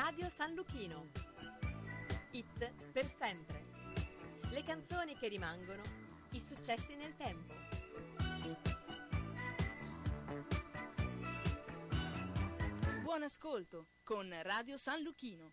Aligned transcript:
Radio 0.00 0.28
San 0.30 0.54
Luchino. 0.54 1.08
It 2.30 2.70
per 2.92 3.04
sempre. 3.04 3.64
Le 4.48 4.62
canzoni 4.62 5.16
che 5.16 5.26
rimangono, 5.26 5.82
i 6.30 6.40
successi 6.40 6.94
nel 6.94 7.16
tempo. 7.16 7.52
Buon 13.02 13.24
ascolto 13.24 13.88
con 14.04 14.32
Radio 14.42 14.76
San 14.76 15.02
Luchino. 15.02 15.52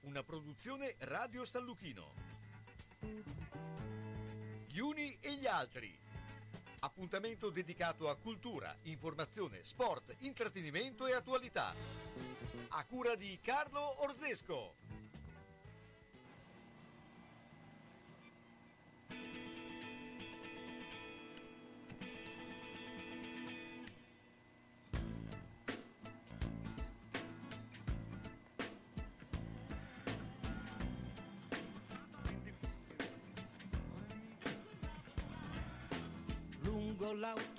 Una 0.00 0.22
produzione 0.24 0.96
Radio 0.98 1.46
San 1.46 1.64
Luchino. 1.64 2.12
Gli 4.66 4.78
uni 4.78 5.16
e 5.20 5.36
gli 5.36 5.46
altri. 5.46 6.05
Appuntamento 6.86 7.50
dedicato 7.50 8.08
a 8.08 8.14
cultura, 8.14 8.76
informazione, 8.82 9.64
sport, 9.64 10.14
intrattenimento 10.18 11.08
e 11.08 11.14
attualità. 11.14 11.74
A 12.68 12.84
cura 12.84 13.16
di 13.16 13.40
Carlo 13.42 14.04
Orzesco. 14.04 14.85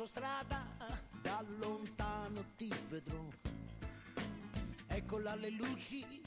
L'autostrada 0.08 0.66
da 1.22 1.44
lontano 1.60 2.44
ti 2.56 2.72
vedrò. 2.88 3.26
Eccola 4.88 5.36
le 5.36 5.50
luci 5.50 6.22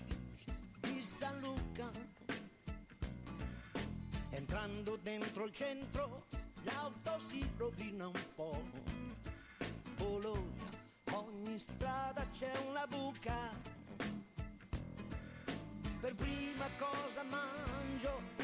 di 0.81 1.03
San 1.19 1.41
Luca. 1.41 1.91
Entrando 4.31 4.99
dentro 5.03 5.45
il 5.45 5.53
centro 5.53 6.27
l'auto 6.63 7.19
si 7.19 7.49
rovina 7.57 8.07
un 8.07 8.25
po'. 8.35 8.63
Bologna, 9.97 10.69
ogni 11.13 11.59
strada 11.59 12.25
c'è 12.33 12.53
una 12.69 12.87
buca. 12.87 13.79
Per 16.01 16.15
prima 16.15 16.67
cosa 16.79 17.23
mangio 17.23 18.40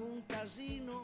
un 0.00 0.22
casino 0.26 1.02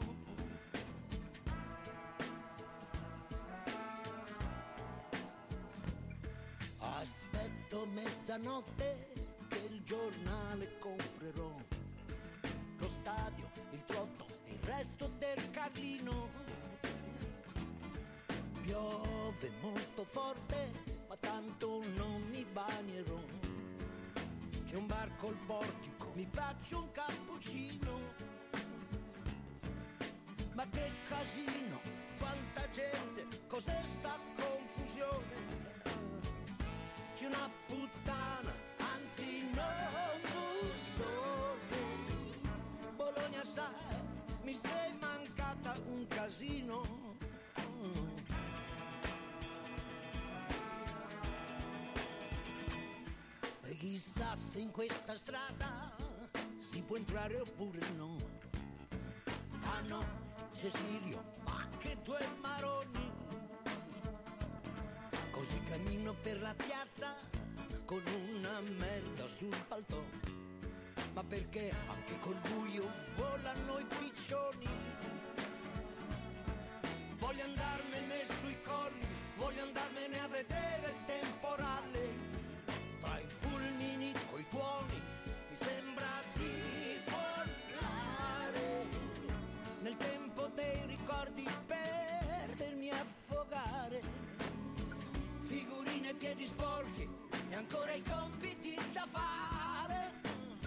Aspetto 6.79 7.85
mezzanotte 7.85 9.13
che 9.47 9.67
il 9.69 9.81
giornale 9.83 10.77
comprerò 10.77 11.55
Lo 12.77 12.87
stadio, 12.87 13.49
il 13.71 13.83
trotto, 13.85 14.25
il 14.45 14.59
resto 14.63 15.09
del 15.17 15.49
Carlino 15.51 16.29
Piove 18.61 19.51
molto 19.59 20.03
forte, 20.03 20.71
ma 21.09 21.17
tanto 21.17 21.83
non 21.95 22.21
mi 22.29 22.45
bagnerò. 22.45 23.19
C'è 24.65 24.75
un 24.75 24.85
bar 24.85 25.13
col 25.17 25.35
portico, 25.45 26.11
mi 26.13 26.27
faccio 26.31 26.77
un 26.77 26.91
cappuccino. 26.91 28.30
Ma 30.61 30.67
che 30.69 30.91
casino, 31.09 31.81
quanta 32.19 32.69
gente, 32.69 33.25
cos'è 33.47 33.81
sta 33.83 34.15
confusione? 34.35 35.35
C'è 37.15 37.25
una 37.25 37.49
puttana, 37.65 38.53
anzi 38.77 39.49
non 39.55 40.21
bussone. 40.21 41.79
Bologna 42.95 43.43
sai, 43.43 43.73
mi 44.43 44.55
sei 44.55 44.93
mancata 44.99 45.73
un 45.87 46.05
casino. 46.07 47.17
E 53.63 53.77
chissà 53.77 54.37
se 54.37 54.59
in 54.59 54.69
questa 54.69 55.15
strada 55.15 55.95
si 56.59 56.83
può 56.83 56.97
entrare 56.97 57.39
oppure 57.39 57.79
no. 57.95 58.20
Ma 61.43 61.67
che 61.79 61.97
due 62.03 62.19
maroni. 62.39 63.11
Così 65.31 65.63
cammino 65.63 66.13
per 66.21 66.39
la 66.39 66.53
piazza 66.55 67.15
con 67.85 68.01
una 68.05 68.59
merda 68.77 69.25
sul 69.25 69.55
paltò. 69.67 70.03
Ma 71.13 71.23
perché 71.23 71.73
anche 71.87 72.19
col 72.19 72.39
buio 72.53 72.87
volano 73.15 73.79
i 73.79 73.85
piccioni? 73.99 74.67
Voglio 77.17 77.43
andarmene 77.43 78.25
sui 78.39 78.61
colli, 78.61 79.07
voglio 79.37 79.63
andarmene 79.63 80.19
a 80.19 80.27
vedere 80.27 80.89
il 80.89 81.05
temporale 81.05 82.31
tra 83.11 83.19
i 83.19 83.27
fulmini 83.27 84.13
coi 84.29 84.45
tuoni 84.47 85.01
mi 85.49 85.55
sembra 85.57 86.23
di 86.33 86.40
ricordi 91.21 91.45
perdermi 91.67 92.89
a 92.89 92.99
affogare. 92.99 94.01
Figurine 95.41 96.09
e 96.09 96.13
piedi 96.15 96.47
sporchi 96.47 97.07
e 97.49 97.55
ancora 97.55 97.93
i 97.93 98.01
compiti 98.01 98.75
da 98.91 99.05
fare. 99.05 100.13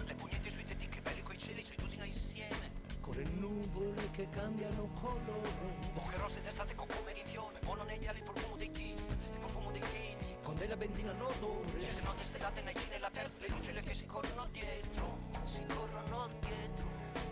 Le 0.05 0.15
pugnette 0.15 0.49
sui 0.49 0.63
tetti 0.63 0.87
che 0.87 1.01
belli 1.01 1.21
coi 1.23 1.37
cieli 1.37 1.61
sui 1.61 1.75
tutti 1.75 1.97
insieme. 2.01 2.71
Con 3.01 3.15
le 3.15 3.23
nuvole 3.23 4.09
che 4.11 4.29
cambiano 4.29 4.87
colore. 5.01 5.91
Bocche 5.93 6.17
rosse 6.17 6.41
d'estate 6.41 6.73
con 6.75 6.87
come 6.87 7.13
rifiore 7.13 7.59
Buono 7.61 7.83
negli 7.83 8.07
ali 8.07 8.19
il 8.19 8.23
profumo 8.23 8.55
dei 8.55 8.71
chini 8.71 9.01
Il 9.01 9.39
profumo 9.39 9.71
dei 9.71 9.81
chini 9.81 10.35
con 10.43 10.55
della 10.55 10.75
benzina 10.75 11.13
l'odore 11.13 11.79
Certe 11.79 12.01
notte 12.03 12.23
stellate 12.25 12.61
nei 12.61 12.75
cine 12.75 12.95
all'aperto 12.95 13.41
Le 13.41 13.47
lucine 13.49 13.81
che 13.81 13.93
si 13.93 14.05
corrono 14.05 14.47
dietro 14.51 15.17
Si 15.45 15.63
corrono 15.67 16.29
dietro. 16.39 16.85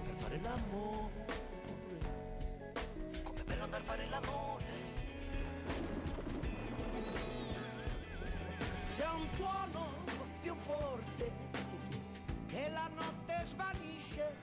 Per 0.03 0.16
fare 0.17 0.39
l'amore 0.41 1.53
A 3.73 3.79
fare 3.81 4.07
l'amore. 4.07 4.66
C'è 8.95 9.09
un 9.09 9.29
tuono 9.31 10.03
più 10.41 10.53
forte 10.56 11.31
che 12.47 12.69
la 12.69 12.88
notte 12.94 13.44
svanisce. 13.47 14.35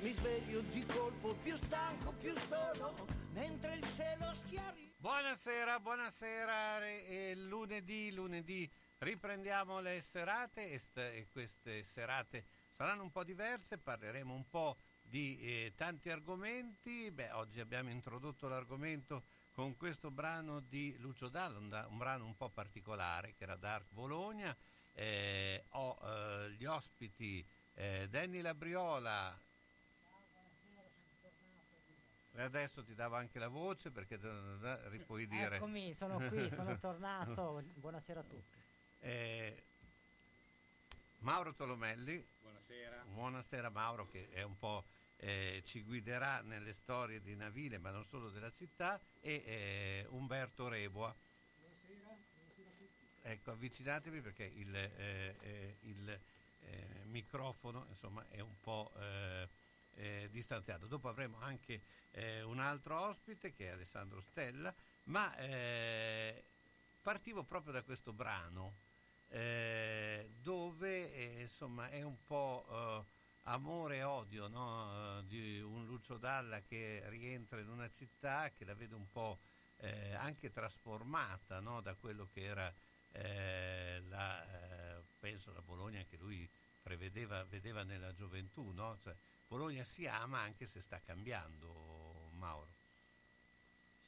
Mi 0.00 0.12
sveglio 0.12 0.60
di 0.60 0.86
colpo 0.86 1.34
più 1.42 1.56
stanco 1.56 2.12
più 2.12 2.32
solo 2.36 3.06
mentre 3.32 3.74
il 3.74 3.86
cielo 3.96 4.32
schiarisce 4.34 4.90
Buonasera, 5.00 5.80
buonasera. 5.80 6.84
È 6.84 7.34
lunedì, 7.34 8.12
lunedì. 8.12 8.70
Riprendiamo 8.98 9.80
le 9.80 10.02
serate 10.02 10.78
e 10.94 11.26
queste 11.32 11.82
serate 11.84 12.44
saranno 12.76 13.02
un 13.02 13.10
po' 13.10 13.24
diverse, 13.24 13.78
parleremo 13.78 14.34
un 14.34 14.46
po' 14.48 14.76
di 15.10 15.38
eh, 15.40 15.72
tanti 15.76 16.08
argomenti. 16.08 17.10
Beh, 17.10 17.32
oggi 17.32 17.60
abbiamo 17.60 17.90
introdotto 17.90 18.48
l'argomento 18.48 19.24
con 19.54 19.76
questo 19.76 20.10
brano 20.10 20.60
di 20.60 20.96
Lucio 20.98 21.28
Dalla, 21.28 21.58
un, 21.58 21.98
brano 21.98 22.24
un 22.24 22.36
po' 22.36 22.48
particolare 22.48 23.34
che 23.36 23.42
era 23.42 23.56
Dark 23.56 23.86
Bologna. 23.90 24.56
Eh, 24.94 25.64
ho 25.70 25.98
eh, 26.02 26.50
gli 26.52 26.64
ospiti 26.64 27.44
eh, 27.74 28.06
Danny 28.08 28.40
Labriola, 28.40 29.36
e 32.32 32.42
adesso 32.42 32.82
ti 32.84 32.94
davo 32.94 33.16
anche 33.16 33.38
la 33.38 33.48
voce 33.48 33.90
perché 33.90 34.16
puoi 35.04 35.26
dire. 35.26 35.56
Eccomi, 35.56 35.92
sono 35.92 36.18
qui, 36.28 36.48
sono 36.50 36.78
tornato. 36.78 37.62
Buonasera 37.74 38.20
a 38.20 38.22
tutti. 38.22 38.58
Eh, 39.00 39.62
Mauro 41.18 41.52
Tolomelli. 41.52 42.24
Buonasera. 42.40 43.04
Buonasera 43.12 43.68
Mauro 43.70 44.08
che 44.08 44.30
è 44.30 44.42
un 44.42 44.56
po' 44.56 44.84
eh, 45.20 45.62
ci 45.66 45.82
guiderà 45.82 46.40
nelle 46.40 46.72
storie 46.72 47.20
di 47.20 47.34
Navile, 47.34 47.78
ma 47.78 47.90
non 47.90 48.04
solo 48.04 48.30
della 48.30 48.50
città, 48.50 48.98
e 49.20 49.42
eh, 49.44 50.06
Umberto 50.10 50.68
Reboa. 50.68 51.14
Buonasera, 51.58 52.00
buonasera 52.02 52.68
a 52.68 52.72
tutti. 52.78 53.28
Ecco, 53.28 53.50
avvicinatevi 53.50 54.20
perché 54.20 54.44
il, 54.44 54.74
eh, 54.74 55.34
eh, 55.40 55.76
il 55.82 56.08
eh, 56.08 56.86
microfono 57.04 57.86
insomma, 57.90 58.24
è 58.30 58.40
un 58.40 58.54
po' 58.62 58.90
eh, 58.98 60.28
distanziato. 60.30 60.86
Dopo 60.86 61.08
avremo 61.08 61.38
anche 61.40 61.98
un 62.44 62.58
altro 62.58 62.98
ospite 62.98 63.52
che 63.52 63.66
è 63.66 63.70
Alessandro 63.72 64.20
Stella, 64.20 64.74
ma 65.04 65.32
partivo 67.02 67.44
proprio 67.44 67.72
da 67.72 67.82
questo 67.82 68.12
brano 68.12 68.72
dove 70.42 71.36
insomma 71.38 71.88
è 71.90 72.02
un 72.02 72.16
po' 72.26 73.04
amore 73.44 73.96
e 73.96 74.02
odio 74.02 74.48
no? 74.48 75.18
Eh, 75.18 75.26
di 75.26 75.60
un 75.60 75.86
Lucio 75.86 76.16
Dalla 76.16 76.60
che 76.60 77.02
rientra 77.06 77.60
in 77.60 77.68
una 77.68 77.88
città 77.88 78.50
che 78.50 78.64
la 78.64 78.74
vede 78.74 78.94
un 78.94 79.10
po' 79.10 79.38
eh, 79.78 80.14
anche 80.14 80.52
trasformata 80.52 81.60
no? 81.60 81.80
da 81.80 81.94
quello 81.94 82.28
che 82.32 82.42
era 82.42 82.72
eh, 83.12 84.02
la, 84.08 84.44
penso 85.18 85.52
la 85.52 85.62
Bologna 85.62 86.02
che 86.08 86.16
lui 86.16 86.48
prevedeva, 86.82 87.44
vedeva 87.44 87.82
nella 87.82 88.12
gioventù. 88.14 88.72
No? 88.72 88.98
Cioè, 89.02 89.14
Bologna 89.46 89.84
si 89.84 90.06
ama 90.06 90.40
anche 90.40 90.66
se 90.66 90.80
sta 90.80 91.00
cambiando, 91.04 92.30
Mauro. 92.38 92.68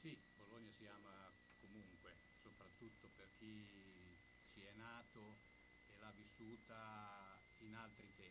Sì, 0.01 0.17
Bologna 0.37 0.71
si 0.77 0.87
ama 0.87 1.29
comunque, 1.61 2.11
soprattutto 2.41 3.07
per 3.15 3.27
chi 3.39 3.65
ci 4.53 4.61
è 4.61 4.71
nato 4.77 5.19
e 5.19 5.99
l'ha 5.99 6.11
vissuta 6.15 7.37
in 7.59 7.75
altri 7.75 8.03
tempi. 8.03 8.22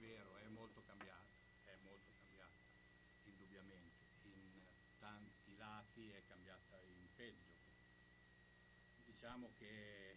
Vero, 0.00 0.36
è 0.38 0.48
molto 0.48 0.82
cambiata, 0.86 1.28
è 1.66 1.76
molto 1.84 2.10
cambiata, 2.24 2.56
indubbiamente. 3.24 4.00
In 4.24 4.62
tanti 4.98 5.56
lati 5.58 6.10
è 6.10 6.22
cambiata 6.26 6.80
in 6.80 7.06
peggio. 7.16 7.52
Diciamo 9.04 9.50
che 9.58 10.10
eh, 10.10 10.16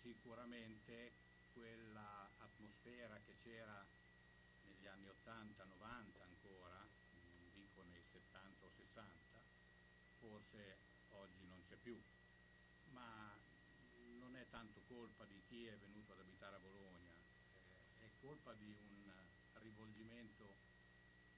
sicuramente 0.00 1.12
quella 1.52 2.28
atmosfera 2.38 3.20
che 3.26 3.34
c'era 3.44 3.84
negli 4.64 4.86
anni 4.86 5.08
80, 5.08 5.64
90 5.64 6.24
ancora, 6.24 6.86
dico 7.52 7.82
nei 7.90 8.02
70 8.10 8.64
o 8.64 8.70
60, 8.74 9.10
forse 10.18 10.76
oggi 11.10 11.44
non 11.46 11.60
c'è 11.68 11.76
più, 11.76 12.00
ma 12.92 13.36
non 14.18 14.34
è 14.36 14.46
tanto 14.48 14.80
colpa 14.88 15.24
di 15.26 15.42
chi 15.48 15.66
è 15.66 15.76
venuto 15.76 16.12
ad 16.12 16.20
abitare 16.20 16.56
a 16.56 16.60
Bologna, 16.60 17.01
colpa 18.22 18.54
di 18.54 18.70
un 18.70 19.10
rivolgimento 19.58 20.46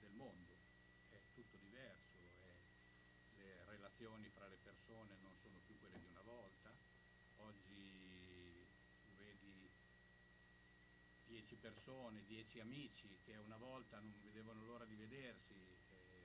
del 0.01 0.13
mondo, 0.13 0.53
è 1.11 1.17
tutto 1.35 1.57
diverso, 1.57 2.21
è, 2.45 3.41
le 3.41 3.65
relazioni 3.73 4.29
fra 4.29 4.47
le 4.47 4.59
persone 4.63 5.17
non 5.23 5.33
sono 5.43 5.57
più 5.65 5.81
quelle 5.81 5.97
di 5.97 6.11
una 6.13 6.21
volta, 6.29 6.69
oggi 7.41 8.69
vedi 9.17 9.69
dieci 11.27 11.57
persone, 11.57 12.23
dieci 12.29 12.61
amici 12.61 13.09
che 13.25 13.35
una 13.37 13.57
volta 13.57 13.99
non 13.99 14.13
vedevano 14.23 14.63
l'ora 14.67 14.85
di 14.85 14.95
vedersi 14.95 15.57
eh, 15.57 16.21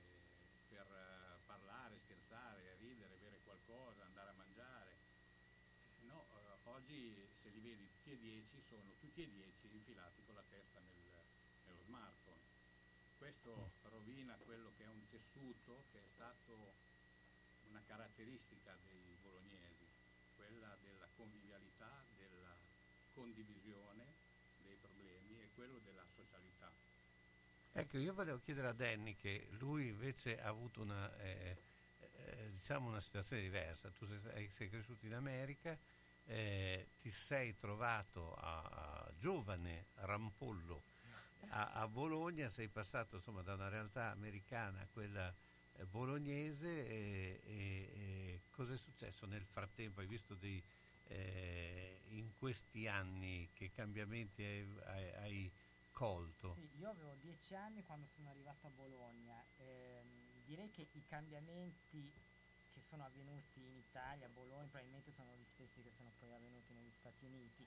per 0.68 0.84
eh, 0.84 1.40
parlare, 1.46 1.96
scherzare, 2.04 2.76
ridere, 2.80 3.16
bere 3.16 3.40
qualcosa, 3.44 4.04
andare 4.04 4.28
a 4.28 4.36
mangiare. 4.36 4.92
No, 6.04 6.20
eh, 6.20 6.68
oggi 6.68 7.16
se 7.42 7.48
li 7.48 7.60
vedi 7.60 7.88
e 8.12 8.18
dieci 8.18 8.60
sono 8.68 8.90
tutti 9.00 9.22
e 9.22 9.28
dieci 9.28 9.68
infilati 9.72 10.22
con 10.24 10.34
la 10.34 10.44
testa 10.50 10.80
nel- 10.80 11.24
nello 11.66 11.82
smartphone. 11.84 12.40
Questo 13.18 13.70
rovina 13.82 14.34
quello 14.44 14.72
che 14.76 14.84
è 14.84 14.88
un 14.88 15.06
tessuto 15.08 15.84
che 15.92 15.98
è 15.98 16.08
stato 16.14 16.72
una 17.68 17.82
caratteristica 17.86 18.76
dei 18.86 19.16
bolognesi, 19.22 19.86
quella 20.36 20.76
della 20.82 21.06
convivialità, 21.16 22.04
della 22.16 22.56
condivisione 23.14 24.04
dei 24.64 24.76
problemi 24.76 25.40
e 25.42 25.50
quello 25.54 25.78
della 25.78 26.04
socialità. 26.16 26.72
Ecco, 27.72 27.98
io 27.98 28.12
volevo 28.12 28.40
chiedere 28.40 28.68
a 28.68 28.72
Danny 28.72 29.14
che 29.14 29.46
lui 29.58 29.88
invece 29.88 30.40
ha 30.40 30.48
avuto 30.48 30.80
una, 30.82 31.14
eh, 31.18 31.56
eh, 31.98 32.50
diciamo 32.50 32.88
una 32.88 33.00
situazione 33.00 33.42
diversa. 33.42 33.90
Tu 33.90 34.06
sei, 34.06 34.50
sei 34.50 34.68
cresciuto 34.68 35.06
in 35.06 35.14
America, 35.14 35.78
eh, 36.30 36.90
ti 36.96 37.10
sei 37.10 37.56
trovato 37.56 38.34
a, 38.34 38.60
a 38.62 39.12
giovane 39.16 39.88
rampollo 39.94 40.84
a, 41.48 41.72
a 41.72 41.88
Bologna, 41.88 42.50
sei 42.50 42.68
passato 42.68 43.16
insomma, 43.16 43.42
da 43.42 43.54
una 43.54 43.68
realtà 43.68 44.10
americana 44.10 44.80
a 44.82 44.88
quella 44.88 45.34
eh, 45.72 45.86
bolognese 45.86 46.86
e, 46.86 47.40
e- 47.44 47.92
e 47.94 48.42
cosa 48.50 48.74
è 48.74 48.78
successo 48.78 49.26
nel 49.26 49.44
frattempo? 49.46 50.00
Hai 50.00 50.06
visto 50.06 50.34
dei, 50.34 50.62
eh, 51.04 52.02
in 52.08 52.32
questi 52.34 52.86
anni 52.86 53.50
che 53.52 53.70
cambiamenti 53.72 54.42
hai, 54.44 55.10
hai- 55.14 55.52
colto? 55.92 56.60
Sì, 56.60 56.68
io 56.76 56.88
avevo 56.90 57.14
dieci 57.14 57.54
anni 57.54 57.82
quando 57.84 58.06
sono 58.06 58.28
arrivato 58.28 58.66
a 58.66 58.70
Bologna. 58.70 59.44
Ehm, 59.56 60.42
direi 60.44 60.70
che 60.70 60.88
i 60.92 61.04
cambiamenti 61.04 62.12
che 62.72 62.80
sono 62.82 63.04
avvenuti 63.04 63.60
in 63.60 63.76
Italia, 63.76 64.26
a 64.26 64.30
Bologna, 64.30 64.66
probabilmente 64.68 65.12
sono 65.12 65.34
gli 65.34 65.44
stessi 65.54 65.82
che 65.82 65.90
sono 65.96 66.10
poi 66.18 66.32
avvenuti 66.32 66.72
negli 66.74 66.92
Stati 66.98 67.24
Uniti. 67.24 67.66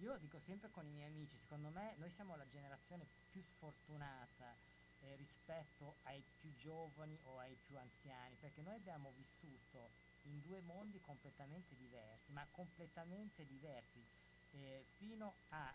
Io 0.00 0.16
dico 0.18 0.38
sempre 0.38 0.70
con 0.70 0.86
i 0.86 0.90
miei 0.90 1.08
amici, 1.08 1.36
secondo 1.38 1.70
me 1.70 1.94
noi 1.98 2.10
siamo 2.10 2.36
la 2.36 2.46
generazione 2.48 3.06
più 3.30 3.40
sfortunata 3.42 4.54
eh, 5.00 5.16
rispetto 5.16 5.96
ai 6.04 6.22
più 6.40 6.54
giovani 6.56 7.18
o 7.24 7.38
ai 7.38 7.56
più 7.66 7.78
anziani, 7.78 8.36
perché 8.40 8.62
noi 8.62 8.74
abbiamo 8.74 9.12
vissuto 9.16 9.88
in 10.24 10.40
due 10.42 10.60
mondi 10.60 11.00
completamente 11.00 11.74
diversi, 11.76 12.32
ma 12.32 12.46
completamente 12.50 13.46
diversi. 13.46 14.04
Eh, 14.52 14.84
fino 14.96 15.34
a 15.50 15.72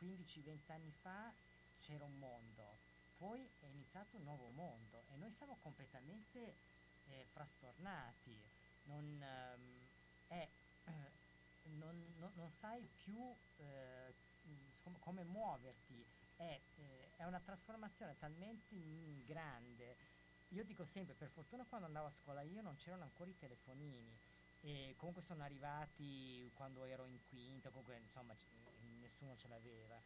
15-20 0.00 0.72
anni 0.72 0.92
fa 1.02 1.32
c'era 1.82 2.04
un 2.04 2.18
mondo, 2.18 2.76
poi 3.18 3.46
è 3.60 3.66
iniziato 3.66 4.16
un 4.16 4.24
nuovo 4.24 4.48
mondo 4.54 5.02
e 5.12 5.16
noi 5.16 5.30
siamo 5.32 5.56
completamente 5.62 6.54
eh, 7.12 7.26
frastornati. 7.26 8.50
Non, 8.82 9.22
ehm, 9.22 9.88
è, 10.26 10.50
non, 11.64 12.14
non- 12.16 12.32
non 12.34 12.50
sai 12.50 12.88
più 12.96 13.36
eh, 13.56 14.14
com- 14.78 14.98
come 14.98 15.24
muoverti, 15.24 16.06
è, 16.36 16.60
eh, 16.76 17.12
è 17.16 17.24
una 17.24 17.40
trasformazione 17.40 18.16
talmente 18.16 18.74
mm, 18.76 19.24
grande. 19.24 19.98
Io 20.48 20.64
dico 20.64 20.84
sempre, 20.84 21.14
per 21.14 21.28
fortuna 21.30 21.64
quando 21.64 21.86
andavo 21.86 22.06
a 22.08 22.10
scuola 22.12 22.42
io 22.42 22.60
non 22.62 22.74
c'erano 22.76 23.04
ancora 23.04 23.30
i 23.30 23.36
telefonini 23.36 24.18
e 24.60 24.94
comunque 24.96 25.22
sono 25.22 25.42
arrivati 25.44 26.50
quando 26.54 26.84
ero 26.84 27.06
in 27.06 27.22
quinta, 27.22 27.70
comunque 27.70 27.96
insomma 27.98 28.34
c- 28.34 28.46
nessuno 28.98 29.36
ce 29.36 29.48
l'aveva 29.48 30.02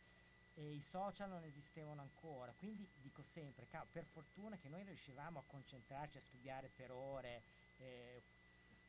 e 0.55 0.73
i 0.73 0.81
social 0.81 1.29
non 1.29 1.45
esistevano 1.45 2.01
ancora, 2.01 2.55
quindi 2.55 2.89
dico 2.95 3.23
sempre, 3.23 3.67
ca- 3.67 3.87
per 3.91 4.05
fortuna 4.05 4.57
che 4.57 4.69
noi 4.69 4.85
riuscivamo 4.85 5.41
a 5.41 5.45
concentrarci, 5.45 6.19
a 6.19 6.21
studiare 6.21 6.69
per 6.69 6.93
ore, 6.93 7.43
eh, 7.77 8.23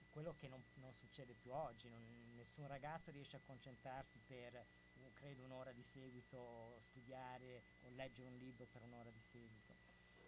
quello 0.09 0.35
che 0.35 0.47
non, 0.47 0.63
non 0.75 0.93
succede 0.93 1.33
più 1.33 1.51
oggi, 1.51 1.89
non- 1.89 2.33
nessun 2.35 2.67
ragazzo 2.67 3.11
riesce 3.11 3.35
a 3.35 3.41
concentrarsi 3.41 4.19
per, 4.19 4.65
credo, 5.13 5.43
un'ora 5.43 5.71
di 5.71 5.83
seguito, 5.83 6.77
studiare 6.81 7.63
o 7.81 7.89
leggere 7.89 8.29
un 8.29 8.37
libro 8.37 8.65
per 8.67 8.83
un'ora 8.83 9.09
di 9.09 9.21
seguito. 9.21 9.75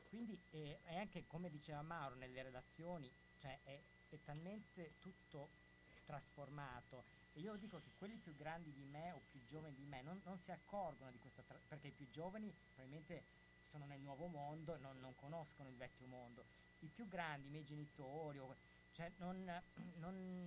Quindi 0.07 0.41
eh, 0.49 0.79
è 0.83 0.97
anche, 0.97 1.25
come 1.27 1.49
diceva 1.49 1.81
Mauro, 1.81 2.15
nelle 2.15 2.41
relazioni, 2.41 3.11
cioè 3.37 3.59
è, 3.63 3.81
è 4.09 4.19
talmente 4.23 4.95
tutto 4.99 5.51
trasformato 6.03 7.05
e 7.37 7.41
io 7.41 7.55
dico 7.55 7.79
che 7.79 7.91
quelli 7.95 8.17
più 8.17 8.35
grandi 8.35 8.73
di 8.73 8.83
me 8.83 9.11
o 9.11 9.21
più 9.29 9.43
giovani 9.43 9.75
di 9.75 9.85
me 9.85 10.01
non, 10.01 10.19
non 10.23 10.39
si 10.39 10.51
accorgono 10.51 11.11
di 11.11 11.19
questa 11.19 11.43
tra- 11.43 11.61
perché 11.67 11.87
i 11.89 11.91
più 11.91 12.09
giovani 12.09 12.51
probabilmente 12.73 13.25
sono 13.61 13.85
nel 13.85 14.01
nuovo 14.01 14.25
mondo 14.25 14.73
e 14.73 14.79
non, 14.79 14.99
non 14.99 15.13
conoscono 15.13 15.69
il 15.69 15.75
vecchio 15.75 16.07
mondo. 16.07 16.47
I 16.79 16.89
più 16.89 17.07
grandi, 17.07 17.47
i 17.47 17.51
miei 17.51 17.63
genitori, 17.63 18.39
cioè 18.91 19.11
non, 19.17 19.43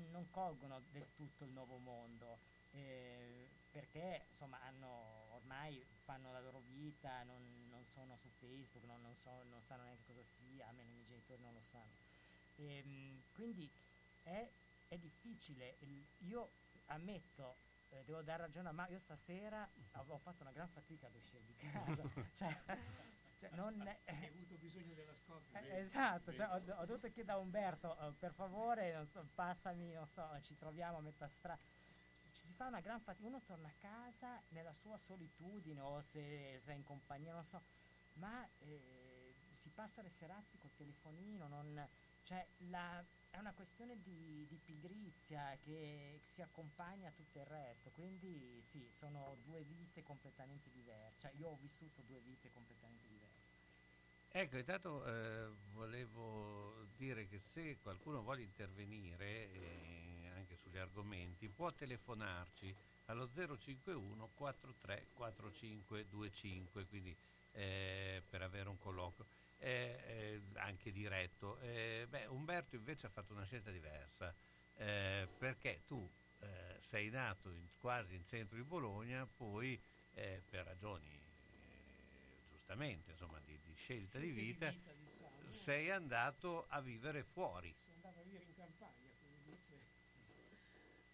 non- 0.08 0.26
colgono 0.30 0.80
del 0.90 1.12
tutto 1.14 1.44
il 1.44 1.52
nuovo 1.52 1.76
mondo 1.78 2.40
eh, 2.70 3.48
perché 3.70 4.26
insomma 4.30 4.60
hanno 4.62 5.28
ormai 5.34 5.84
fanno 6.02 6.32
la 6.32 6.40
loro 6.40 6.60
vita, 6.60 7.22
non, 7.22 7.68
non 7.68 7.84
sono 7.86 8.16
su 8.16 8.28
Facebook, 8.30 8.84
non, 8.84 9.00
non 9.00 9.14
so- 9.16 9.44
non 9.44 9.62
sanno 9.62 9.84
neanche 9.84 10.02
cosa 10.04 10.24
sia, 10.24 10.66
almeno 10.66 10.88
i 10.88 10.92
miei 10.92 11.04
genitori 11.06 11.40
non 11.40 11.52
lo 11.54 11.62
sanno. 11.62 11.94
Ehm, 12.56 13.22
quindi 13.32 13.70
è, 14.22 14.50
è 14.88 14.98
difficile. 14.98 15.76
Il- 15.80 16.06
io 16.18 16.52
ammetto, 16.90 17.56
eh, 17.90 18.04
devo 18.04 18.22
dare 18.22 18.42
ragione 18.42 18.68
a 18.68 18.72
Mario, 18.72 18.94
io 18.94 19.00
stasera 19.00 19.68
avevo 19.92 20.18
fatto 20.18 20.42
una 20.42 20.52
gran 20.52 20.68
fatica 20.68 21.06
ad 21.06 21.14
uscire 21.14 21.44
di 21.46 21.54
casa. 21.56 22.02
cioè, 22.36 22.56
cioè, 23.38 23.50
non, 23.54 23.80
Hai 23.80 23.96
eh, 24.04 24.26
avuto 24.34 24.54
bisogno 24.56 24.94
della 24.94 25.14
scoppia. 25.14 25.60
eh, 25.60 25.78
esatto, 25.80 26.32
cioè, 26.32 26.46
ho, 26.48 26.56
ho 26.80 26.84
dovuto 26.84 27.10
chiedere 27.10 27.38
a 27.38 27.40
Umberto, 27.40 27.96
eh, 27.98 28.12
per 28.18 28.32
favore, 28.32 28.92
non 28.92 29.06
so, 29.06 29.26
passami, 29.34 29.92
non 29.92 30.06
so, 30.06 30.28
ci 30.42 30.56
troviamo 30.56 30.98
a 30.98 31.00
metà 31.00 31.26
strada. 31.26 31.58
Ci 32.32 32.46
si 32.46 32.52
fa 32.52 32.66
una 32.66 32.80
gran 32.80 33.00
fatica, 33.00 33.26
uno 33.26 33.40
torna 33.42 33.68
a 33.68 33.74
casa 33.78 34.40
nella 34.48 34.72
sua 34.72 34.96
solitudine 34.98 35.80
o 35.80 36.00
se, 36.00 36.60
se 36.64 36.72
è 36.72 36.74
in 36.74 36.84
compagnia, 36.84 37.32
non 37.32 37.44
so, 37.44 37.60
ma 38.14 38.46
eh, 38.60 39.34
si 39.56 39.68
passa 39.70 40.00
le 40.02 40.10
serate 40.10 40.56
col 40.58 40.70
telefonino, 40.76 41.48
non, 41.48 41.88
cioè 42.24 42.46
la- 42.68 43.04
è 43.30 43.38
una 43.38 43.52
questione 43.52 43.96
di, 44.02 44.44
di 44.48 44.58
pigrizia 44.64 45.56
che 45.62 46.20
si 46.34 46.42
accompagna 46.42 47.08
a 47.08 47.12
tutto 47.12 47.38
il 47.38 47.46
resto, 47.46 47.90
quindi 47.90 48.60
sì, 48.70 48.84
sono 48.98 49.36
due 49.44 49.62
vite 49.62 50.02
completamente 50.02 50.68
diverse, 50.70 51.20
cioè 51.20 51.32
io 51.38 51.48
ho 51.48 51.58
vissuto 51.60 52.02
due 52.02 52.20
vite 52.20 52.50
completamente 52.52 53.06
diverse. 53.08 53.58
Ecco, 54.32 54.58
intanto 54.58 55.04
eh, 55.06 55.48
volevo 55.72 56.86
dire 56.96 57.28
che 57.28 57.40
se 57.40 57.78
qualcuno 57.82 58.22
vuole 58.22 58.42
intervenire 58.42 59.50
eh, 59.52 60.30
anche 60.36 60.56
sugli 60.56 60.76
argomenti 60.76 61.48
può 61.48 61.72
telefonarci 61.72 62.72
allo 63.06 63.28
051 63.32 64.28
43 64.34 65.06
45 65.14 66.04
25, 66.10 66.84
quindi 66.86 67.14
eh, 67.52 68.22
per 68.28 68.42
avere 68.42 68.68
un 68.68 68.78
colloquio 68.78 69.26
eh, 69.60 70.40
anche 70.54 70.90
diretto. 70.90 71.58
Eh, 71.60 72.06
beh, 72.08 72.26
Umberto 72.26 72.74
invece 72.74 73.06
ha 73.06 73.10
fatto 73.10 73.32
una 73.32 73.44
scelta 73.44 73.70
diversa 73.70 74.34
eh, 74.76 75.28
perché 75.38 75.82
tu 75.86 76.08
eh, 76.40 76.76
sei 76.78 77.10
nato 77.10 77.50
in, 77.50 77.66
quasi 77.78 78.14
in 78.14 78.26
centro 78.26 78.56
di 78.56 78.64
Bologna, 78.64 79.26
poi 79.26 79.80
per 80.12 80.66
ragioni 80.66 81.20
giustamente 82.70 83.10
insomma, 83.10 83.40
di, 83.44 83.58
di 83.64 83.74
scelta 83.74 84.18
di 84.18 84.30
vita, 84.30 84.70
diciamo. 84.70 85.50
sei 85.50 85.90
andato 85.90 86.66
a 86.68 86.80
vivere 86.80 87.24
fuori. 87.24 87.74
Sono 87.82 87.94
andato 87.96 88.20
a 88.20 88.22
vivere 88.22 88.44
in 88.44 88.54
campagna, 88.54 89.10
come 89.18 89.38
dice 89.44 89.74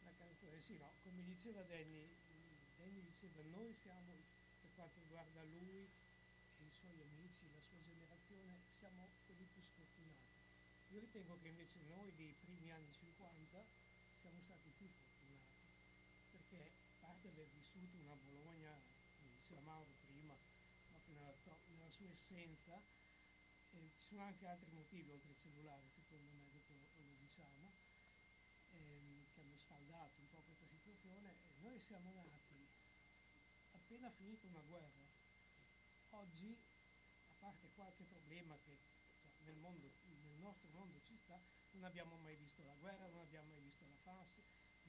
la 0.04 0.12
canzone. 0.18 0.60
Sì, 0.60 0.76
no, 0.76 0.90
come 1.02 1.22
diceva 1.24 1.62
Danny, 1.62 2.08
Danny 2.76 3.00
diceva 3.02 3.42
noi 3.48 3.72
siamo, 3.82 4.12
per 4.60 4.70
quanto 4.74 5.00
riguarda 5.00 5.42
lui 5.44 5.88
e 6.58 6.62
i 6.62 6.70
suoi 6.70 7.00
amici, 7.00 7.48
la 7.52 7.60
sua 7.60 7.80
generazione, 7.84 8.60
siamo 8.78 9.08
quelli 9.24 9.46
più 9.52 9.62
sfortunati. 9.62 10.44
Io 10.96 11.02
ritengo 11.04 11.36
che 11.42 11.48
invece 11.48 11.76
noi 11.92 12.08
dei 12.16 12.32
primi 12.40 12.72
anni 12.72 12.88
50 12.88 13.60
siamo 14.16 14.40
stati 14.40 14.72
più 14.80 14.88
fortunati, 14.88 15.68
perché 16.32 16.72
a 16.72 17.04
parte 17.04 17.28
aver 17.28 17.44
vissuto 17.52 18.00
una 18.00 18.16
Bologna, 18.16 18.72
come 19.20 19.28
diceva 19.36 19.60
Mauro 19.60 19.92
prima, 20.08 20.32
proprio 20.88 21.20
nella, 21.20 21.36
nella 21.68 21.90
sua 21.92 22.08
essenza, 22.08 22.80
e 22.80 23.92
ci 23.92 24.08
sono 24.08 24.24
anche 24.24 24.48
altri 24.48 24.72
motivi 24.72 25.10
oltre 25.10 25.28
il 25.28 25.36
cellulare, 25.36 25.84
secondo 25.92 26.32
me, 26.32 26.48
dopo 26.48 26.72
lo 26.72 27.16
diciamo, 27.20 27.68
ehm, 28.72 29.20
che 29.36 29.40
hanno 29.44 29.58
sfaldato 29.68 30.16
un 30.16 30.30
po' 30.32 30.40
questa 30.48 30.64
situazione. 30.64 31.28
Noi 31.60 31.78
siamo 31.78 32.08
nati 32.16 32.56
appena 33.76 34.08
finita 34.16 34.46
una 34.48 34.64
guerra. 34.64 35.04
Oggi, 36.24 36.56
a 36.56 37.34
parte 37.44 37.68
qualche 37.76 38.04
problema 38.08 38.56
che 38.64 38.78
cioè, 39.20 39.30
nel, 39.44 39.56
mondo, 39.60 39.90
nostro 40.46 40.70
mondo 40.78 40.94
ci 41.02 41.18
sta, 41.18 41.34
non 41.72 41.82
abbiamo 41.82 42.14
mai 42.22 42.36
visto 42.36 42.62
la 42.62 42.74
guerra, 42.78 43.10
non 43.10 43.26
abbiamo 43.26 43.50
mai 43.50 43.60
visto 43.60 43.82
la 43.82 43.98
FAS, 44.06 44.30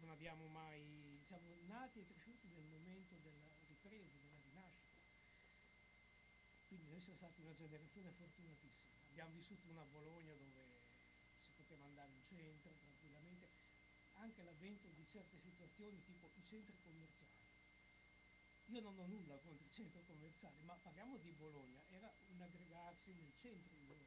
non 0.06 0.10
abbiamo 0.12 0.46
mai... 0.54 1.18
siamo 1.26 1.50
nati 1.66 2.00
e 2.00 2.06
cresciuti 2.06 2.48
nel 2.54 2.70
momento 2.70 3.18
della 3.26 3.50
ripresa, 3.66 4.14
della 4.22 4.38
rinascita. 4.46 4.94
Quindi 6.68 6.86
noi 6.94 7.02
siamo 7.02 7.18
stati 7.18 7.42
una 7.42 7.56
generazione 7.56 8.12
fortunatissima. 8.12 8.86
Abbiamo 9.10 9.34
vissuto 9.34 9.68
una 9.70 9.86
Bologna 9.90 10.34
dove 10.38 10.62
si 11.42 11.50
poteva 11.58 11.86
andare 11.86 12.12
in 12.12 12.22
centro 12.30 12.70
tranquillamente, 12.78 13.48
anche 14.22 14.44
l'avvento 14.44 14.88
di 14.94 15.06
certe 15.10 15.40
situazioni 15.42 15.98
tipo 16.06 16.30
i 16.38 16.46
centri 16.46 16.78
commerciali. 16.86 17.34
Io 18.68 18.82
non 18.82 19.00
ho 19.00 19.06
nulla 19.08 19.38
contro 19.42 19.66
il 19.66 19.74
centro 19.74 20.02
commerciale, 20.06 20.62
ma 20.62 20.78
parliamo 20.84 21.18
di 21.18 21.32
Bologna, 21.32 21.82
era 21.90 22.12
un 22.30 22.42
aggregarsi 22.42 23.12
nel 23.14 23.34
centro 23.42 23.74
di 23.74 23.86
Bologna. 23.86 24.07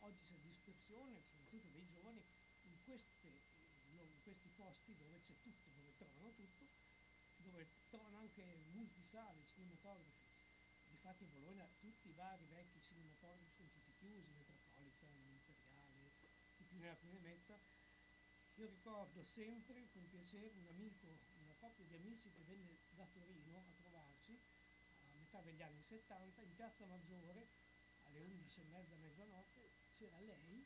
Oggi 0.00 0.38
dispersione, 0.40 1.20
soprattutto 1.20 1.68
dei 1.72 1.86
giovani, 1.92 2.22
in, 2.64 2.76
queste, 2.84 3.28
in 3.28 4.22
questi 4.22 4.48
posti 4.56 4.96
dove 4.96 5.20
c'è 5.20 5.34
tutto, 5.42 5.68
dove 5.76 5.92
trovano 5.96 6.32
tutto, 6.32 6.64
dove 7.36 7.66
trovano 7.90 8.18
anche 8.18 8.42
multisale, 8.72 9.44
cinematografi. 9.52 10.28
Difatti 10.90 11.24
a 11.24 11.28
Bologna 11.32 11.68
tutti 11.80 12.08
i 12.08 12.12
vari 12.16 12.44
vecchi 12.48 12.80
cinematografi 12.80 13.50
sono 13.56 13.68
tutti 13.68 13.92
chiusi, 13.98 14.30
Metropolitan, 14.36 15.12
Imperiale, 15.20 16.10
chi 16.56 16.64
più 16.64 16.78
ne 16.78 16.88
ha 16.88 16.94
più 16.94 17.08
ne 17.12 17.20
metta. 17.20 17.58
Io 18.56 18.66
ricordo 18.66 19.24
sempre 19.24 19.88
con 19.92 20.08
piacere 20.08 20.52
un 20.56 20.66
amico, 20.68 21.06
una 21.44 21.54
coppia 21.60 21.84
di 21.84 21.94
amici 21.94 22.32
che 22.32 22.42
venne 22.48 22.76
da 22.96 23.06
Torino 23.12 23.56
a 23.56 23.72
trovarci 23.82 24.32
a 24.32 25.18
metà 25.18 25.40
degli 25.40 25.62
anni 25.62 25.82
70 25.82 26.42
in 26.42 26.54
Piazza 26.56 26.84
Maggiore 26.86 27.46
alle 28.04 28.20
11 28.20 28.60
e 28.60 28.64
mezza, 28.64 28.96
mezzanotte, 28.96 29.59
c'era 30.00 30.18
lei 30.20 30.64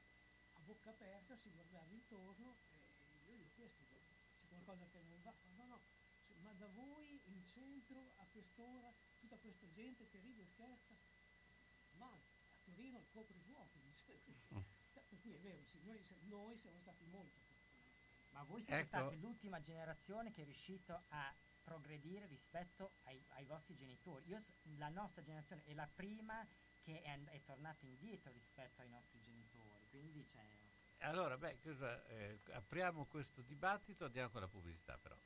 a 0.55 0.61
bocca 0.63 0.91
aperta, 0.91 1.35
si 1.35 1.51
guardava 1.51 1.91
intorno 1.91 2.55
e 3.27 3.33
io 3.33 3.35
gli 3.35 3.43
ho 3.43 3.51
chiesto 3.57 3.83
c'è 3.83 4.47
qualcosa 4.47 4.87
che 4.93 5.03
non 5.03 5.21
va? 5.23 5.35
No, 5.59 5.67
no, 5.67 5.81
ma 6.43 6.53
da 6.53 6.69
voi 6.69 7.19
in 7.25 7.43
centro 7.53 7.99
a 8.19 8.27
quest'ora 8.31 8.93
tutta 9.19 9.37
questa 9.43 9.67
gente 9.75 10.07
che 10.07 10.21
ride 10.21 10.43
e 10.43 10.47
scherza? 10.55 10.95
Ma 11.99 12.07
a 12.07 12.19
Torino 12.63 12.99
il 12.99 13.07
coprifuoco, 13.11 13.79
dice. 13.83 14.03
per 14.93 15.03
cui 15.21 15.35
è 15.35 15.39
vero, 15.39 15.65
sì, 15.65 15.81
noi, 15.83 15.99
noi 16.29 16.57
siamo 16.59 16.79
stati 16.79 17.05
molto 17.07 17.35
fortunati. 17.49 17.91
Ma 18.31 18.43
voi 18.45 18.63
siete 18.63 18.81
Ecco. 18.83 18.87
stati 18.87 19.19
l'ultima 19.19 19.61
generazione 19.63 20.33
che 20.33 20.43
è 20.43 20.45
riuscito 20.45 21.03
a 21.09 21.35
progredire 21.65 22.27
rispetto 22.27 22.91
ai, 23.05 23.21
ai 23.31 23.45
vostri 23.47 23.75
genitori. 23.75 24.29
Io, 24.29 24.41
la 24.77 24.89
nostra 24.91 25.23
generazione 25.23 25.65
è 25.65 25.75
la 25.75 25.89
prima 25.93 26.47
che 26.85 27.01
è, 27.03 27.09
and- 27.09 27.29
è 27.29 27.41
tornata 27.45 27.85
indietro 27.87 28.31
rispetto 28.33 28.83
ai 28.83 28.89
nostri 28.91 29.21
genitori. 29.23 29.87
Quindi 29.91 30.25
c'è... 30.27 30.47
Allora, 30.99 31.37
beh, 31.37 31.59
cosa, 31.63 32.07
eh, 32.09 32.39
apriamo 32.53 33.07
questo 33.07 33.43
dibattito, 33.43 34.05
andiamo 34.05 34.31
con 34.31 34.41
la 34.43 34.49
pubblicità 34.49 34.99
però. 34.99 35.17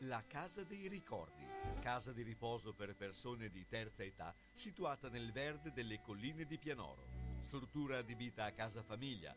La 0.00 0.22
Casa 0.26 0.62
dei 0.62 0.88
Ricordi, 0.88 1.44
casa 1.80 2.12
di 2.12 2.22
riposo 2.22 2.72
per 2.72 2.94
persone 2.94 3.50
di 3.50 3.66
terza 3.66 4.04
età, 4.04 4.34
situata 4.52 5.08
nel 5.08 5.32
verde 5.32 5.72
delle 5.72 6.00
colline 6.00 6.46
di 6.46 6.58
Pianoro. 6.58 7.06
Struttura 7.40 7.98
adibita 7.98 8.44
a 8.44 8.52
casa 8.52 8.82
famiglia 8.82 9.36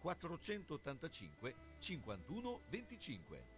485 0.00 1.54
51 1.78 2.60
25. 2.68 3.56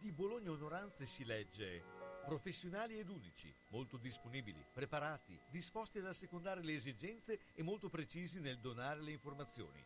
Di 0.00 0.12
Bologna 0.12 0.50
Onoranze 0.50 1.06
si 1.06 1.24
legge 1.24 1.82
professionali 2.24 2.98
ed 2.98 3.08
unici, 3.08 3.54
molto 3.68 3.96
disponibili, 3.98 4.64
preparati, 4.72 5.38
disposti 5.50 5.98
ad 5.98 6.06
assecondare 6.06 6.62
le 6.62 6.74
esigenze 6.74 7.38
e 7.54 7.62
molto 7.62 7.88
precisi 7.88 8.40
nel 8.40 8.58
donare 8.58 9.00
le 9.02 9.12
informazioni. 9.12 9.84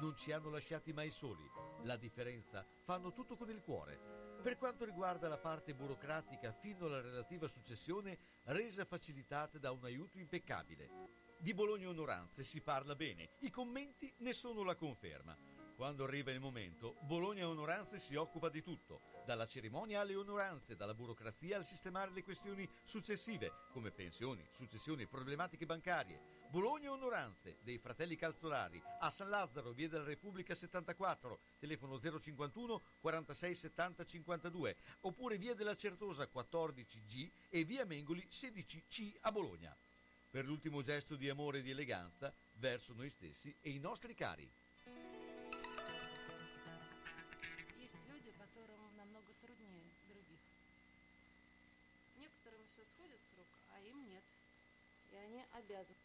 Non 0.00 0.16
ci 0.16 0.32
hanno 0.32 0.50
lasciati 0.50 0.92
mai 0.92 1.10
soli, 1.10 1.48
la 1.82 1.96
differenza 1.96 2.66
fanno 2.82 3.12
tutto 3.12 3.36
con 3.36 3.50
il 3.50 3.60
cuore. 3.60 3.98
Per 4.42 4.58
quanto 4.58 4.84
riguarda 4.84 5.28
la 5.28 5.38
parte 5.38 5.74
burocratica 5.74 6.52
fino 6.52 6.86
alla 6.86 7.00
relativa 7.00 7.48
successione, 7.48 8.18
resa 8.44 8.84
facilitata 8.84 9.58
da 9.58 9.70
un 9.70 9.84
aiuto 9.84 10.18
impeccabile. 10.18 11.23
Di 11.44 11.52
Bologna 11.52 11.90
Onoranze 11.90 12.42
si 12.42 12.62
parla 12.62 12.94
bene, 12.94 13.32
i 13.40 13.50
commenti 13.50 14.10
ne 14.20 14.32
sono 14.32 14.62
la 14.62 14.74
conferma. 14.76 15.36
Quando 15.76 16.04
arriva 16.04 16.30
il 16.30 16.40
momento, 16.40 16.96
Bologna 17.02 17.46
Onoranze 17.46 17.98
si 17.98 18.14
occupa 18.14 18.48
di 18.48 18.62
tutto, 18.62 19.22
dalla 19.26 19.44
cerimonia 19.44 20.00
alle 20.00 20.14
onoranze, 20.14 20.74
dalla 20.74 20.94
burocrazia 20.94 21.58
al 21.58 21.66
sistemare 21.66 22.12
le 22.12 22.22
questioni 22.22 22.66
successive, 22.82 23.52
come 23.72 23.90
pensioni, 23.90 24.42
successioni 24.52 25.02
e 25.02 25.06
problematiche 25.06 25.66
bancarie. 25.66 26.18
Bologna 26.48 26.92
Onoranze, 26.92 27.58
dei 27.62 27.76
fratelli 27.76 28.16
Calzolari, 28.16 28.82
a 29.00 29.10
San 29.10 29.28
Lazzaro, 29.28 29.72
via 29.72 29.90
della 29.90 30.04
Repubblica 30.04 30.54
74, 30.54 31.40
telefono 31.58 32.00
051 32.00 32.82
46 33.00 33.54
70 33.54 34.04
52, 34.06 34.76
oppure 35.00 35.36
via 35.36 35.52
della 35.52 35.76
Certosa 35.76 36.26
14G 36.32 37.30
e 37.50 37.64
via 37.64 37.84
Mengoli 37.84 38.26
16C 38.30 39.18
a 39.20 39.30
Bologna. 39.30 39.76
Per 40.34 40.44
l'ultimo 40.44 40.82
gesto 40.82 41.14
di 41.14 41.28
amore 41.28 41.60
e 41.60 41.62
di 41.62 41.70
eleganza 41.70 42.34
verso 42.54 42.92
noi 42.94 43.08
stessi 43.08 43.54
e 43.60 43.70
i 43.70 43.78
nostri 43.78 44.16
cari. 44.16 44.50
Есть 47.78 47.94
люди, 48.10 48.32
которым 48.36 48.80
намного 48.96 49.32
труднее 49.40 49.86
других. 50.08 50.40
Некоторым 52.18 52.66
все 52.66 52.84
сходит 52.84 53.22
с 53.22 53.30
рук, 53.38 53.46
а 53.76 53.80
им 53.82 54.08
нет. 54.08 54.24
И 55.12 55.14
они 55.14 55.44
обязаны. 55.52 56.02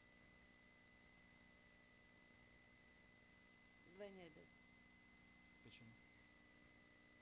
Вдвойне 3.94 4.22
обязаны. 4.22 4.46
Почему? 5.64 5.94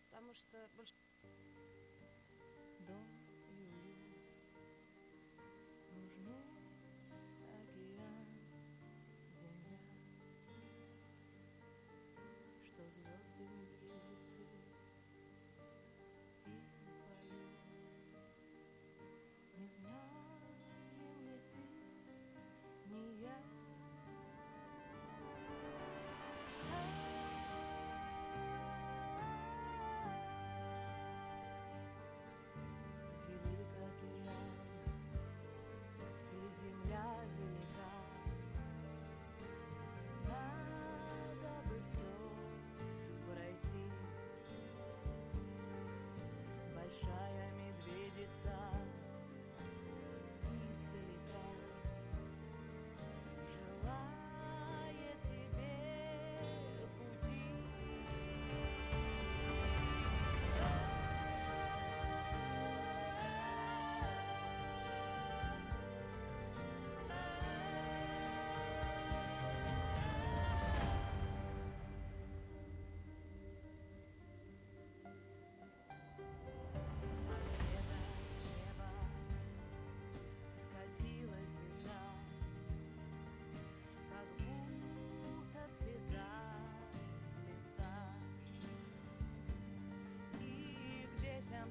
Потому 0.09 0.33
что 0.33 0.69
больше... 0.75 1.06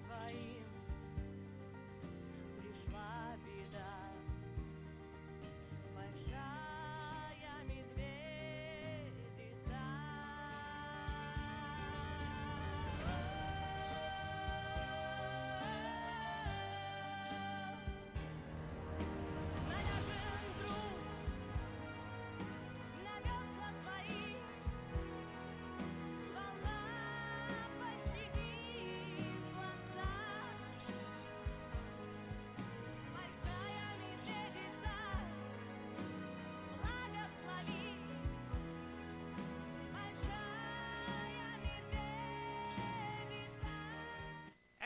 vai 0.08 0.45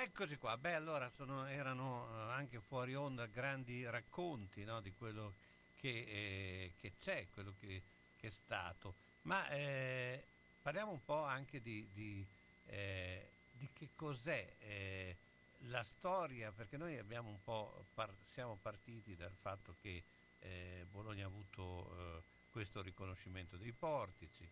Eccoci 0.03 0.37
qua, 0.39 0.57
beh 0.57 0.73
allora 0.75 1.11
sono- 1.11 1.47
erano 1.47 2.07
eh, 2.09 2.33
anche 2.33 2.59
fuori 2.61 2.95
onda 2.95 3.27
grandi 3.27 3.85
racconti 3.85 4.65
no, 4.65 4.81
di 4.81 4.93
quello 4.95 5.35
che, 5.77 5.89
eh, 5.91 6.73
che 6.81 6.93
c'è, 6.99 7.27
quello 7.35 7.53
che, 7.61 7.83
che 8.17 8.29
è 8.29 8.31
stato, 8.31 8.95
ma 9.23 9.47
eh, 9.51 10.25
parliamo 10.63 10.91
un 10.93 11.05
po' 11.05 11.23
anche 11.25 11.61
di, 11.61 11.87
di, 11.93 12.27
eh, 12.69 13.29
di 13.59 13.69
che 13.75 13.91
cos'è 13.95 14.55
eh, 14.61 15.17
la 15.65 15.83
storia, 15.85 16.51
perché 16.51 16.79
noi 16.79 16.99
par- 17.95 18.15
siamo 18.25 18.57
partiti 18.57 19.15
dal 19.17 19.35
fatto 19.39 19.75
che 19.83 20.03
eh, 20.39 20.87
Bologna 20.91 21.25
ha 21.25 21.29
avuto 21.29 22.25
questo 22.51 22.81
riconoscimento 22.81 23.57
dei 23.59 23.73
portici, 23.73 24.49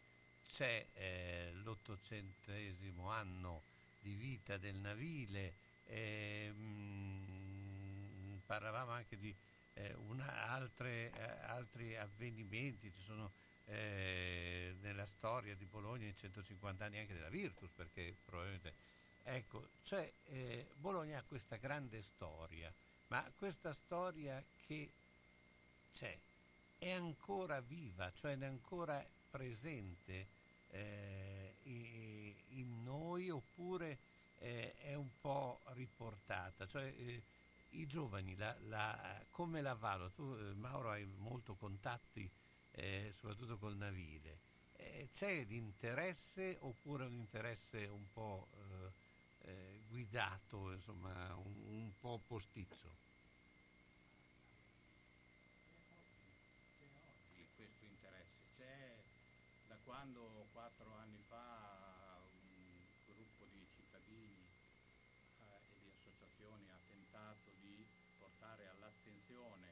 c'è 0.46 1.50
l'ottocentesimo 1.62 3.08
anno 3.10 3.62
di 4.08 4.14
vita 4.14 4.56
del 4.56 4.76
navile, 4.76 5.52
ehm, 5.84 7.26
parlavamo 8.46 8.92
anche 8.92 9.18
di 9.18 9.34
eh, 9.74 9.92
una- 10.08 10.46
altre, 10.48 11.12
eh, 11.12 11.22
altri 11.46 11.94
avvenimenti, 11.96 12.90
ci 12.92 13.02
sono 13.02 13.30
eh, 13.66 14.74
nella 14.80 15.04
storia 15.06 15.54
di 15.54 15.66
Bologna 15.66 16.06
i 16.06 16.14
150 16.16 16.86
anni 16.86 16.98
anche 16.98 17.12
della 17.12 17.28
Virtus, 17.28 17.70
perché 17.70 18.16
probabilmente... 18.24 18.96
Ecco, 19.24 19.68
cioè 19.82 20.10
eh, 20.24 20.66
Bologna 20.76 21.18
ha 21.18 21.22
questa 21.22 21.56
grande 21.56 22.00
storia, 22.00 22.72
ma 23.08 23.22
questa 23.36 23.74
storia 23.74 24.42
che 24.66 24.90
c'è 25.92 26.18
è 26.78 26.90
ancora 26.92 27.60
viva, 27.60 28.10
cioè 28.14 28.38
è 28.38 28.44
ancora 28.46 29.06
presente 29.30 30.26
eh, 30.70 31.54
noi 32.88 33.28
oppure 33.30 33.98
eh, 34.36 34.74
è 34.76 34.94
un 34.94 35.10
po' 35.20 35.60
riportata? 35.74 36.66
Cioè, 36.66 36.84
eh, 36.84 37.22
I 37.70 37.86
giovani 37.86 38.34
la- 38.36 38.56
la- 38.62 39.26
come 39.30 39.60
la 39.60 39.74
valutano? 39.74 40.12
Tu 40.12 40.34
eh, 40.40 40.54
Mauro 40.54 40.90
hai 40.90 41.04
molto 41.06 41.54
contatti 41.54 42.30
eh, 42.72 43.12
soprattutto 43.14 43.58
col 43.58 43.76
navile. 43.76 44.40
Eh, 44.72 45.08
c'è 45.12 45.44
l'interesse 45.44 46.56
oppure 46.60 47.04
un 47.06 47.14
interesse 47.14 47.86
un 47.86 48.08
po' 48.10 48.48
eh, 49.40 49.82
guidato, 49.88 50.72
insomma, 50.72 51.34
un, 51.36 51.54
un 51.66 51.92
po' 51.98 52.18
posticcio? 52.26 52.96
di 57.34 57.46
questo 57.56 57.84
interesse. 57.84 58.46
C'è 58.56 59.02
da 59.66 59.76
quando 59.84 60.48
quattro 60.52 60.92
anni 60.94 61.22
fa 61.28 62.20
un 62.32 63.14
gruppo 63.14 63.46
di 63.52 63.66
cittadini 63.74 64.46
eh, 65.38 65.74
e 65.74 65.78
di 65.82 65.90
associazioni 65.90 66.68
ha 66.70 66.78
tentato 66.86 67.50
di 67.60 67.86
portare 68.18 68.68
all'attenzione 68.68 69.66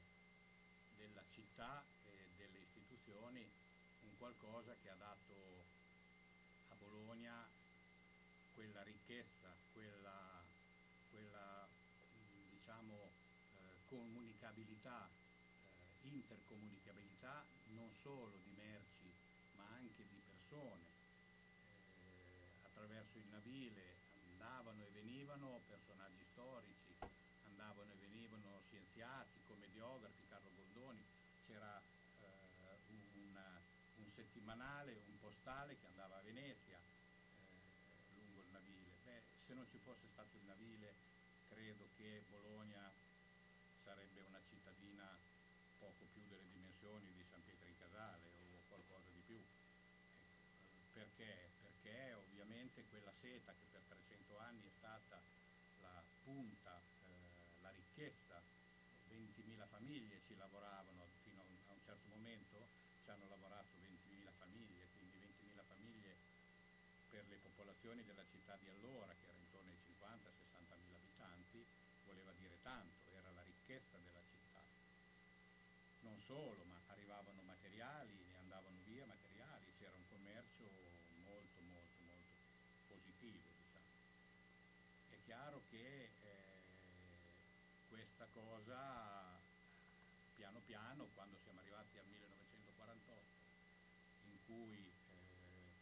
della 0.97 1.23
città 1.35 1.83
e 2.05 2.29
delle 2.37 2.59
istituzioni 2.59 3.45
qualcosa 4.19 4.75
che 4.83 4.91
ha 4.91 4.95
dato 4.95 5.65
a 6.71 6.75
Bologna 6.79 7.47
quella 8.55 8.83
ricchezza, 8.83 9.53
quella, 9.73 10.43
quella 11.11 11.67
diciamo 12.51 12.95
eh, 12.95 13.89
comunicabilità 13.89 15.09
eh, 15.09 16.09
intercomunicabilità 16.09 17.45
non 17.75 17.91
solo 18.03 18.33
di 18.45 18.53
merci 18.57 19.13
ma 19.57 19.65
anche 19.75 20.05
di 20.09 20.21
persone. 20.25 20.85
Eh, 22.01 22.69
attraverso 22.71 23.19
il 23.19 23.29
navile 23.31 23.97
andavano 24.33 24.81
e 24.83 24.91
venivano 24.93 25.61
personaggi 25.67 26.25
storici, 26.33 26.95
andavano 27.49 27.91
e 27.91 27.97
venivano 28.09 28.61
scienziati, 28.69 29.41
commediografi, 29.49 30.27
Carlo 30.29 30.51
Goldoni, 30.57 31.05
c'era 31.47 31.81
settimanale, 34.17 34.97
un 35.07 35.21
postale 35.21 35.77
che 35.79 35.87
andava 35.87 36.17
a 36.17 36.23
Venezia 36.25 36.81
eh, 36.81 38.17
lungo 38.17 38.41
il 38.41 38.51
navile. 38.51 38.91
Beh, 39.05 39.21
se 39.47 39.53
non 39.53 39.67
ci 39.71 39.79
fosse 39.85 40.09
stato 40.13 40.37
il 40.41 40.47
navile 40.49 40.93
credo 41.53 41.85
che 41.97 42.25
Bologna 42.31 42.91
sarebbe 43.85 44.25
una 44.27 44.41
cittadina 44.49 45.05
poco 45.79 46.09
più 46.13 46.23
delle 46.29 46.49
dimensioni 46.49 47.13
di 47.13 47.25
San 47.31 47.45
Pietro 47.45 47.69
in 47.69 47.79
Casale 47.79 48.25
o 48.25 48.65
qualcosa 48.69 49.09
di 49.13 49.23
più. 49.27 49.37
Ecco, 49.37 50.81
perché? 50.95 51.53
Perché 51.61 52.13
ovviamente 52.15 52.83
quella 52.89 53.13
seta 53.21 53.53
che 53.53 53.67
per 53.71 53.83
300 53.85 54.39
anni 54.39 54.65
è 54.65 54.73
stata 54.79 55.21
la 55.83 56.03
punta, 56.25 56.73
eh, 56.73 57.63
la 57.63 57.71
ricchezza, 57.71 58.41
20.000 59.13 59.67
famiglie 59.69 60.21
ci 60.27 60.37
lavoravano 60.37 61.05
fino 61.23 61.41
a 61.41 61.45
un, 61.45 61.57
a 61.69 61.73
un 61.73 61.83
certo 61.85 62.09
momento, 62.09 62.67
ci 63.05 63.11
hanno 63.11 63.29
lavorato 63.29 63.71
20.000 63.79 64.27
famiglie, 64.39 64.89
quindi 64.99 65.17
20.000 65.23 65.63
famiglie 65.69 66.15
per 67.11 67.25
le 67.37 67.53
popolazioni 67.53 68.03
della 68.05 68.25
città 68.33 68.57
di 68.57 68.69
allora, 68.69 69.13
che 69.13 69.29
era 69.29 69.37
intorno 69.37 69.69
ai 69.69 69.81
50-60.000 69.85 70.97
abitanti, 70.97 71.61
voleva 72.09 72.33
dire 72.41 72.57
tanto, 72.63 73.13
era 73.13 73.31
la 73.37 73.43
ricchezza 73.45 73.99
della 74.01 74.25
città. 74.25 74.61
Non 76.01 76.17
solo, 76.25 76.65
ma 76.65 76.81
arrivavano 76.89 77.43
materiali, 77.45 78.17
ne 78.33 78.39
andavano 78.41 78.81
via 78.89 79.05
materiali, 79.05 79.69
c'era 79.77 79.93
un 79.93 80.09
commercio 80.09 80.65
molto, 81.29 81.61
molto, 81.69 82.01
molto 82.09 82.33
positivo, 82.89 83.45
diciamo. 83.53 83.93
È 85.13 85.17
chiaro 85.29 85.61
che 85.69 86.09
eh, 86.09 86.57
questa 87.93 88.27
cosa, 88.33 88.81
piano 90.37 90.61
piano, 90.65 91.05
quando 91.13 91.37
siamo 91.45 91.61
arrivati 91.61 91.99
al 91.99 92.07
1948, 92.09 93.13
in 94.25 94.39
cui 94.47 94.79
eh, 94.81 94.95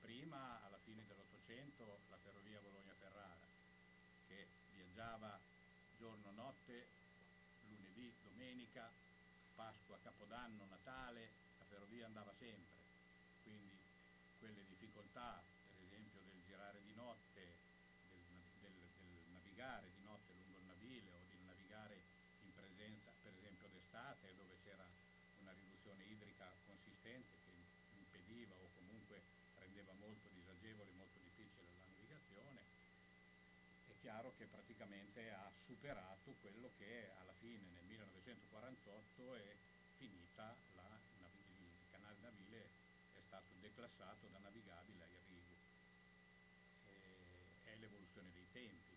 prima, 0.03 0.59
dell'Ottocento, 1.45 1.85
la 2.09 2.17
ferrovia 2.25 2.59
Bologna-Ferrara, 2.61 3.45
che 4.29 4.47
viaggiava 4.73 5.39
giorno-notte, 5.99 6.87
lunedì, 7.69 8.13
domenica, 8.25 8.89
Pasqua, 9.55 9.99
Capodanno, 10.03 10.65
Natale, 10.71 11.29
la 11.59 11.65
ferrovia 11.69 12.07
andava 12.07 12.33
sempre, 12.39 12.73
quindi 13.45 13.77
quelle 14.41 14.65
difficoltà, 14.65 15.37
per 15.37 15.85
esempio 15.85 16.21
del 16.25 16.41
girare 16.49 16.81
di 16.81 16.95
notte, 16.97 17.41
del, 18.09 18.25
del- 18.61 18.89
del 19.05 19.33
navigare 19.33 19.85
di 19.95 20.03
notte 20.03 20.33
lungo 20.33 20.59
il 20.59 20.65
navile 20.65 21.11
o 21.13 21.21
di 21.29 21.45
navigare 21.45 21.95
in 22.41 22.53
presenza, 22.57 23.13
per 23.23 23.33
esempio 23.37 23.69
d'estate, 23.69 24.35
dove 24.37 24.57
c'era 24.65 24.87
una 25.45 25.53
riduzione 25.53 26.05
idrica 26.09 26.49
consistente 26.67 27.37
che 27.45 27.53
impediva 28.01 28.55
o 28.57 28.69
comunque 28.81 29.21
rendeva 29.59 29.93
molto 29.95 30.29
disagevole, 30.37 30.91
molto 30.93 31.19
difficile 31.19 31.65
la 31.73 31.87
navigazione, 31.89 32.61
è 33.89 33.94
chiaro 34.05 34.35
che 34.37 34.45
praticamente 34.45 35.33
ha 35.33 35.49
superato 35.65 36.37
quello 36.45 36.69
che 36.77 37.09
alla 37.25 37.33
fine 37.41 37.65
nel 37.73 37.89
1948 37.89 39.33
è 39.33 39.57
finita 39.97 40.53
la, 40.77 40.85
il 41.25 41.89
canale 41.89 42.21
navile 42.21 42.69
è 43.17 43.23
stato 43.25 43.49
declassato 43.65 44.29
da 44.29 44.45
navigabile 44.45 45.05
a 45.05 45.09
irrigo. 45.09 45.57
E- 46.85 47.73
È 47.73 47.77
l'evoluzione 47.81 48.29
dei 48.37 48.45
tempi. 48.53 48.93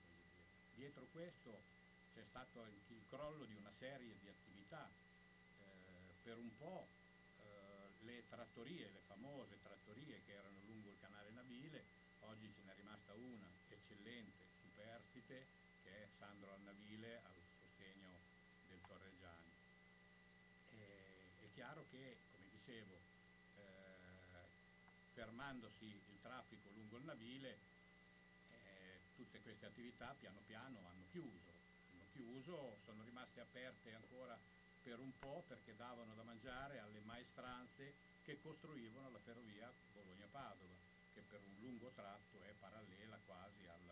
Dietro 0.75 1.07
questo 1.15 1.55
c'è 2.11 2.27
stato 2.27 2.59
anche 2.59 2.91
il 2.91 3.07
crollo 3.07 3.45
di 3.45 3.55
una 3.55 3.71
serie 3.79 4.11
di 4.19 4.27
attività. 4.27 4.83
Eh, 4.91 6.19
per 6.27 6.35
un 6.35 6.51
po' 6.57 6.83
eh, 7.39 8.03
le 8.03 8.27
trattorie, 8.27 8.91
le 8.91 9.03
famose 9.07 9.55
trattorie 9.63 10.19
che 10.25 10.33
erano 10.33 10.59
lungo 10.67 10.91
il 10.91 10.99
canale 10.99 11.31
navile, 11.31 11.79
oggi 12.27 12.51
ce 12.51 12.61
n'è 12.67 12.75
rimasta 12.75 13.13
una 13.13 13.47
eccellente, 13.69 14.36
superstite, 14.97 15.45
che 15.83 15.89
è 15.89 15.95
Alessandro 15.95 16.53
Alnavile 16.53 17.21
al 17.23 17.33
sostegno 17.61 18.09
del 18.69 18.81
Torreggiani. 18.87 19.51
E- 20.73 21.45
è 21.45 21.47
chiaro 21.53 21.85
che, 21.91 22.17
come 22.31 22.49
dicevo, 22.51 22.97
eh, 23.57 24.43
fermandosi 25.13 25.85
il 25.85 26.19
traffico 26.21 26.69
lungo 26.73 26.97
il 26.97 27.03
navile, 27.03 27.57
eh, 28.49 28.97
tutte 29.15 29.39
queste 29.41 29.65
attività 29.65 30.15
piano 30.19 30.39
piano 30.47 30.77
hanno 30.89 31.05
chiuso. 31.11 31.51
Hanno 31.91 32.05
chiuso, 32.13 32.77
sono 32.85 33.03
rimaste 33.03 33.41
aperte 33.41 33.93
ancora 33.93 34.37
per 34.83 34.99
un 34.99 35.11
po' 35.19 35.43
perché 35.47 35.75
davano 35.75 36.13
da 36.15 36.23
mangiare 36.23 36.79
alle 36.79 37.01
maestranze 37.05 37.93
che 38.25 38.39
costruivano 38.41 39.11
la 39.11 39.19
ferrovia 39.19 39.71
Bologna-Padova, 39.93 40.75
che 41.13 41.21
per 41.29 41.39
un 41.41 41.55
lungo 41.61 41.91
tratto 41.95 42.41
è 42.41 42.53
parallela 42.59 43.17
quasi 43.25 43.67
al 43.67 43.87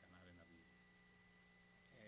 canale 0.00 0.32
navile. 0.36 0.70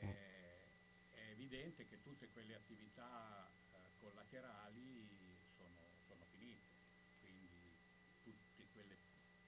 È, 0.01 1.29
è 1.31 1.35
evidente 1.75 1.85
che 1.87 2.01
tutte 2.03 2.29
quelle 2.31 2.55
attività 2.55 3.51
eh, 3.73 3.93
collaterali 3.99 5.37
sono, 5.57 5.91
sono 6.07 6.25
finite, 6.31 6.69
quindi 7.19 7.77
tutte 8.23 8.69
quelle 8.71 8.97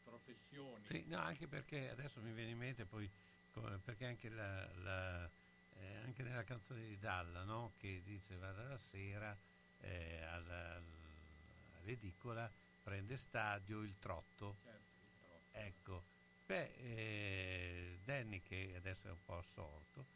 professioni 0.02 0.86
Sì, 0.86 1.04
no, 1.06 1.18
anche 1.18 1.48
perché 1.48 1.90
adesso 1.90 2.20
mi 2.20 2.32
viene 2.32 2.50
in 2.50 2.58
mente 2.58 2.86
poi, 2.86 3.10
come- 3.50 3.78
perché 3.78 4.06
anche, 4.06 4.28
la, 4.28 4.72
la- 4.74 5.30
eh, 5.74 5.96
anche 5.96 6.22
nella 6.22 6.44
canzone 6.44 6.82
di 6.86 6.98
Dalla, 6.98 7.44
no? 7.44 7.74
che 7.76 8.02
dice 8.02 8.36
vada 8.36 8.62
la 8.64 8.78
sera 8.78 9.36
eh, 9.78 10.22
alla- 10.22 10.74
al- 10.74 11.70
all'edicola, 11.78 12.50
prende 12.82 13.16
stadio 13.16 13.82
il 13.82 13.98
trotto. 13.98 14.58
Certo, 14.62 14.98
il 15.00 15.16
trotto. 15.18 15.58
Ecco, 15.58 16.06
beh, 16.44 16.74
eh, 16.76 17.98
Danny 18.02 18.42
che 18.42 18.74
adesso 18.76 19.08
è 19.08 19.10
un 19.10 19.22
po' 19.24 19.38
assorto, 19.38 20.06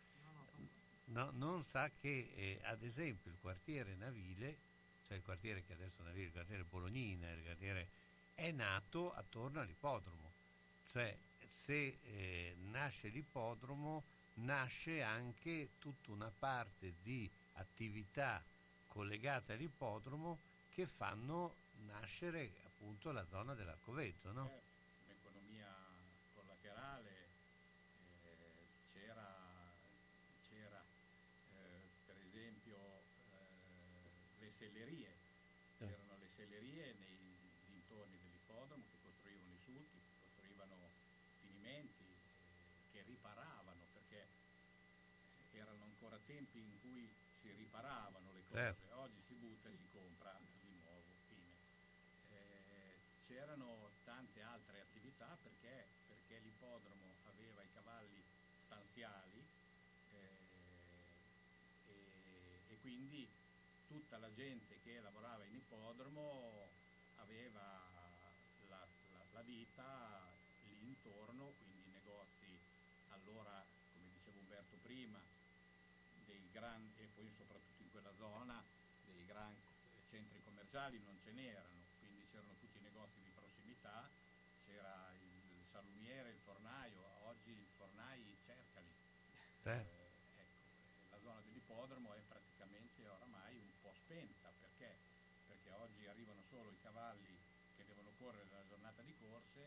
no, 1.12 1.31
non 1.35 1.64
sa 1.64 1.90
che 2.01 2.31
eh, 2.35 2.61
ad 2.64 2.83
esempio 2.83 3.31
il 3.31 3.37
quartiere 3.40 3.94
navile, 3.99 4.57
cioè 5.07 5.16
il 5.16 5.23
quartiere 5.25 5.62
che 5.66 5.73
adesso 5.73 6.01
è 6.01 6.05
navile, 6.05 6.27
il 6.27 6.33
quartiere 6.33 6.64
Bolognina, 6.64 7.31
il 7.31 7.42
quartiere 7.42 7.87
è 8.35 8.51
nato 8.51 9.12
attorno 9.14 9.61
all'ippodromo. 9.61 10.31
Cioè 10.90 11.14
se 11.49 11.99
eh, 12.03 12.55
nasce 12.70 13.09
l'ippodromo 13.09 14.03
nasce 14.35 15.03
anche 15.03 15.68
tutta 15.81 16.12
una 16.12 16.31
parte 16.38 16.94
di 17.03 17.29
attività 17.55 18.42
collegate 18.88 19.53
all'ippodromo 19.53 20.38
che 20.75 20.87
fanno 20.87 21.55
nascere 21.87 22.51
appunto 22.64 23.12
la 23.12 23.25
zona 23.29 23.55
dell'Arcoveggio, 23.55 24.33
no? 24.33 24.49
Certo, 24.49 24.62
l'economia 25.09 25.68
collaterale 26.35 27.11
eh, 28.25 28.33
c'era, 28.94 29.29
c'era 30.49 30.81
eh, 31.61 31.83
per 32.07 32.16
esempio 32.25 32.77
eh, 32.81 34.40
le 34.40 34.51
sellerie, 34.59 35.09
c'erano 35.79 36.16
le 36.18 36.29
sellerie 36.37 36.94
nei 36.99 37.18
dintorni 37.68 38.16
dell'ippodromo 38.16 38.83
che 38.88 38.96
costruivano 39.05 39.53
i 39.53 39.61
sulchi, 39.64 39.99
che 40.01 40.16
costruivano 40.25 40.77
finimenti, 41.40 42.05
eh, 42.09 42.92
che 42.92 43.03
riparavano 43.07 43.85
perché 43.92 44.25
erano 45.53 45.85
ancora 45.85 46.16
tempi 46.61 46.75
in 46.75 46.81
cui 46.81 47.09
si 47.40 47.49
riparavano 47.57 48.33
le 48.33 48.42
cose, 48.44 48.55
Certo. 48.57 48.96
oggi 49.01 49.20
si 49.27 49.35
butta 49.35 49.68
e 49.68 49.77
si 49.77 49.88
compra 49.92 50.37
di 50.61 50.68
nuovo, 50.83 51.03
fine. 51.27 51.55
Eh, 52.29 52.94
c'erano 53.27 53.90
tante 54.05 54.42
altre 54.42 54.81
attività 54.81 55.37
perché, 55.42 55.87
perché 56.07 56.38
l'ippodromo 56.40 57.14
aveva 57.33 57.62
i 57.62 57.70
cavalli 57.73 58.23
stanziali 58.66 59.38
eh, 60.12 60.18
e, 61.88 62.75
e 62.75 62.79
quindi 62.81 63.27
tutta 63.88 64.18
la 64.18 64.33
gente 64.35 64.81
che 64.83 65.01
lavorava 65.01 65.44
in 65.44 65.55
ippodromo 65.55 66.68
aveva 67.16 67.61
la, 68.68 68.87
la- 69.09 69.25
la 69.33 69.42
vita 69.42 70.20
lì 70.64 70.77
intorno, 70.88 71.53
quindi 71.59 71.90
negozi 71.92 72.59
allora, 73.09 73.64
come 73.94 74.11
diceva 74.12 74.38
Umberto 74.38 74.77
prima, 74.83 75.18
dei 76.27 76.50
grandi, 76.61 76.92
e 77.01 77.09
poi 77.16 77.25
soprattutto 77.40 77.83
in 77.83 77.90
quella 77.90 78.12
zona, 78.18 78.62
dei 79.07 79.25
grandi 79.25 79.57
centri 80.11 80.42
commerciali 80.44 81.01
non 81.01 81.16
ce 81.25 81.33
n'erano, 81.33 81.81
quindi 81.99 82.27
c'erano 82.31 82.53
tutti 82.61 82.77
i 82.77 82.83
negozi 82.83 83.16
di 83.25 83.33
prossimità, 83.33 84.05
c'era 84.68 85.09
il 85.16 85.64
salumiere, 85.73 86.29
il 86.31 86.40
fornaio, 86.44 87.01
oggi 87.25 87.51
il 87.51 87.66
fornai 87.79 88.37
cercali. 88.44 88.92
Eh. 89.64 89.70
Eh, 89.70 89.81
ecco, 89.81 90.29
eh, 90.37 90.46
la 91.11 91.18
zona 91.25 91.40
dell'ippodromo 91.49 92.12
è 92.12 92.20
praticamente 92.29 93.09
oramai 93.09 93.57
un 93.57 93.73
po' 93.81 93.92
spenta 94.05 94.53
perché? 94.61 94.92
Perché 95.49 95.70
oggi 95.81 96.07
arrivano 96.07 96.42
solo 96.51 96.70
i 96.70 96.81
cavalli 96.83 97.37
che 97.77 97.85
devono 97.87 98.11
correre 98.18 98.49
la 98.53 98.68
giornata 98.68 99.01
di 99.03 99.14
corse 99.20 99.64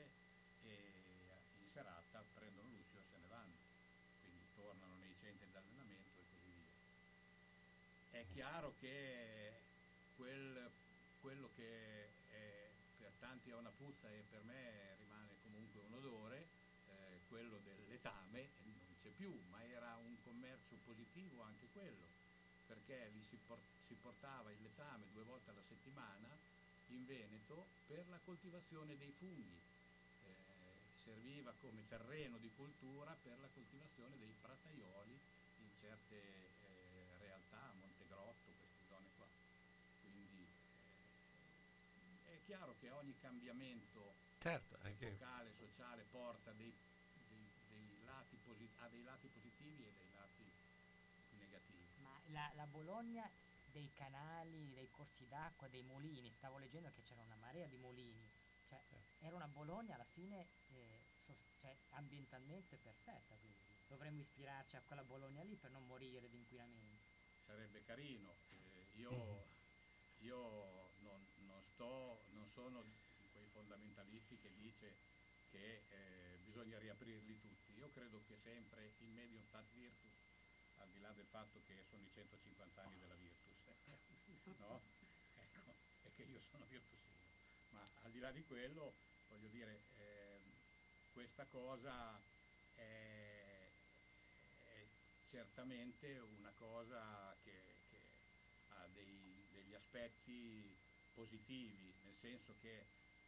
e 0.66 0.78
in 1.58 1.68
serata 1.74 2.24
prendono 2.36 2.70
l'uscio 2.70 2.98
e 2.98 3.06
se 3.10 3.18
ne 3.18 3.28
vanno, 3.30 3.58
quindi 4.22 4.46
tornano 4.56 4.96
nei 4.98 5.16
centri 5.22 5.50
di 5.50 5.58
allenamento 5.58 6.20
e 6.20 6.26
così 6.30 6.52
via. 6.54 6.70
È 8.20 8.23
chiaro 8.34 8.74
che 8.80 9.62
quel- 10.16 10.72
quello 11.22 11.50
che 11.56 12.10
è- 12.32 12.72
per 12.98 13.14
tanti 13.20 13.50
è 13.52 13.56
una 13.56 13.72
puzza 13.72 14.10
e 14.10 14.24
per 14.30 14.44
me 14.44 14.96
rimane 14.98 15.38
comunque 15.44 15.80
un 15.82 15.94
odore, 15.94 16.48
eh, 16.88 17.22
quello 17.28 17.60
del 17.60 17.88
letame 17.88 18.50
non 18.64 18.96
c'è 19.02 19.10
più, 19.12 19.32
ma 19.50 19.64
era 19.64 19.96
un 19.98 20.20
commercio 20.24 20.76
positivo 20.84 21.42
anche 21.44 21.68
quello, 21.72 22.08
perché 22.66 23.10
lì 23.10 23.24
si, 23.30 23.38
por- 23.38 23.62
si 23.88 23.94
portava 23.96 24.52
il 24.52 24.62
letame 24.62 25.06
due 25.12 25.24
volte 25.24 25.52
alla 25.52 25.64
settimana 25.70 26.28
in 26.88 27.06
Veneto 27.06 27.68
per 27.86 28.08
la 28.10 28.20
coltivazione 28.20 28.98
dei 28.98 29.12
funghi. 29.12 29.62
Eh, 30.24 30.92
serviva 31.04 31.54
come 31.60 31.86
terreno 31.88 32.38
di 32.40 32.50
cultura 32.56 33.16
per 33.22 33.38
la 33.40 33.50
coltivazione 33.50 34.18
dei 34.18 34.34
prataioli 34.42 35.20
in 35.58 35.70
certe 35.80 36.16
eh, 36.16 37.18
realtà, 37.20 37.74
Montegrotto, 37.74 38.54
queste 38.58 38.86
zone 38.88 39.10
qua. 39.16 39.28
Quindi 40.00 40.48
eh, 42.26 42.33
è 42.33 42.33
chiaro 42.44 42.76
che 42.80 42.90
ogni 42.90 43.16
cambiamento 43.18 44.16
Certo, 44.40 44.78
anche 44.82 45.08
epocale, 45.08 45.54
sociale 45.54 46.04
porta 46.12 46.52
dei, 46.52 46.74
dei- 47.30 47.52
dei 47.70 48.04
lati 48.04 48.38
posi- 48.38 48.70
ha 48.80 48.90
dei 48.90 49.04
lati 49.04 49.28
positivi 49.30 49.86
e 49.88 49.94
dei 49.94 50.12
lati 50.12 50.52
negativi. 51.38 51.88
Ma 52.02 52.20
la, 52.28 52.52
la 52.56 52.68
Bologna 52.68 53.30
dei 53.72 53.92
canali, 53.94 54.74
dei 54.74 54.90
corsi 54.92 55.26
d'acqua, 55.28 55.68
dei 55.70 55.84
mulini, 55.84 56.32
stavo 56.34 56.58
leggendo 56.58 56.92
che 56.92 57.04
c'era 57.04 57.22
una 57.22 57.36
marea 57.38 57.66
di 57.68 57.78
mulini, 57.78 58.30
cioè 58.68 58.82
era 59.20 59.36
una 59.36 59.48
Bologna 59.48 59.96
alla 59.96 60.04
fine 60.04 60.50
eh, 60.68 61.02
sos- 61.26 61.46
cioè, 61.58 61.76
ambientalmente 61.92 62.78
perfetta, 62.78 63.36
quindi 63.38 63.58
dovremmo 63.88 64.20
ispirarci 64.22 64.76
a 64.76 64.82
quella 64.82 65.04
Bologna 65.04 65.42
lì 65.44 65.56
per 65.56 65.72
non 65.72 65.86
morire 65.86 66.30
di 66.30 66.38
inquinamento. 66.38 67.02
sarebbe 67.46 67.82
carino. 67.84 68.36
Eh, 68.52 69.00
io 69.00 69.52
io 70.20 70.92
non, 71.00 71.26
non 71.46 71.62
sto, 71.74 72.23
sono 72.54 72.84
quei 73.32 73.48
fondamentalisti 73.52 74.38
che 74.38 74.52
dice 74.56 74.94
che 75.50 75.82
eh, 75.90 76.38
bisogna 76.46 76.78
riaprirli 76.80 77.40
tutti. 77.40 77.74
Io 77.78 77.90
credo 77.94 78.22
che 78.28 78.38
sempre 78.44 78.94
il 79.00 79.10
medium 79.10 79.44
stat 79.48 79.66
virtus, 79.74 80.12
al 80.78 80.90
di 80.90 81.00
là 81.02 81.12
del 81.12 81.26
fatto 81.30 81.62
che 81.66 81.84
sono 81.90 82.04
i 82.04 82.10
150 82.14 82.82
anni 82.82 83.00
della 83.00 83.16
virtus, 83.16 84.58
no? 84.60 84.82
Ecco, 85.36 85.74
e 86.04 86.10
che 86.16 86.24
io 86.24 86.42
sono 86.52 86.66
virtusino. 86.70 87.22
Ma 87.72 87.82
al 88.04 88.12
di 88.12 88.20
là 88.20 88.32
di 88.32 88.44
quello, 88.46 88.94
voglio 89.30 89.48
dire, 89.50 89.82
ehm, 89.98 90.42
questa 91.14 91.46
cosa 91.46 92.20
è, 92.76 93.70
è 94.66 94.86
certamente 95.30 96.20
una 96.38 96.52
cosa 96.58 97.36
che, 97.44 97.52
che 97.90 97.98
ha 98.70 98.88
dei- 98.94 99.46
degli 99.52 99.74
aspetti 99.74 100.83
positivi, 101.14 101.94
nel 102.04 102.18
senso 102.20 102.56
che 102.62 102.86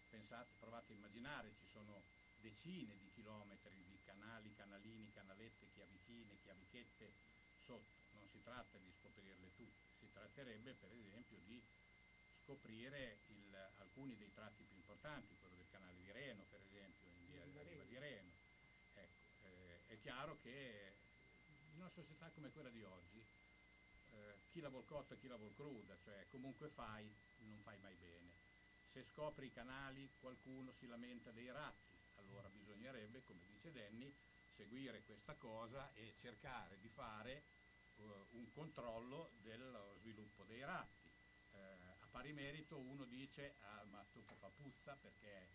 pensate, 0.10 0.50
provate 0.60 0.94
a 0.94 0.96
immaginare, 0.96 1.50
ci 1.60 1.68
sono 1.72 2.02
decine 2.42 2.98
di 2.98 3.10
chilometri 3.14 3.84
di 3.86 3.98
canali, 4.06 4.54
canalini, 4.56 5.12
canalette, 5.14 5.72
chiavichine, 5.74 6.38
chiavichette 6.44 7.12
sotto. 7.66 8.04
Non 8.14 8.28
si 8.30 8.42
tratta 8.44 8.78
di 8.78 8.92
scoprirle 9.00 9.50
tutte, 9.56 9.98
si 10.00 10.08
tratterebbe 10.12 10.74
per 10.74 10.92
esempio 10.92 11.38
di 11.46 11.62
scoprire 12.44 13.18
il- 13.28 13.70
alcuni 13.78 14.16
dei 14.18 14.32
tratti 14.34 14.64
più 14.64 14.78
importanti, 14.78 15.36
quello 15.40 15.56
del 15.56 15.70
canale 15.72 15.96
di 15.98 16.12
Reno 16.12 16.44
per 16.50 16.62
esempio, 16.62 17.08
in 17.08 17.26
via 17.32 17.44
Riva 17.44 17.64
Riva 17.64 17.84
di 17.84 17.98
Reno. 17.98 18.32
Ecco, 18.94 19.48
eh, 19.48 19.80
è 19.88 20.00
chiaro 20.02 20.38
che 20.42 20.94
in 21.74 21.80
una 21.82 21.90
società 21.90 22.30
come 22.36 22.50
quella 22.52 22.70
di 22.70 22.84
oggi, 22.84 23.20
eh, 24.14 24.36
chi 24.52 24.60
la 24.60 24.70
vuol 24.70 24.86
cotta 24.86 25.16
e 25.16 25.20
chi 25.20 25.28
la 25.28 25.36
vuol 25.36 25.54
cruda, 25.56 25.98
cioè 26.04 26.26
comunque 26.30 26.70
fai, 26.70 27.10
non 27.46 27.60
fai 27.64 27.78
mai 27.80 27.96
bene. 27.96 28.32
Se 28.92 29.04
scopri 29.14 29.48
i 29.48 29.54
canali 29.54 30.10
qualcuno 30.20 30.72
si 30.80 30.88
lamenta 30.88 31.32
dei 31.32 31.52
ratti, 31.52 31.98
allora 32.18 32.50
bisognerebbe, 32.50 33.24
come 33.26 33.42
dice 33.48 33.72
Denny, 33.72 34.14
seguire 34.56 35.02
questa 35.06 35.34
cosa 35.36 35.92
e 35.96 36.14
cercare 36.22 36.78
di 36.80 36.88
fare 36.90 37.44
eh, 37.98 38.04
un 38.32 38.52
controllo 38.54 39.32
dello 39.42 39.96
sviluppo 40.00 40.44
dei 40.44 40.64
ratti. 40.64 41.10
Eh, 41.52 41.58
a 42.02 42.08
pari 42.12 42.32
merito 42.34 42.78
uno 42.78 43.04
dice 43.06 43.56
ah 43.62 43.84
ma 43.92 44.04
dopo 44.14 44.36
fa 44.36 44.50
puzza 44.50 44.96
perché 45.02 45.48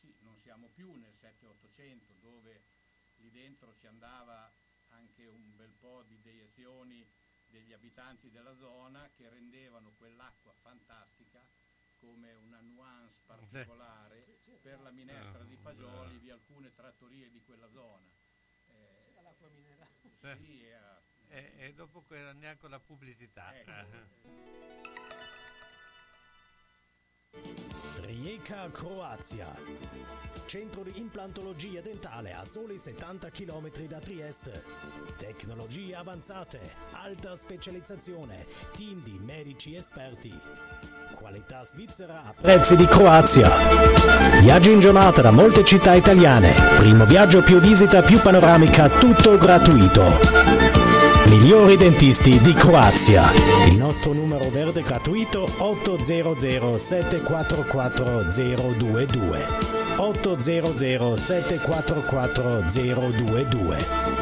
sì, 0.00 0.14
non 0.20 0.36
siamo 0.42 0.68
più 0.74 0.92
nel 0.94 1.14
7-800 1.20 1.98
dove 2.20 2.60
lì 3.16 3.30
dentro 3.30 3.74
ci 3.78 3.86
andava 3.86 4.50
anche 4.90 5.26
un 5.26 5.56
bel 5.56 5.72
po' 5.80 6.02
di 6.08 6.20
deiezioni 6.22 7.04
degli 7.52 7.72
abitanti 7.74 8.30
della 8.30 8.56
zona 8.56 9.10
che 9.14 9.28
rendevano 9.28 9.92
quell'acqua 9.98 10.52
fantastica 10.62 11.38
come 12.00 12.32
una 12.32 12.58
nuance 12.60 13.20
particolare 13.26 14.24
per 14.62 14.80
la 14.80 14.90
minestra 14.90 15.44
di 15.44 15.56
fagioli 15.56 16.18
di 16.18 16.30
alcune 16.30 16.72
trattorie 16.74 17.30
di 17.30 17.40
quella 17.44 17.68
zona. 17.70 18.08
Eh, 18.68 19.04
C'era 19.12 19.20
l'acqua 19.22 19.48
minerale. 19.50 19.90
sì, 20.44 20.64
era- 20.64 21.00
E, 21.28 21.52
e 21.58 21.72
dopo 21.74 22.00
que- 22.02 22.20
andiamo 22.26 22.56
con 22.58 22.70
la 22.70 22.80
pubblicità. 22.80 23.52
Rijeka 28.22 28.70
Croazia. 28.72 29.46
Centro 30.46 30.82
di 30.82 30.92
implantologia 30.96 31.80
dentale 31.80 32.32
a 32.32 32.44
soli 32.44 32.78
70 32.78 33.30
km 33.30 33.70
da 33.88 33.98
Trieste. 33.98 34.64
Tecnologie 35.16 35.94
avanzate, 35.94 36.60
alta 36.92 37.34
specializzazione, 37.34 38.46
team 38.76 39.02
di 39.02 39.18
medici 39.22 39.74
esperti. 39.74 40.32
Qualità 41.14 41.64
svizzera 41.64 42.22
a 42.24 42.34
prezzi 42.38 42.76
di 42.76 42.86
Croazia. 42.86 43.48
Viaggi 44.40 44.72
in 44.72 44.80
giornata 44.80 45.22
da 45.22 45.30
molte 45.30 45.64
città 45.64 45.94
italiane. 45.94 46.52
Primo 46.76 47.04
viaggio 47.06 47.42
più 47.42 47.58
visita 47.60 48.02
più 48.02 48.20
panoramica, 48.20 48.88
tutto 48.88 49.38
gratuito. 49.38 50.91
Migliori 51.26 51.76
dentisti 51.76 52.40
di 52.40 52.52
Croazia. 52.52 53.30
Il 53.66 53.76
nostro 53.76 54.12
numero 54.12 54.48
verde 54.50 54.82
gratuito 54.82 55.46
800 55.58 56.76
744 56.76 58.26
022. 58.28 59.46
800 59.96 61.16
744 61.16 62.64
022. 62.68 64.21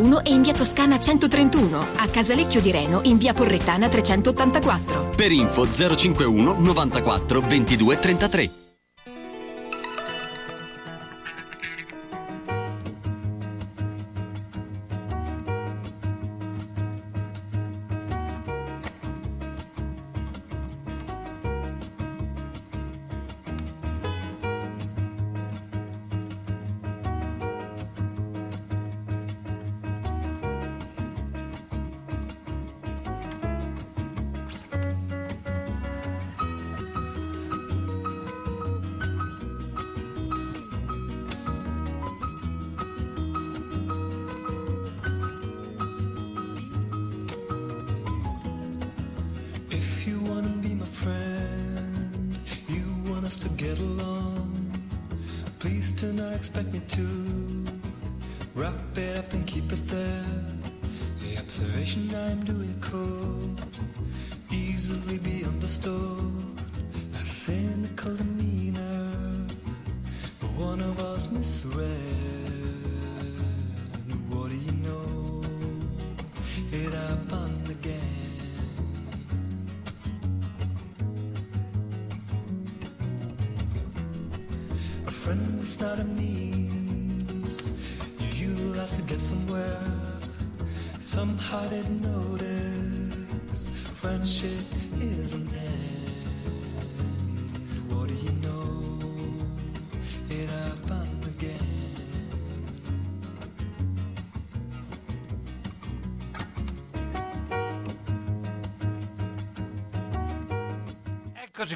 e 0.23 0.31
in 0.31 0.41
via 0.41 0.53
Toscana 0.53 0.99
131, 0.99 1.77
a 1.97 2.07
Casalecchio 2.07 2.59
di 2.61 2.71
Reno 2.71 3.01
in 3.03 3.17
via 3.17 3.33
Porrettana 3.33 3.87
384. 3.87 5.11
Per 5.15 5.31
info 5.31 5.67
051 5.71 6.55
94 6.59 7.41
22 7.41 7.99
33. 7.99 8.60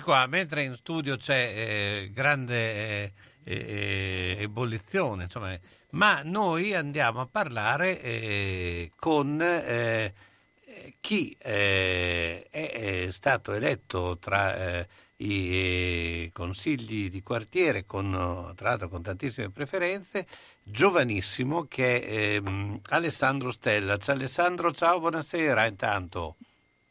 Qua, 0.05 0.27
mentre 0.27 0.61
in 0.61 0.75
studio 0.75 1.17
c'è 1.17 1.33
eh, 1.55 2.11
grande 2.13 2.55
eh, 2.55 3.13
eh, 3.43 4.37
ebollizione, 4.39 5.23
insomma, 5.23 5.57
ma 5.91 6.21
noi 6.23 6.75
andiamo 6.75 7.21
a 7.21 7.25
parlare 7.25 7.99
eh, 7.99 8.91
con 8.95 9.41
eh, 9.41 10.13
chi 11.01 11.35
è, 11.39 13.07
stato 13.09 13.53
eletto 13.53 14.19
tra 14.19 14.85
i 15.17 16.29
consigli 16.31 17.09
di 17.09 17.23
quartiere, 17.23 17.87
con, 17.87 18.53
tra 18.55 18.69
l'altro 18.69 18.89
con 18.89 19.01
tantissime 19.01 19.49
preferenze, 19.49 20.27
giovanissimo, 20.61 21.65
che 21.65 22.01
è 22.01 22.35
ehm, 22.35 22.79
Alessandro 22.89 23.51
Stella. 23.51 23.97
Ciao 23.97 24.13
Alessandro, 24.13 24.71
ciao, 24.71 24.99
buonasera 24.99 25.65
intanto. 25.65 26.35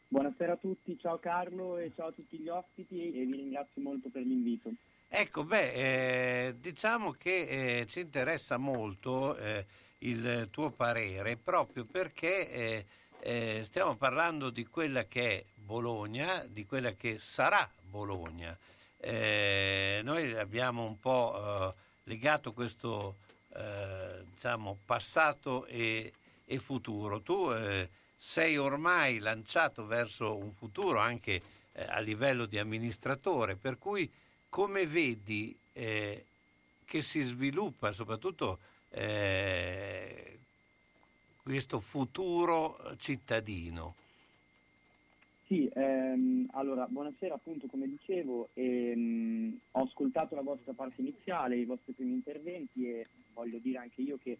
Buonasera 0.07 0.53
a 0.53 0.57
tutti, 0.57 0.97
ciao 0.99 1.17
Carlo 1.17 1.77
e 1.77 1.91
ciao 1.95 2.07
a 2.07 2.11
tutti 2.11 2.37
gli 2.37 2.47
ospiti 2.47 3.11
e 3.11 3.25
vi 3.25 3.35
ringrazio 3.35 3.81
molto 3.81 4.09
per 4.09 4.21
l'invito. 4.21 4.71
Ecco, 5.07 5.43
beh, 5.43 5.71
eh, 5.73 6.55
diciamo 6.59 7.11
che 7.11 7.79
eh, 7.79 7.87
ci 7.87 8.01
interessa 8.01 8.57
molto 8.57 9.35
eh, 9.35 9.65
il 9.99 10.47
tuo 10.51 10.69
parere 10.69 11.37
proprio 11.37 11.85
perché 11.89 12.51
eh, 12.51 12.85
eh, 13.19 13.63
stiamo 13.65 13.95
parlando 13.95 14.51
di 14.51 14.65
quella 14.67 15.05
che 15.05 15.39
è 15.39 15.43
Bologna, 15.55 16.45
di 16.47 16.65
quella 16.65 16.91
che 16.91 17.17
sarà 17.17 17.67
Bologna. 17.89 18.55
Eh, 18.97 20.01
noi 20.03 20.33
abbiamo 20.35 20.85
un 20.85 20.99
po' 20.99 21.73
legato 22.03 22.53
questo 22.53 23.15
diciamo, 24.31 24.77
passato 24.85 25.65
e, 25.65 26.11
e 26.45 26.59
futuro. 26.59 27.21
Tu 27.21 27.49
sei 28.17 28.57
ormai 28.57 29.19
lanciato 29.19 29.85
verso 29.85 30.35
un 30.35 30.51
futuro 30.51 30.99
anche 30.99 31.41
eh, 31.73 31.85
a 31.87 31.99
livello 31.99 32.45
di 32.45 32.57
amministratore, 32.57 33.55
per 33.55 33.77
cui 33.77 34.09
come 34.49 34.85
vedi 34.85 35.55
eh, 35.73 36.23
che 36.85 37.01
si 37.01 37.21
sviluppa 37.21 37.91
soprattutto 37.91 38.59
eh, 38.91 40.37
questo 41.43 41.79
futuro 41.79 42.95
cittadino? 42.97 43.95
Sì, 45.47 45.69
ehm, 45.71 46.47
allora 46.53 46.87
buonasera 46.87 47.35
appunto 47.35 47.67
come 47.67 47.87
dicevo, 47.87 48.49
ehm, 48.53 49.59
ho 49.71 49.83
ascoltato 49.83 50.33
la 50.33 50.41
vostra 50.41 50.73
parte 50.73 51.01
iniziale, 51.01 51.57
i 51.57 51.65
vostri 51.65 51.93
primi 51.93 52.13
interventi 52.13 52.89
e 52.89 53.07
voglio 53.33 53.59
dire 53.59 53.77
anche 53.77 54.01
io 54.01 54.17
che 54.17 54.37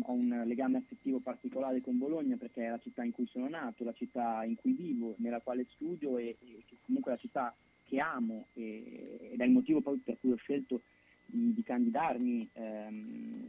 ho 0.00 0.12
un 0.12 0.42
legame 0.46 0.78
affettivo 0.78 1.18
particolare 1.18 1.80
con 1.80 1.98
Bologna 1.98 2.36
perché 2.36 2.64
è 2.64 2.70
la 2.70 2.78
città 2.78 3.04
in 3.04 3.12
cui 3.12 3.26
sono 3.26 3.48
nato, 3.48 3.84
la 3.84 3.92
città 3.92 4.44
in 4.44 4.56
cui 4.56 4.72
vivo, 4.72 5.14
nella 5.18 5.40
quale 5.40 5.66
studio 5.74 6.18
e, 6.18 6.36
e 6.40 6.62
comunque 6.84 7.12
la 7.12 7.18
città 7.18 7.54
che 7.84 7.98
amo 7.98 8.46
e, 8.54 9.30
ed 9.32 9.40
è 9.40 9.44
il 9.44 9.50
motivo 9.50 9.80
proprio 9.80 10.02
per 10.04 10.18
cui 10.18 10.32
ho 10.32 10.36
scelto 10.36 10.80
di, 11.26 11.52
di 11.52 11.62
candidarmi 11.62 12.48
ehm, 12.52 13.48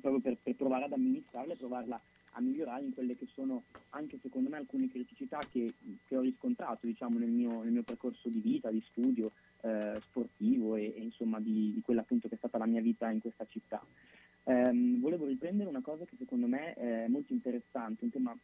proprio 0.00 0.20
per, 0.20 0.36
per, 0.42 0.54
provare 0.54 0.84
ad 0.84 0.92
amministrarla 0.92 1.52
e 1.52 1.56
provarla 1.56 2.00
a 2.32 2.40
migliorare 2.40 2.84
in 2.84 2.92
quelle 2.92 3.16
che 3.16 3.26
sono 3.32 3.62
anche 3.90 4.18
secondo 4.20 4.50
me 4.50 4.56
alcune 4.58 4.90
criticità 4.90 5.38
che, 5.50 5.72
che 6.06 6.16
ho 6.16 6.20
riscontrato 6.20 6.86
diciamo, 6.86 7.18
nel, 7.18 7.30
mio, 7.30 7.62
nel, 7.62 7.72
mio, 7.72 7.82
percorso 7.82 8.28
di 8.28 8.40
vita, 8.40 8.70
di 8.70 8.82
studio 8.90 9.30
eh, 9.62 10.00
sportivo 10.02 10.76
e, 10.76 10.92
e 10.96 11.02
insomma 11.02 11.40
di, 11.40 11.72
di 11.72 11.80
quella 11.82 12.02
appunto 12.02 12.28
che 12.28 12.34
è 12.34 12.38
stata 12.38 12.58
la 12.58 12.66
mia 12.66 12.82
vita 12.82 13.10
in 13.10 13.20
questa 13.20 13.46
città. 13.48 13.82
Um, 14.48 15.00
volevo 15.00 15.26
riprendere 15.26 15.68
una 15.68 15.80
cosa 15.82 16.04
che 16.04 16.14
secondo 16.16 16.46
me 16.46 16.74
è 16.74 17.06
molto 17.08 17.32
interessante, 17.32 18.04
un 18.04 18.10
tema 18.10 18.36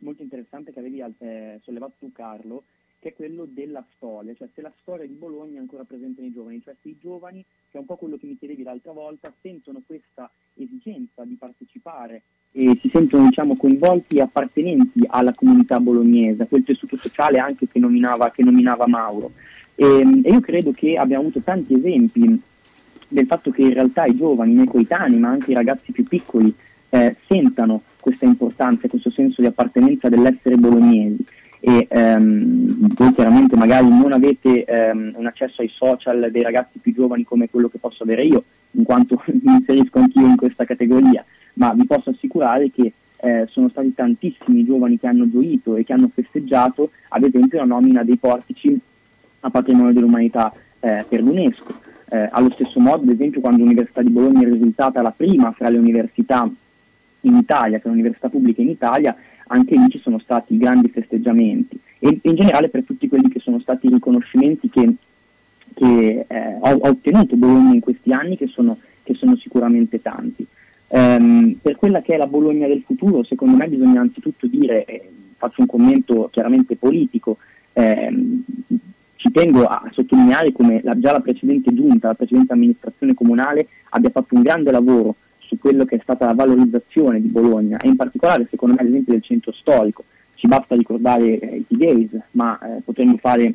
molto 0.00 0.22
interessante 0.22 0.72
che 0.72 0.80
avevi 0.80 1.00
eh, 1.18 1.60
sollevato 1.62 1.94
tu 2.00 2.10
Carlo, 2.10 2.64
che 2.98 3.10
è 3.10 3.14
quello 3.14 3.46
della 3.48 3.84
storia, 3.94 4.34
cioè 4.34 4.48
se 4.52 4.60
la 4.60 4.72
storia 4.80 5.06
di 5.06 5.14
Bologna 5.14 5.58
è 5.58 5.60
ancora 5.60 5.84
presente 5.84 6.20
nei 6.20 6.32
giovani, 6.32 6.60
cioè 6.60 6.74
se 6.82 6.88
i 6.88 6.98
giovani, 7.00 7.44
che 7.70 7.76
è 7.76 7.80
un 7.80 7.86
po' 7.86 7.94
quello 7.94 8.16
che 8.16 8.26
mi 8.26 8.36
chiedevi 8.36 8.64
l'altra 8.64 8.90
volta, 8.90 9.32
sentono 9.40 9.80
questa 9.86 10.28
esigenza 10.54 11.22
di 11.24 11.34
partecipare 11.34 12.22
e 12.50 12.76
si 12.80 12.88
sentono 12.88 13.28
diciamo, 13.28 13.56
coinvolti 13.56 14.16
e 14.16 14.22
appartenenti 14.22 15.04
alla 15.06 15.34
comunità 15.34 15.78
bolognese, 15.78 16.42
a 16.42 16.46
quel 16.46 16.64
tessuto 16.64 16.96
sociale 16.96 17.38
anche 17.38 17.68
che 17.68 17.78
nominava, 17.78 18.32
che 18.32 18.42
nominava 18.42 18.88
Mauro. 18.88 19.32
E, 19.76 19.84
e 19.84 20.30
io 20.32 20.40
credo 20.40 20.72
che 20.72 20.96
abbiamo 20.96 21.22
avuto 21.22 21.40
tanti 21.40 21.74
esempi 21.74 22.42
del 23.08 23.26
fatto 23.26 23.50
che 23.50 23.62
in 23.62 23.72
realtà 23.72 24.04
i 24.04 24.16
giovani, 24.16 24.52
i 24.52 24.54
miei 24.54 24.66
coetanei, 24.66 25.18
ma 25.18 25.28
anche 25.28 25.50
i 25.50 25.54
ragazzi 25.54 25.92
più 25.92 26.04
piccoli, 26.04 26.54
eh, 26.90 27.16
sentano 27.26 27.82
questa 28.00 28.24
importanza 28.24 28.88
questo 28.88 29.10
senso 29.10 29.40
di 29.40 29.46
appartenenza 29.46 30.08
dell'essere 30.08 30.56
bolognesi. 30.56 31.24
E 31.60 31.86
ehm, 31.88 32.94
voi 32.94 33.12
chiaramente 33.12 33.56
magari 33.56 33.88
non 33.88 34.12
avete 34.12 34.64
ehm, 34.64 35.14
un 35.16 35.26
accesso 35.26 35.60
ai 35.60 35.68
social 35.68 36.30
dei 36.30 36.42
ragazzi 36.42 36.78
più 36.78 36.94
giovani 36.94 37.24
come 37.24 37.50
quello 37.50 37.68
che 37.68 37.78
posso 37.78 38.04
avere 38.04 38.22
io, 38.22 38.44
in 38.72 38.84
quanto 38.84 39.22
mi 39.42 39.54
inserisco 39.54 39.98
anch'io 39.98 40.26
in 40.26 40.36
questa 40.36 40.64
categoria, 40.64 41.24
ma 41.54 41.72
vi 41.74 41.84
posso 41.84 42.10
assicurare 42.10 42.70
che 42.70 42.92
eh, 43.20 43.46
sono 43.50 43.68
stati 43.68 43.92
tantissimi 43.92 44.64
giovani 44.64 44.98
che 44.98 45.08
hanno 45.08 45.28
gioito 45.28 45.74
e 45.74 45.82
che 45.82 45.92
hanno 45.92 46.10
festeggiato, 46.14 46.90
ad 47.08 47.24
esempio, 47.24 47.58
la 47.58 47.64
nomina 47.64 48.04
dei 48.04 48.16
portici 48.16 48.78
a 49.40 49.50
patrimonio 49.50 49.92
dell'umanità 49.92 50.52
eh, 50.78 51.04
per 51.08 51.22
l'UNESCO. 51.22 51.86
Eh, 52.10 52.28
allo 52.30 52.50
stesso 52.50 52.80
modo, 52.80 53.02
ad 53.02 53.10
esempio, 53.10 53.40
quando 53.40 53.62
l'Università 53.62 54.02
di 54.02 54.10
Bologna 54.10 54.46
è 54.46 54.50
risultata 54.50 55.02
la 55.02 55.12
prima 55.14 55.52
fra 55.52 55.68
le 55.68 55.78
università 55.78 56.50
in 57.22 57.36
Italia, 57.36 57.78
fra 57.78 57.90
le 57.90 57.96
università 57.96 58.28
pubbliche 58.28 58.62
in 58.62 58.70
Italia, 58.70 59.14
anche 59.48 59.76
lì 59.76 59.88
ci 59.90 59.98
sono 59.98 60.18
stati 60.18 60.56
grandi 60.56 60.88
festeggiamenti 60.88 61.78
e 61.98 62.18
in 62.22 62.34
generale 62.34 62.68
per 62.68 62.84
tutti 62.84 63.08
quelli 63.08 63.28
che 63.28 63.40
sono 63.40 63.60
stati 63.60 63.86
i 63.86 63.90
riconoscimenti 63.90 64.70
che, 64.70 64.94
che 65.74 66.24
eh, 66.26 66.36
ha, 66.36 66.70
ha, 66.70 66.76
ottenuto 66.80 67.36
Bologna 67.36 67.74
in 67.74 67.80
questi 67.80 68.12
anni, 68.12 68.36
che 68.36 68.46
sono, 68.46 68.78
che 69.02 69.14
sono 69.14 69.36
sicuramente 69.36 70.00
tanti. 70.00 70.46
Um, 70.90 71.58
per 71.60 71.76
quella 71.76 72.00
che 72.00 72.14
è 72.14 72.16
la 72.16 72.26
Bologna 72.26 72.66
del 72.66 72.82
futuro, 72.86 73.22
secondo 73.24 73.56
me 73.56 73.68
bisogna 73.68 74.00
anzitutto 74.00 74.46
dire, 74.46 74.84
eh, 74.86 75.10
faccio 75.36 75.60
un 75.60 75.66
commento 75.66 76.30
chiaramente 76.32 76.76
politico, 76.76 77.36
ehm, 77.74 78.44
ci 79.18 79.32
tengo 79.32 79.64
a 79.64 79.82
sottolineare 79.90 80.52
come 80.52 80.80
la, 80.84 80.96
già 80.96 81.10
la 81.10 81.20
precedente 81.20 81.74
giunta, 81.74 82.06
la 82.06 82.14
precedente 82.14 82.52
amministrazione 82.52 83.14
comunale 83.14 83.66
abbia 83.90 84.10
fatto 84.10 84.36
un 84.36 84.42
grande 84.42 84.70
lavoro 84.70 85.16
su 85.38 85.58
quello 85.58 85.84
che 85.84 85.96
è 85.96 86.00
stata 86.00 86.26
la 86.26 86.34
valorizzazione 86.34 87.20
di 87.20 87.26
Bologna 87.26 87.78
e 87.78 87.88
in 87.88 87.96
particolare 87.96 88.46
secondo 88.48 88.76
me 88.78 88.84
l'esempio 88.84 89.14
del 89.14 89.22
centro 89.22 89.50
storico. 89.52 90.04
Ci 90.34 90.46
basta 90.46 90.76
ricordare 90.76 91.36
eh, 91.36 91.56
i 91.56 91.66
T-Days, 91.66 92.10
ma 92.32 92.56
eh, 92.60 92.80
potremmo 92.84 93.16
fare 93.16 93.54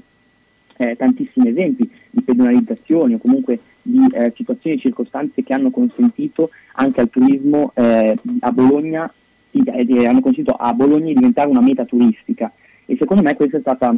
eh, 0.76 0.98
tantissimi 0.98 1.48
esempi 1.48 1.90
di 2.10 2.22
pedonalizzazioni 2.22 3.14
o 3.14 3.20
comunque 3.20 3.60
di 3.82 4.06
eh, 4.12 4.34
situazioni 4.36 4.76
e 4.76 4.80
circostanze 4.82 5.44
che 5.44 5.54
hanno 5.54 5.70
consentito 5.70 6.50
anche 6.74 7.00
al 7.00 7.10
turismo 7.10 7.72
eh, 7.76 8.18
a 8.42 8.52
Bologna 8.52 9.10
di, 9.50 10.06
hanno 10.06 10.20
consentito 10.20 10.56
a 10.56 10.74
Bologna 10.74 11.06
di 11.06 11.14
diventare 11.14 11.48
una 11.48 11.62
meta 11.62 11.86
turistica 11.86 12.52
e 12.86 12.98
secondo 13.00 13.24
me 13.24 13.36
questa 13.36 13.58
è 13.58 13.62
stata 13.62 13.96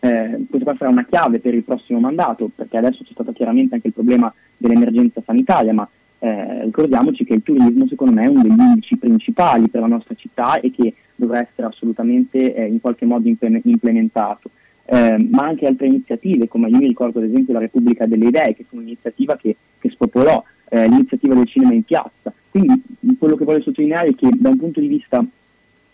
eh, 0.00 0.46
questa 0.48 0.76
sarà 0.76 0.90
una 0.90 1.04
chiave 1.04 1.40
per 1.40 1.54
il 1.54 1.64
prossimo 1.64 1.98
mandato, 1.98 2.50
perché 2.54 2.76
adesso 2.76 3.02
c'è 3.04 3.12
stato 3.12 3.32
chiaramente 3.32 3.74
anche 3.74 3.88
il 3.88 3.92
problema 3.92 4.32
dell'emergenza 4.56 5.22
sanitaria, 5.24 5.72
ma 5.72 5.88
eh, 6.20 6.64
ricordiamoci 6.64 7.24
che 7.24 7.34
il 7.34 7.42
turismo 7.42 7.86
secondo 7.86 8.12
me 8.12 8.22
è 8.22 8.28
uno 8.28 8.42
degli 8.42 8.58
indici 8.58 8.96
principali 8.96 9.68
per 9.68 9.80
la 9.80 9.86
nostra 9.86 10.14
città 10.14 10.60
e 10.60 10.70
che 10.70 10.94
dovrà 11.14 11.40
essere 11.40 11.68
assolutamente 11.68 12.54
eh, 12.54 12.66
in 12.66 12.80
qualche 12.80 13.06
modo 13.06 13.28
implementato. 13.28 14.50
Eh, 14.90 15.28
ma 15.30 15.44
anche 15.44 15.66
altre 15.66 15.86
iniziative, 15.86 16.48
come 16.48 16.68
io 16.70 16.78
mi 16.78 16.86
ricordo 16.86 17.18
ad 17.18 17.26
esempio 17.26 17.52
la 17.52 17.60
Repubblica 17.60 18.06
delle 18.06 18.28
Idee, 18.28 18.54
che 18.54 18.64
fu 18.66 18.76
un'iniziativa 18.76 19.36
che, 19.36 19.56
che 19.78 19.90
spopolò 19.90 20.42
eh, 20.70 20.88
l'iniziativa 20.88 21.34
del 21.34 21.46
cinema 21.46 21.74
in 21.74 21.82
piazza. 21.82 22.32
Quindi 22.50 22.82
quello 23.18 23.36
che 23.36 23.44
voglio 23.44 23.62
sottolineare 23.62 24.08
è 24.08 24.14
che 24.14 24.30
da 24.34 24.48
un 24.48 24.56
punto 24.56 24.80
di 24.80 24.86
vista 24.86 25.24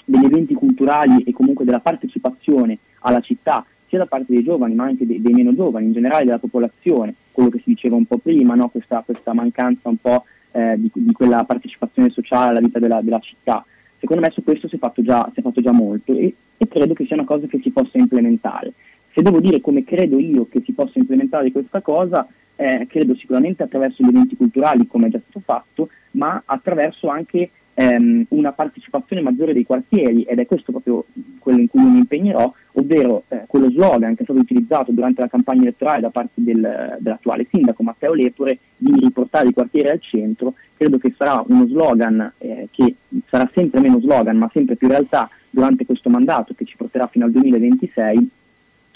degli 0.04 0.24
eventi 0.24 0.54
culturali 0.54 1.22
e 1.24 1.32
comunque 1.32 1.64
della 1.64 1.80
partecipazione 1.80 2.78
alla 3.00 3.20
città 3.20 3.64
sia 3.94 3.98
da 3.98 4.06
parte 4.06 4.32
dei 4.32 4.42
giovani 4.42 4.74
ma 4.74 4.84
anche 4.84 5.06
dei, 5.06 5.22
dei, 5.22 5.32
meno 5.32 5.54
giovani, 5.54 5.86
in 5.86 5.92
generale 5.92 6.24
della 6.24 6.38
popolazione, 6.38 7.14
quello 7.30 7.50
che 7.50 7.58
si 7.58 7.70
diceva 7.70 7.94
un 7.94 8.06
po' 8.06 8.18
prima, 8.18 8.54
no? 8.54 8.68
questa, 8.68 9.02
questa, 9.04 9.32
mancanza 9.32 9.88
un 9.88 9.98
po' 9.98 10.24
eh, 10.50 10.74
di, 10.76 10.90
di, 10.92 11.12
quella 11.12 11.44
partecipazione 11.44 12.10
sociale 12.10 12.50
alla 12.50 12.60
vita 12.60 12.80
della, 12.80 13.00
della, 13.00 13.20
città. 13.20 13.64
Secondo 14.00 14.22
me 14.22 14.32
su 14.32 14.42
questo 14.42 14.68
si 14.68 14.74
è 14.74 14.78
fatto 14.78 15.02
già, 15.02 15.30
è 15.32 15.40
fatto 15.40 15.60
già 15.60 15.72
molto 15.72 16.12
e, 16.12 16.34
e, 16.56 16.68
credo 16.68 16.92
che 16.92 17.06
sia 17.06 17.14
una 17.14 17.24
cosa 17.24 17.46
che 17.46 17.60
si 17.62 17.70
possa 17.70 17.96
implementare. 17.98 18.72
Se 19.14 19.22
devo 19.22 19.40
dire 19.40 19.60
come 19.60 19.84
credo 19.84 20.18
io 20.18 20.48
che 20.48 20.60
si 20.64 20.72
possa 20.72 20.98
implementare 20.98 21.52
questa 21.52 21.80
cosa, 21.80 22.26
eh, 22.56 22.86
credo 22.88 23.14
sicuramente 23.14 23.62
attraverso 23.62 24.02
gli 24.02 24.08
eventi 24.08 24.36
culturali 24.36 24.86
come 24.88 25.06
è 25.06 25.10
già 25.10 25.20
stato 25.22 25.40
fatto, 25.44 25.88
ma 26.12 26.42
attraverso 26.44 27.08
anche 27.08 27.50
ehm, 27.74 28.26
una 28.28 28.52
partecipazione 28.52 29.22
maggiore 29.22 29.52
dei 29.52 29.64
quartieri 29.64 30.22
ed 30.22 30.38
è 30.38 30.46
questo 30.46 30.72
proprio 30.72 31.04
quello 31.38 31.58
in 31.58 31.68
cui 31.68 31.82
mi 31.82 31.98
impegnerò, 31.98 32.52
ovvero 32.72 33.24
eh, 33.28 33.44
quello 33.46 33.70
slogan 33.70 34.14
che 34.14 34.22
è 34.22 34.24
stato 34.24 34.40
utilizzato 34.40 34.92
durante 34.92 35.20
la 35.20 35.28
campagna 35.28 35.62
elettorale 35.62 36.00
da 36.00 36.10
parte 36.10 36.32
del- 36.36 36.96
dell'attuale 37.00 37.46
sindaco 37.50 37.82
Matteo 37.82 38.14
Lepore 38.14 38.58
di 38.76 38.92
riportare 38.98 39.48
i 39.48 39.52
quartieri 39.52 39.88
al 39.88 40.00
centro, 40.00 40.54
credo 40.76 40.98
che 40.98 41.12
sarà 41.16 41.44
uno 41.46 41.66
slogan 41.66 42.32
eh, 42.38 42.68
che 42.70 42.94
sarà 43.28 43.50
sempre 43.54 43.80
meno 43.80 44.00
slogan 44.00 44.36
ma 44.36 44.50
sempre 44.52 44.76
più 44.76 44.88
realtà 44.88 45.28
durante 45.50 45.84
questo 45.84 46.08
mandato 46.08 46.54
che 46.54 46.64
ci 46.64 46.76
porterà 46.76 47.06
fino 47.06 47.24
al 47.24 47.30
2026 47.32 48.30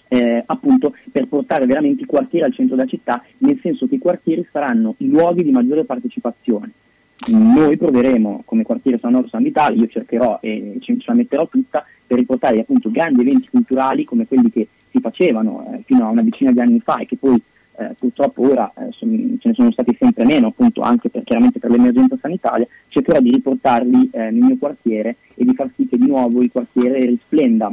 eh, 0.09 0.43
appunto 0.47 0.95
per 1.13 1.27
portare 1.29 1.67
veramente 1.67 2.03
i 2.03 2.07
quartieri 2.07 2.47
al 2.47 2.55
centro 2.55 2.77
della 2.77 2.89
città, 2.89 3.23
nel 3.39 3.59
senso 3.63 3.87
che 3.87 3.97
i 3.97 3.99
quartieri 3.99 4.47
saranno 4.51 4.95
i 4.99 5.09
luoghi 5.09 5.45
di 5.45 5.51
maggiore 5.51 5.85
partecipazione. 5.85 6.73
Noi 7.27 7.77
proveremo 7.77 8.43
come 8.45 8.63
quartiere 8.63 8.99
San 9.01 9.15
Oro 9.15 9.29
San 9.29 9.43
Vitale, 9.43 9.75
io 9.77 9.89
cercherò 9.89 10.39
e 10.41 10.79
ce 10.81 10.97
la 11.05 11.15
metterò 11.15 11.49
tutta 11.49 11.85
per 12.07 12.17
riportare 12.17 12.61
appunto 12.61 12.91
grandi 12.91 13.23
eventi 13.23 13.49
culturali 13.51 14.05
come 14.05 14.27
quelli 14.27 14.51
che 14.51 14.69
si 14.91 15.01
facevano 15.01 15.67
eh, 15.73 15.83
fino 15.85 16.07
a 16.07 16.11
una 16.11 16.23
decina 16.23 16.53
di 16.53 16.61
anni 16.61 16.81
fa 16.81 16.97
e 16.97 17.07
che 17.07 17.17
poi 17.17 17.41
eh, 17.77 17.95
purtroppo 17.99 18.49
ora 18.49 18.73
eh, 18.77 18.89
son- 18.93 19.37
ce 19.41 19.49
ne 19.49 19.55
sono 19.55 19.73
stati 19.73 19.97
sempre 19.99 20.25
meno, 20.25 20.49
appunto 20.49 20.81
anche 20.81 21.11
per, 21.11 21.25
chiaramente 21.25 21.59
per 21.59 21.71
l'emergenza 21.71 22.17
sanitaria, 22.21 22.67
cercherò 22.89 23.21
di 23.21 23.31
riportarli 23.31 24.11
eh, 24.13 24.31
nel 24.31 24.43
mio 24.43 24.57
quartiere 24.57 25.17
e 25.35 25.45
di 25.45 25.55
far 25.55 25.71
sì 25.77 25.87
che 25.87 25.99
di 25.99 26.07
nuovo 26.07 26.41
il 26.43 26.51
quartiere 26.51 27.05
risplenda 27.05 27.73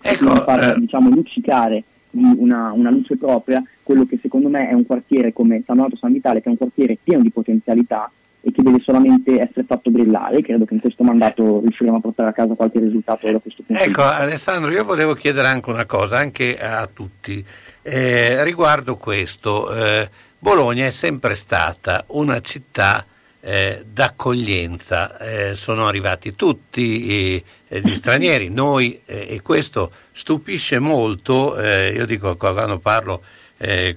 Ecco, 0.00 0.32
di 0.32 0.38
far 0.40 0.76
eh. 0.76 0.80
diciamo, 0.80 1.08
luccicare 1.10 1.84
di 2.10 2.34
una, 2.36 2.72
una 2.72 2.90
luce 2.90 3.16
propria 3.16 3.62
quello 3.82 4.04
che 4.04 4.18
secondo 4.20 4.48
me 4.48 4.68
è 4.68 4.72
un 4.72 4.84
quartiere 4.84 5.32
come 5.32 5.62
San 5.64 5.76
Donato 5.76 5.96
San 5.96 6.12
Vitale, 6.12 6.40
che 6.40 6.48
è 6.48 6.50
un 6.50 6.56
quartiere 6.56 6.98
pieno 7.02 7.22
di 7.22 7.30
potenzialità 7.30 8.10
e 8.44 8.52
che 8.52 8.62
deve 8.62 8.80
solamente 8.84 9.40
essere 9.40 9.64
fatto 9.66 9.90
brillare. 9.90 10.42
Credo 10.42 10.66
che 10.66 10.74
in 10.74 10.80
questo 10.80 11.02
mandato 11.02 11.60
riusciremo 11.60 11.96
a 11.96 12.00
portare 12.00 12.28
a 12.28 12.32
casa 12.32 12.54
qualche 12.54 12.78
risultato 12.78 13.30
da 13.30 13.38
questo 13.38 13.62
punto 13.66 13.82
Ecco. 13.82 14.02
Alessandro, 14.02 14.70
io 14.70 14.84
volevo 14.84 15.14
chiedere 15.14 15.48
anche 15.48 15.70
una 15.70 15.86
cosa, 15.86 16.18
anche 16.18 16.58
a 16.58 16.86
tutti, 16.86 17.44
Eh, 17.82 18.44
riguardo 18.44 18.96
questo. 18.96 19.72
eh, 19.74 20.08
Bologna 20.38 20.86
è 20.86 20.90
sempre 20.90 21.34
stata 21.34 22.04
una 22.08 22.40
città 22.40 23.06
eh, 23.40 23.84
d'accoglienza, 23.90 25.18
eh, 25.18 25.54
sono 25.54 25.86
arrivati 25.86 26.34
tutti 26.34 27.42
eh, 27.68 27.80
gli 27.80 27.94
stranieri, 27.94 28.48
noi, 28.50 29.00
eh, 29.04 29.26
e 29.28 29.42
questo 29.42 29.90
stupisce 30.12 30.78
molto, 30.78 31.58
io 31.60 32.06
dico 32.06 32.36
quando 32.36 32.78
parlo 32.78 33.22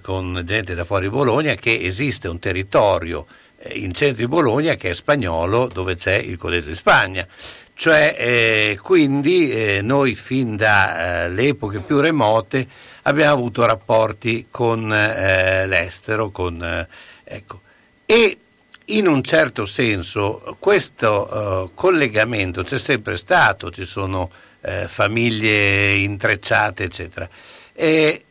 con 0.01 0.41
gente 0.45 0.75
da 0.75 0.85
fuori 0.85 1.09
Bologna, 1.09 1.55
che 1.55 1.77
esiste 1.81 2.27
un 2.29 2.39
territorio 2.39 3.25
in 3.73 3.93
centro 3.93 4.23
di 4.23 4.27
Bologna 4.27 4.75
che 4.75 4.91
è 4.91 4.93
spagnolo, 4.93 5.67
dove 5.67 5.95
c'è 5.95 6.15
il 6.15 6.37
Collegio 6.37 6.69
di 6.69 6.75
Spagna. 6.75 7.27
Cioè, 7.73 8.15
eh, 8.17 8.79
quindi 8.81 9.51
eh, 9.51 9.81
noi 9.83 10.15
fin 10.15 10.55
dalle 10.55 11.47
epoche 11.49 11.79
più 11.79 11.99
remote 11.99 12.67
abbiamo 13.03 13.33
avuto 13.33 13.65
rapporti 13.65 14.47
con 14.49 14.91
eh, 14.91 15.67
l'estero, 15.67 16.31
con, 16.31 16.63
eh, 16.63 16.87
ecco. 17.23 17.61
e 18.05 18.37
in 18.85 19.07
un 19.07 19.21
certo 19.21 19.65
senso 19.65 20.55
questo 20.59 21.29
eh, 21.65 21.69
collegamento 21.75 22.63
c'è 22.63 22.79
sempre 22.79 23.17
stato, 23.17 23.69
ci 23.69 23.85
sono 23.85 24.31
eh, 24.61 24.87
famiglie 24.87 25.93
intrecciate, 25.95 26.83
eccetera. 26.83 27.29
E 27.73 28.25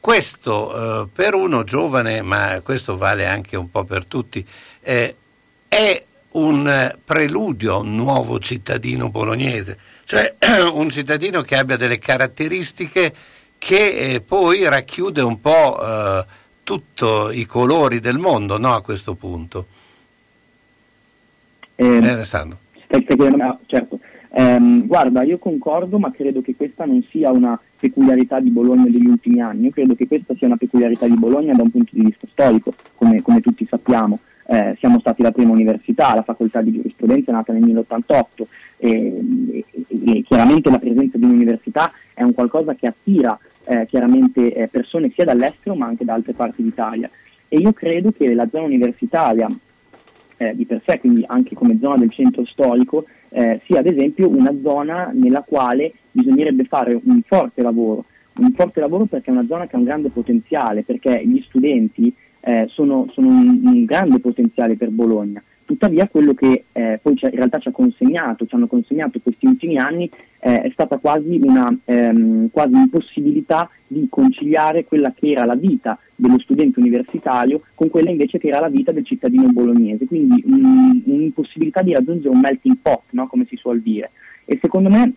questo 0.00 1.02
eh, 1.02 1.08
per 1.12 1.34
uno 1.34 1.64
giovane, 1.64 2.22
ma 2.22 2.60
questo 2.62 2.96
vale 2.96 3.26
anche 3.26 3.56
un 3.56 3.70
po' 3.70 3.84
per 3.84 4.04
tutti, 4.06 4.46
eh, 4.80 5.14
è 5.68 6.04
un 6.30 6.68
eh, 6.68 6.98
preludio 7.04 7.74
a 7.74 7.78
un 7.78 7.94
nuovo 7.94 8.38
cittadino 8.38 9.10
bolognese, 9.10 9.78
cioè 10.04 10.34
un 10.72 10.88
cittadino 10.90 11.42
che 11.42 11.56
abbia 11.56 11.76
delle 11.76 11.98
caratteristiche 11.98 13.14
che 13.58 14.14
eh, 14.14 14.20
poi 14.20 14.68
racchiude 14.68 15.20
un 15.20 15.40
po' 15.40 15.78
eh, 15.82 16.24
tutti 16.62 17.38
i 17.38 17.44
colori 17.46 17.98
del 17.98 18.18
mondo 18.18 18.58
no, 18.58 18.74
a 18.74 18.82
questo 18.82 19.14
punto. 19.14 19.66
Ehm, 21.76 22.04
Eh, 22.04 22.10
Alessandro. 22.10 22.58
Stai, 22.86 23.04
chiedendo- 23.04 23.42
ah, 23.44 23.58
certo. 23.66 23.98
Ehm, 24.38 24.86
guarda, 24.86 25.24
io 25.24 25.38
concordo, 25.38 25.98
ma 25.98 26.12
credo 26.12 26.42
che 26.42 26.54
questa 26.54 26.84
non 26.84 27.02
sia 27.10 27.32
una 27.32 27.58
peculiarità 27.76 28.38
di 28.38 28.50
Bologna 28.50 28.84
degli 28.84 29.08
ultimi 29.08 29.40
anni. 29.40 29.64
Io 29.64 29.70
credo 29.72 29.96
che 29.96 30.06
questa 30.06 30.32
sia 30.36 30.46
una 30.46 30.56
peculiarità 30.56 31.08
di 31.08 31.14
Bologna 31.14 31.54
da 31.54 31.64
un 31.64 31.72
punto 31.72 31.90
di 31.92 32.04
vista 32.04 32.28
storico, 32.30 32.72
come, 32.94 33.20
come 33.20 33.40
tutti 33.40 33.66
sappiamo. 33.68 34.20
Eh, 34.46 34.76
siamo 34.78 35.00
stati 35.00 35.22
la 35.22 35.32
prima 35.32 35.50
università, 35.50 36.14
la 36.14 36.22
facoltà 36.22 36.62
di 36.62 36.70
giurisprudenza 36.70 37.32
è 37.32 37.34
nata 37.34 37.52
nel 37.52 37.62
1088 37.62 38.46
e, 38.76 39.20
e- 39.50 39.64
e 40.04 40.22
chiaramente 40.22 40.70
la 40.70 40.78
presenza 40.78 41.18
di 41.18 41.24
un'università 41.24 41.90
è 42.14 42.22
un 42.22 42.32
qualcosa 42.32 42.74
che 42.76 42.86
attira 42.86 43.36
eh, 43.64 43.86
chiaramente 43.86 44.54
eh, 44.54 44.68
persone 44.68 45.10
sia 45.14 45.24
dall'estero 45.24 45.74
ma 45.74 45.86
anche 45.86 46.04
da 46.04 46.14
altre 46.14 46.34
parti 46.34 46.62
d'Italia. 46.62 47.10
E 47.48 47.58
io 47.58 47.72
credo 47.72 48.12
che 48.12 48.32
la 48.34 48.46
zona 48.48 48.66
universitaria 48.66 49.48
eh, 50.38 50.54
di 50.56 50.64
per 50.64 50.82
sé, 50.86 50.98
quindi 50.98 51.24
anche 51.26 51.54
come 51.54 51.78
zona 51.80 51.96
del 51.96 52.10
centro 52.10 52.44
storico, 52.46 53.04
eh, 53.28 53.60
sia 53.66 53.80
ad 53.80 53.86
esempio 53.86 54.28
una 54.28 54.54
zona 54.62 55.10
nella 55.12 55.42
quale 55.42 55.92
bisognerebbe 56.10 56.64
fare 56.64 56.98
un 57.00 57.20
forte 57.26 57.62
lavoro, 57.62 58.04
un 58.38 58.52
forte 58.52 58.80
lavoro 58.80 59.04
perché 59.04 59.30
è 59.30 59.34
una 59.34 59.46
zona 59.46 59.66
che 59.66 59.76
ha 59.76 59.78
un 59.78 59.84
grande 59.84 60.08
potenziale, 60.08 60.82
perché 60.82 61.22
gli 61.26 61.42
studenti 61.46 62.12
eh, 62.40 62.66
sono, 62.68 63.06
sono 63.12 63.28
un, 63.28 63.60
un 63.64 63.84
grande 63.84 64.20
potenziale 64.20 64.76
per 64.76 64.90
Bologna. 64.90 65.42
Tuttavia 65.68 66.08
quello 66.08 66.32
che 66.32 66.64
eh, 66.72 66.98
poi 67.02 67.12
in 67.20 67.30
realtà 67.30 67.58
ci 67.58 67.68
ha 67.68 67.72
consegnato, 67.72 68.46
ci 68.46 68.54
hanno 68.54 68.66
consegnato 68.66 69.20
questi 69.20 69.44
ultimi 69.44 69.76
anni 69.76 70.10
eh, 70.40 70.62
è 70.62 70.70
stata 70.72 70.96
quasi 70.96 71.38
una 71.42 71.76
ehm, 71.84 72.48
quasi 72.50 72.72
impossibilità 72.72 73.68
di 73.86 74.06
conciliare 74.08 74.86
quella 74.86 75.12
che 75.12 75.32
era 75.32 75.44
la 75.44 75.56
vita 75.56 75.98
dello 76.14 76.38
studente 76.38 76.80
universitario 76.80 77.60
con 77.74 77.90
quella 77.90 78.08
invece 78.08 78.38
che 78.38 78.48
era 78.48 78.60
la 78.60 78.70
vita 78.70 78.92
del 78.92 79.04
cittadino 79.04 79.48
bolognese, 79.48 80.06
quindi 80.06 80.42
mm, 80.48 81.00
un'impossibilità 81.04 81.82
di 81.82 81.92
raggiungere 81.92 82.30
un 82.30 82.40
melting 82.40 82.78
pot, 82.80 83.02
no? 83.10 83.26
come 83.26 83.44
si 83.46 83.56
suol 83.56 83.82
dire. 83.82 84.12
E 84.46 84.58
secondo 84.62 84.88
me 84.88 85.12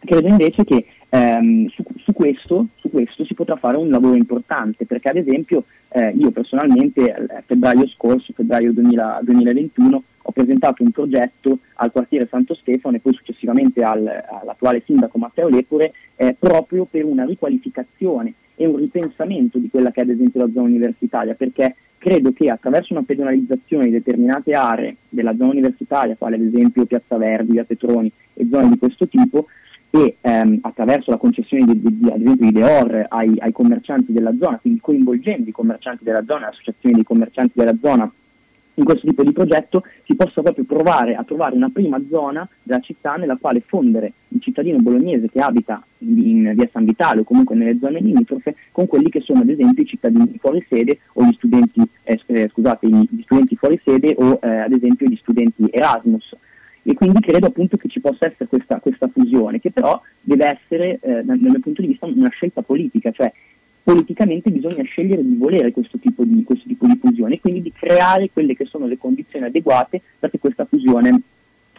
credo 0.00 0.26
invece 0.26 0.64
che 0.64 0.84
ehm, 1.08 1.68
su, 1.68 1.84
su 1.96 2.12
questo, 2.12 2.66
su 2.76 2.90
questo 2.90 3.24
si 3.24 3.34
potrà 3.34 3.56
fare 3.56 3.76
un 3.76 3.88
lavoro 3.88 4.14
importante, 4.14 4.86
perché 4.86 5.08
ad 5.08 5.16
esempio 5.16 5.64
eh, 5.90 6.10
io 6.10 6.30
personalmente 6.30 7.12
a 7.12 7.42
febbraio 7.44 7.86
scorso, 7.88 8.32
febbraio 8.34 8.72
2000 8.72 9.20
2021, 9.22 10.02
ho 10.22 10.32
presentato 10.32 10.82
un 10.82 10.90
progetto 10.90 11.60
al 11.74 11.92
quartiere 11.92 12.26
Santo 12.28 12.54
Stefano 12.54 12.96
e 12.96 13.00
poi 13.00 13.14
successivamente 13.14 13.82
al- 13.82 14.24
all'attuale 14.42 14.82
sindaco 14.84 15.18
Matteo 15.18 15.48
Lepore 15.48 15.92
eh, 16.16 16.34
proprio 16.38 16.84
per 16.84 17.04
una 17.04 17.24
riqualificazione 17.24 18.34
e 18.56 18.66
un 18.66 18.76
ripensamento 18.76 19.58
di 19.58 19.68
quella 19.70 19.90
che 19.90 20.00
è 20.00 20.04
ad 20.04 20.10
esempio 20.10 20.40
la 20.40 20.50
zona 20.52 20.66
universitaria, 20.66 21.34
perché 21.34 21.76
credo 21.98 22.32
che 22.32 22.50
attraverso 22.50 22.92
una 22.94 23.02
pedonalizzazione 23.02 23.84
di 23.84 23.90
determinate 23.90 24.52
aree 24.52 24.96
della 25.08 25.34
zona 25.36 25.50
universitaria, 25.50 26.16
quale 26.16 26.36
ad 26.36 26.42
esempio 26.42 26.86
Piazza 26.86 27.16
Verdi, 27.16 27.52
Via 27.52 27.64
Petroni 27.64 28.10
e 28.34 28.46
zone 28.50 28.70
di 28.70 28.78
questo 28.78 29.06
tipo, 29.08 29.46
e 29.90 30.16
ehm, 30.20 30.58
attraverso 30.62 31.10
la 31.10 31.16
concessione 31.16 31.64
di, 31.64 31.80
di- 31.80 31.98
di- 31.98 32.10
ad 32.10 32.20
esempio 32.20 32.46
di 32.46 32.52
Deor 32.52 33.06
ai, 33.08 33.34
ai 33.38 33.52
commercianti 33.52 34.12
della 34.12 34.34
zona, 34.38 34.58
quindi 34.58 34.80
coinvolgendo 34.80 35.48
i 35.48 35.52
commercianti 35.52 36.04
della 36.04 36.24
zona, 36.26 36.40
le 36.40 36.46
associazioni 36.46 36.94
dei 36.94 37.04
commercianti 37.04 37.52
della 37.54 37.76
zona 37.80 38.10
in 38.76 38.84
questo 38.84 39.06
tipo 39.06 39.22
di 39.22 39.32
progetto 39.32 39.84
si 40.04 40.14
possa 40.14 40.42
proprio 40.42 40.64
provare 40.64 41.14
a 41.14 41.24
trovare 41.24 41.54
una 41.54 41.70
prima 41.70 42.00
zona 42.10 42.48
della 42.62 42.80
città 42.80 43.14
nella 43.14 43.36
quale 43.36 43.62
fondere 43.64 44.12
il 44.28 44.40
cittadino 44.40 44.78
bolognese 44.78 45.28
che 45.30 45.40
abita 45.40 45.82
in, 45.98 46.18
in 46.18 46.52
via 46.54 46.68
San 46.72 46.84
Vitale 46.84 47.20
o 47.20 47.24
comunque 47.24 47.56
nelle 47.56 47.78
zone 47.80 48.00
limitrofe 48.00 48.54
con 48.72 48.86
quelli 48.86 49.08
che 49.08 49.20
sono 49.20 49.40
ad 49.40 49.48
esempio 49.48 49.82
i 49.82 49.86
cittadini 49.86 50.36
fuori 50.38 50.64
sede 50.68 50.98
o 51.14 51.24
gli 51.24 51.32
studenti, 51.34 51.82
eh, 52.02 52.48
scusate, 52.50 52.86
gli 52.88 53.22
studenti 53.22 53.56
fuori 53.56 53.80
sede 53.82 54.14
o 54.18 54.38
eh, 54.42 54.58
ad 54.58 54.72
esempio 54.72 55.06
gli 55.06 55.16
studenti 55.16 55.66
Erasmus. 55.70 56.36
E 56.88 56.94
quindi 56.94 57.20
credo 57.20 57.46
appunto 57.46 57.76
che 57.76 57.88
ci 57.88 58.00
possa 58.00 58.26
essere 58.26 58.46
questa, 58.46 58.78
questa 58.78 59.08
fusione, 59.08 59.58
che 59.58 59.72
però 59.72 60.00
deve 60.20 60.56
essere, 60.58 60.98
eh, 61.02 61.24
dal 61.24 61.38
mio 61.38 61.58
punto 61.58 61.82
di 61.82 61.88
vista, 61.88 62.06
una 62.06 62.30
scelta 62.30 62.62
politica, 62.62 63.10
cioè 63.10 63.32
politicamente 63.82 64.50
bisogna 64.50 64.82
scegliere 64.82 65.24
di 65.24 65.36
volere 65.36 65.70
questo 65.72 65.98
tipo 65.98 66.24
di, 66.24 66.42
questo 66.42 66.66
tipo 66.66 66.86
di 66.86 66.98
fusione 67.00 67.38
quindi 67.38 67.62
di 67.62 67.72
creare 67.72 68.30
quelle 68.32 68.56
che 68.56 68.64
sono 68.64 68.86
le 68.86 68.98
condizioni 68.98 69.44
adeguate 69.44 70.00
perché 70.18 70.40
questa 70.40 70.64
fusione 70.64 71.20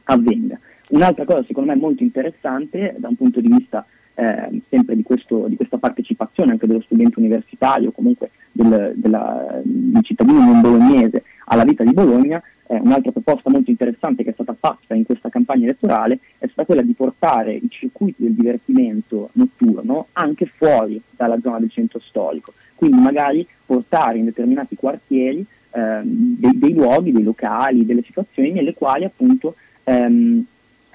avvenga. 0.06 0.58
Un'altra 0.92 1.26
cosa 1.26 1.44
secondo 1.46 1.72
me 1.72 1.78
molto 1.78 2.04
interessante 2.04 2.96
da 2.98 3.10
un 3.10 3.18
punto 3.18 3.42
di 3.42 3.50
vista 3.50 3.86
eh, 4.14 4.62
sempre 4.70 4.96
di, 4.96 5.04
questo- 5.04 5.48
di 5.50 5.58
questa 5.58 5.78
partecipazione 5.78 6.52
anche 6.52 6.66
dello 6.66 6.82
studente 6.82 7.20
universitario 7.20 7.92
comunque 7.92 8.32
del, 8.54 8.94
della- 8.96 9.60
del 9.64 10.04
cittadino 10.04 10.40
non 10.40 10.62
bolognese 10.62 11.24
alla 11.46 11.64
vita 11.66 11.84
di 11.84 11.92
Bologna 11.92 12.42
eh, 12.68 12.80
un'altra 12.80 13.12
proposta 13.12 13.50
molto 13.50 13.72
interessante 13.72 14.24
che 14.24 14.32
è 14.32 14.34
stata 14.34 14.56
fatta 14.60 14.94
in 14.94 15.06
questa 15.06 15.30
campagna 15.30 15.64
elettorale 15.64 16.20
è 16.38 16.48
stata 16.48 16.66
quella 16.66 16.82
di 16.82 16.94
portare 16.94 17.54
i 17.54 17.68
circuiti 17.70 18.24
del 18.24 18.34
divertimento 18.34 19.30
notturno 19.34 20.08
anche 20.14 20.46
fuori 20.58 21.02
dalla 21.12 21.40
zona 21.42 21.60
del 21.60 21.72
centro 21.72 22.00
storico, 22.00 22.54
quindi 22.76 23.00
magari 23.00 23.48
portare 23.66 24.18
in 24.18 24.26
determinati 24.26 24.76
quartieri 24.76 25.46
ehm, 25.72 26.36
dei, 26.40 26.58
dei 26.58 26.74
luoghi, 26.74 27.12
dei 27.12 27.24
locali, 27.24 27.86
delle 27.86 28.04
situazioni 28.04 28.52
nelle 28.52 28.74
quali 28.74 29.06
appunto 29.06 29.56
ehm, 29.84 30.44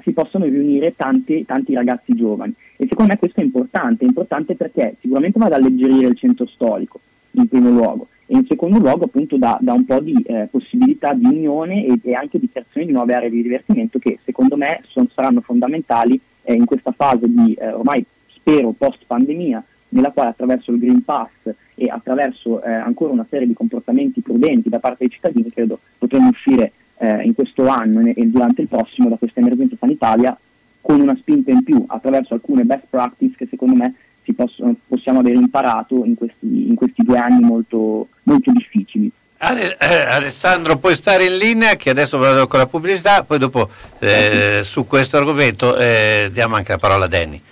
si 0.02 0.12
possono 0.12 0.44
riunire 0.44 0.94
tanti, 0.96 1.44
tanti 1.46 1.74
ragazzi 1.74 2.12
giovani. 2.14 2.52
E 2.76 2.86
secondo 2.88 3.12
me 3.12 3.18
questo 3.18 3.40
è 3.40 3.44
importante, 3.44 4.04
è 4.04 4.08
importante 4.08 4.56
perché 4.56 4.96
sicuramente 5.00 5.38
va 5.38 5.46
ad 5.46 5.52
alleggerire 5.52 6.08
il 6.08 6.16
centro 6.16 6.46
storico 6.46 7.00
in 7.32 7.48
primo 7.48 7.70
luogo. 7.70 8.08
E 8.26 8.36
in 8.36 8.46
secondo 8.48 8.78
luogo 8.78 9.04
appunto 9.04 9.36
dà, 9.36 9.58
dà 9.60 9.72
un 9.72 9.84
po' 9.84 10.00
di 10.00 10.20
eh, 10.22 10.48
possibilità 10.50 11.12
di 11.12 11.26
unione 11.26 11.84
e, 11.86 11.98
e 12.02 12.14
anche 12.14 12.38
di 12.38 12.48
creazione 12.50 12.86
di 12.86 12.92
nuove 12.92 13.14
aree 13.14 13.30
di 13.30 13.42
divertimento 13.42 13.98
che 13.98 14.18
secondo 14.24 14.56
me 14.56 14.80
son- 14.88 15.08
saranno 15.14 15.40
fondamentali 15.40 16.18
eh, 16.42 16.54
in 16.54 16.64
questa 16.64 16.92
fase 16.92 17.28
di 17.28 17.54
eh, 17.54 17.72
ormai 17.72 18.04
spero 18.28 18.72
post 18.76 19.04
pandemia 19.06 19.62
nella 19.90 20.10
quale 20.10 20.30
attraverso 20.30 20.70
il 20.70 20.78
Green 20.78 21.04
Pass 21.04 21.30
e 21.74 21.86
attraverso 21.88 22.62
eh, 22.62 22.72
ancora 22.72 23.12
una 23.12 23.26
serie 23.28 23.46
di 23.46 23.54
comportamenti 23.54 24.20
prudenti 24.20 24.68
da 24.68 24.78
parte 24.78 24.98
dei 25.00 25.10
cittadini 25.10 25.50
credo 25.50 25.80
potremo 25.98 26.28
uscire 26.28 26.72
eh, 26.98 27.22
in 27.24 27.34
questo 27.34 27.66
anno 27.66 28.00
e 28.00 28.14
e 28.16 28.26
durante 28.26 28.62
il 28.62 28.68
prossimo 28.68 29.08
da 29.08 29.16
questa 29.16 29.40
emergenza 29.40 29.76
sanitaria 29.78 30.36
con 30.80 31.00
una 31.00 31.16
spinta 31.16 31.50
in 31.50 31.62
più 31.62 31.84
attraverso 31.86 32.34
alcune 32.34 32.64
best 32.64 32.86
practice 32.88 33.36
che 33.36 33.46
secondo 33.48 33.74
me 33.74 33.94
possono- 34.34 34.76
possiamo 34.86 35.18
aver 35.18 35.34
imparato 35.34 36.04
in 36.04 36.14
questi, 36.14 36.68
in 36.68 36.74
questi 36.76 37.02
due 37.02 37.18
anni 37.18 37.42
molto, 37.42 38.08
molto 38.24 38.52
difficili. 38.52 39.10
Ale- 39.38 39.76
eh, 39.76 40.06
Alessandro, 40.06 40.76
puoi 40.78 40.94
stare 40.94 41.24
in 41.24 41.36
linea 41.36 41.74
che 41.74 41.90
adesso 41.90 42.16
vado 42.18 42.46
con 42.46 42.60
la 42.60 42.66
pubblicità, 42.66 43.24
poi 43.24 43.38
dopo 43.38 43.68
eh, 43.98 44.60
su 44.62 44.86
questo 44.86 45.16
argomento 45.16 45.76
eh, 45.76 46.30
diamo 46.32 46.54
anche 46.54 46.70
la 46.70 46.78
parola 46.78 47.06
a 47.06 47.08
Danny. 47.08 47.42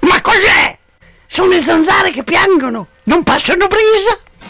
Ma 0.00 0.20
cos'è? 0.20 0.78
Sono 1.26 1.48
le 1.52 1.60
zanzare 1.60 2.10
che 2.10 2.22
piangono, 2.22 2.88
non 3.04 3.22
passano 3.22 3.66
brisa? 3.66 4.22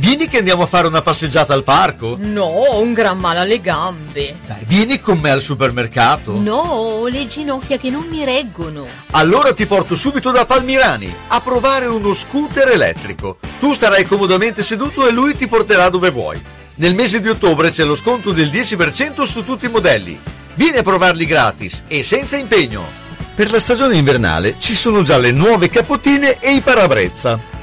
Vieni 0.00 0.28
che 0.28 0.38
andiamo 0.38 0.62
a 0.62 0.66
fare 0.66 0.86
una 0.86 1.02
passeggiata 1.02 1.52
al 1.52 1.62
parco? 1.62 2.16
No, 2.18 2.44
ho 2.44 2.80
un 2.80 2.94
gran 2.94 3.18
male 3.18 3.40
alle 3.40 3.60
gambe. 3.60 4.34
Dai, 4.46 4.64
vieni 4.64 4.98
con 4.98 5.18
me 5.18 5.30
al 5.30 5.42
supermercato. 5.42 6.40
No, 6.40 6.56
ho 6.56 7.06
le 7.06 7.26
ginocchia 7.26 7.76
che 7.76 7.90
non 7.90 8.06
mi 8.08 8.24
reggono. 8.24 8.86
Allora 9.10 9.52
ti 9.52 9.66
porto 9.66 9.94
subito 9.94 10.30
da 10.30 10.46
Palmirani 10.46 11.14
a 11.28 11.42
provare 11.42 11.84
uno 11.84 12.14
scooter 12.14 12.70
elettrico. 12.70 13.36
Tu 13.58 13.74
starai 13.74 14.06
comodamente 14.06 14.62
seduto 14.62 15.06
e 15.06 15.10
lui 15.10 15.36
ti 15.36 15.46
porterà 15.48 15.90
dove 15.90 16.08
vuoi. 16.08 16.42
Nel 16.76 16.94
mese 16.94 17.20
di 17.20 17.28
ottobre 17.28 17.70
c'è 17.70 17.84
lo 17.84 17.94
sconto 17.94 18.32
del 18.32 18.48
10% 18.48 19.24
su 19.24 19.44
tutti 19.44 19.66
i 19.66 19.70
modelli. 19.70 20.18
Vieni 20.54 20.78
a 20.78 20.82
provarli 20.82 21.26
gratis 21.26 21.84
e 21.86 22.02
senza 22.02 22.38
impegno. 22.38 22.86
Per 23.34 23.50
la 23.50 23.60
stagione 23.60 23.96
invernale 23.96 24.54
ci 24.60 24.74
sono 24.74 25.02
già 25.02 25.18
le 25.18 25.30
nuove 25.30 25.68
capottine 25.68 26.38
e 26.40 26.54
i 26.54 26.62
parabrezza. 26.62 27.58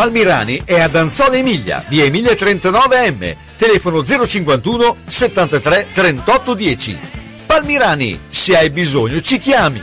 Palmirani 0.00 0.62
è 0.64 0.80
ad 0.80 0.96
Anzola 0.96 1.36
Emilia, 1.36 1.84
via 1.86 2.04
Emilia 2.04 2.32
39M, 2.32 3.36
telefono 3.58 4.02
051 4.02 4.96
73 5.06 5.88
38 5.92 6.54
10. 6.54 6.98
Palmirani, 7.44 8.18
se 8.28 8.56
hai 8.56 8.70
bisogno 8.70 9.20
ci 9.20 9.38
chiami. 9.38 9.82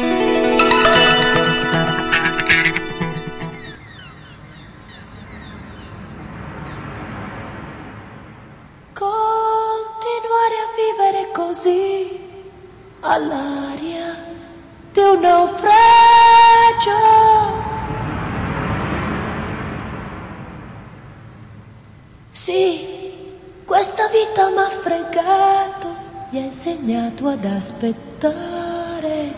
Ad 27.31 27.45
aspettare, 27.45 29.33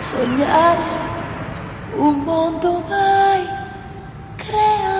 sognare 0.00 0.80
un 1.96 2.14
mondo 2.20 2.82
mai 2.86 3.46
creato. 4.36 4.91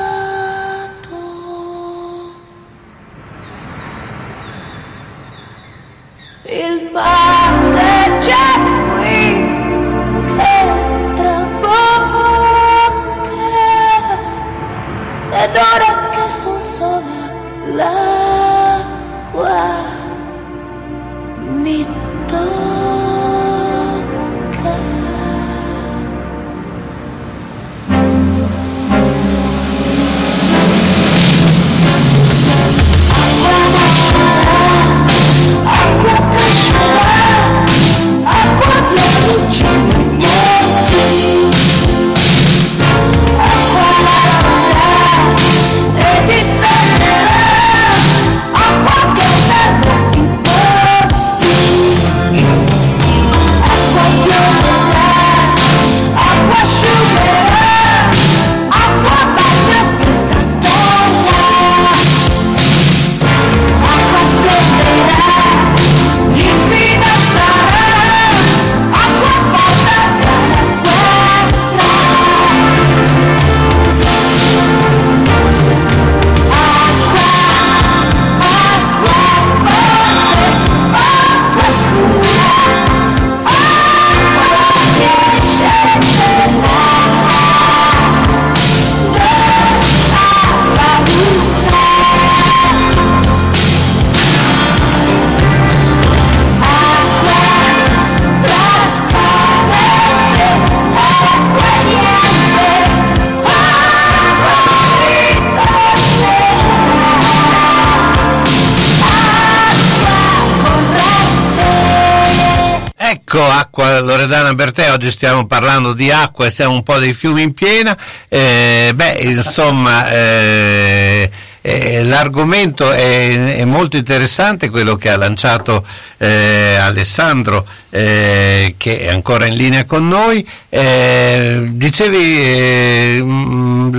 Ecco, 113.34 113.48
acqua 113.48 113.98
Loredana 114.00 114.52
Bertè, 114.52 114.92
oggi 114.92 115.10
stiamo 115.10 115.46
parlando 115.46 115.94
di 115.94 116.10
acqua 116.10 116.44
e 116.44 116.50
siamo 116.50 116.74
un 116.74 116.82
po' 116.82 116.98
dei 116.98 117.14
fiumi 117.14 117.40
in 117.40 117.54
piena. 117.54 117.96
Eh, 118.28 118.92
beh, 118.94 119.20
insomma, 119.22 120.10
eh, 120.10 121.30
eh, 121.62 122.04
l'argomento 122.04 122.92
è, 122.92 123.56
è, 123.56 123.64
molto 123.64 123.96
interessante, 123.96 124.68
quello 124.68 124.96
che 124.96 125.08
ha 125.08 125.16
lanciato 125.16 125.82
eh, 126.18 126.76
Alessandro, 126.78 127.66
eh, 127.88 128.74
che 128.76 129.00
è 129.00 129.08
ancora 129.08 129.46
in 129.46 129.54
linea 129.54 129.86
con 129.86 130.06
noi. 130.06 130.46
Eh, 130.68 131.68
dicevi, 131.70 133.18
mm, 133.22 133.94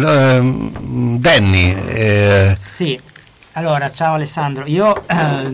Danny. 1.18 2.56
Sì, 2.60 3.02
allora, 3.54 3.92
ciao 3.92 4.14
Alessandro, 4.14 4.66
io 4.68 5.06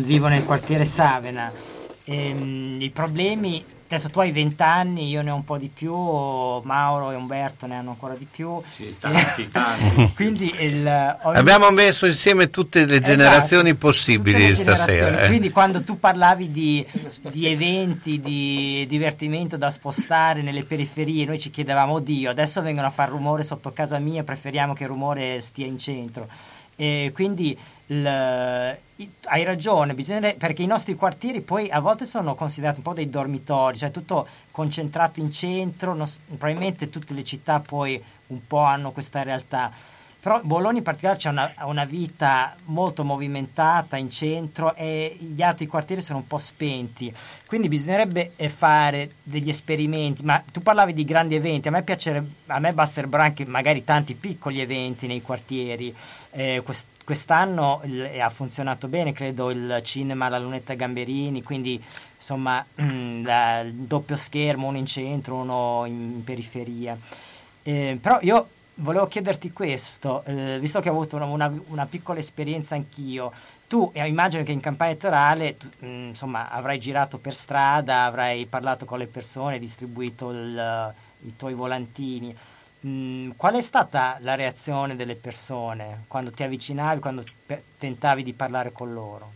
vivo 0.04 0.28
nel 0.28 0.44
quartiere 0.44 0.84
Savena 0.84 1.69
Ehm, 2.10 2.82
I 2.82 2.90
problemi, 2.90 3.64
adesso 3.86 4.10
tu 4.10 4.20
hai 4.20 4.32
20 4.32 4.62
anni, 4.64 5.10
io 5.10 5.22
ne 5.22 5.30
ho 5.30 5.36
un 5.36 5.44
po' 5.44 5.58
di 5.58 5.70
più, 5.72 5.94
Mauro 5.94 7.12
e 7.12 7.16
Umberto 7.16 7.68
ne 7.68 7.76
hanno 7.76 7.92
ancora 7.92 8.16
di 8.16 8.26
più. 8.30 8.60
Sì, 8.76 8.96
tanti, 9.00 9.48
tanti. 9.52 10.12
Quindi 10.16 10.52
il, 10.60 11.18
ogni... 11.22 11.38
Abbiamo 11.38 11.70
messo 11.70 12.08
insieme 12.08 12.50
tutte 12.50 12.86
le 12.86 12.96
esatto, 12.96 13.06
generazioni 13.06 13.76
possibili 13.76 14.48
le 14.48 14.56
stasera. 14.56 14.86
Generazioni. 14.86 15.24
Eh. 15.24 15.28
Quindi 15.28 15.52
quando 15.52 15.84
tu 15.84 16.00
parlavi 16.00 16.52
di, 16.52 16.84
di, 17.32 17.46
eventi, 17.46 18.20
di 18.20 18.86
divertimento 18.88 19.56
da 19.56 19.70
spostare 19.70 20.42
nelle 20.42 20.64
periferie, 20.64 21.26
noi 21.26 21.40
ci 21.40 21.52
chiedevamo, 21.52 21.94
oddio, 21.94 22.32
adesso 22.32 22.62
vengono 22.64 22.88
a 22.88 22.92
fare 22.92 23.12
rumore 23.12 23.44
sotto 23.44 23.72
casa 23.72 24.00
mia, 24.00 24.24
preferiamo 24.24 24.74
che 24.74 24.84
il 24.84 24.90
rumore 24.90 25.42
stia 25.42 25.68
in 25.68 25.78
centro. 25.78 26.28
E 26.76 27.12
quindi 27.14 27.58
il, 27.90 28.06
hai 28.06 29.44
ragione, 29.44 29.94
perché 29.94 30.62
i 30.62 30.68
nostri 30.68 30.96
quartieri 30.96 31.42
poi 31.42 31.70
a 31.70 31.80
volte 31.80 32.06
sono 32.06 32.36
considerati 32.36 32.78
un 32.78 32.84
po' 32.84 32.94
dei 32.94 33.10
dormitori, 33.10 33.78
cioè 33.78 33.92
tutto 33.92 34.28
concentrato 34.52 35.20
in 35.20 35.32
centro, 35.32 35.94
non, 35.94 36.08
probabilmente 36.28 36.90
tutte 36.90 37.14
le 37.14 37.24
città 37.24 37.60
poi 37.60 38.02
un 38.28 38.46
po' 38.46 38.60
hanno 38.60 38.92
questa 38.92 39.24
realtà. 39.24 39.72
Però 40.22 40.42
Bologna 40.44 40.80
in 40.80 40.84
particolare 40.84 41.18
c'è 41.18 41.30
una, 41.30 41.54
una, 41.62 41.86
vita 41.86 42.54
molto 42.66 43.06
movimentata 43.06 43.96
in 43.96 44.10
centro 44.10 44.76
e 44.76 45.16
gli 45.18 45.42
altri 45.42 45.66
quartieri 45.66 46.02
sono 46.02 46.20
un 46.20 46.28
po' 46.28 46.38
spenti. 46.38 47.14
Quindi 47.48 47.70
bisognerebbe 47.70 48.34
eh, 48.36 48.50
fare 48.50 49.12
degli 49.24 49.48
esperimenti. 49.48 50.26
Ma 50.26 50.44
tu 50.52 50.62
parlavi 50.62 50.92
di 50.92 51.06
grandi 51.06 51.36
eventi, 51.36 51.70
a 51.70 51.72
me 51.72 51.84
piacerebbe, 51.84 52.30
a 52.48 52.60
me 52.60 52.74
basterebbero 52.74 53.24
anche 53.24 53.46
magari 53.46 53.86
tanti 53.86 54.14
piccoli 54.14 54.60
eventi 54.60 55.08
nei 55.08 55.22
quartieri. 55.22 55.96
Eh, 56.32 56.62
quest, 56.66 56.88
quest'anno 57.10 57.82
il, 57.86 58.08
ha 58.22 58.30
funzionato 58.30 58.88
bene, 58.88 59.14
credo, 59.14 59.50
il 59.50 59.80
cinema 59.82 60.30
La 60.30 60.38
Lunetta 60.38 60.76
Gamberini, 60.76 61.42
quindi 61.42 61.84
insomma 62.16 62.64
la, 62.76 63.62
il 63.62 63.74
doppio 63.74 64.16
schermo, 64.16 64.68
uno 64.68 64.78
in 64.78 64.86
centro, 64.86 65.38
uno 65.38 65.86
in, 65.88 66.24
periferia. 66.24 66.96
Eh, 67.64 67.98
però 68.00 68.20
io 68.22 68.48
volevo 68.76 69.08
chiederti 69.08 69.52
questo, 69.52 70.24
eh, 70.26 70.60
visto 70.60 70.80
che 70.82 70.90
ho 70.90 70.92
avuto 70.92 71.16
una, 71.16 71.26
una, 71.26 71.52
una, 71.70 71.88
piccola 71.88 72.20
esperienza 72.20 72.76
anch'io, 72.76 73.32
tu 73.68 73.90
eh, 73.96 74.08
immagino 74.08 74.44
che 74.44 74.52
in 74.52 74.60
campagna 74.60 74.92
elettorale 74.92 75.58
tu, 75.58 75.68
mh, 75.80 75.88
mm, 75.88 76.08
insomma, 76.10 76.52
avrai 76.52 76.80
girato 76.80 77.18
per 77.18 77.34
strada, 77.34 78.04
avrai 78.04 78.46
parlato 78.46 78.86
con 78.86 79.00
le 79.00 79.08
persone, 79.08 79.58
distribuito 79.58 80.30
il, 80.30 80.94
i 81.26 81.36
tuoi 81.36 81.56
volantini. 81.56 82.36
Mm, 82.86 83.32
qual 83.36 83.56
è 83.56 83.62
stata 83.62 84.18
la 84.22 84.36
reazione 84.36 84.96
delle 84.96 85.16
persone 85.16 86.06
quando 86.08 86.32
ti 86.32 86.44
avvicinavi, 86.44 87.02
quando 87.02 87.24
pe- 87.46 87.64
tentavi 87.78 88.24
di 88.24 88.32
parlare 88.32 88.72
con 88.72 88.94
loro? 88.94 89.32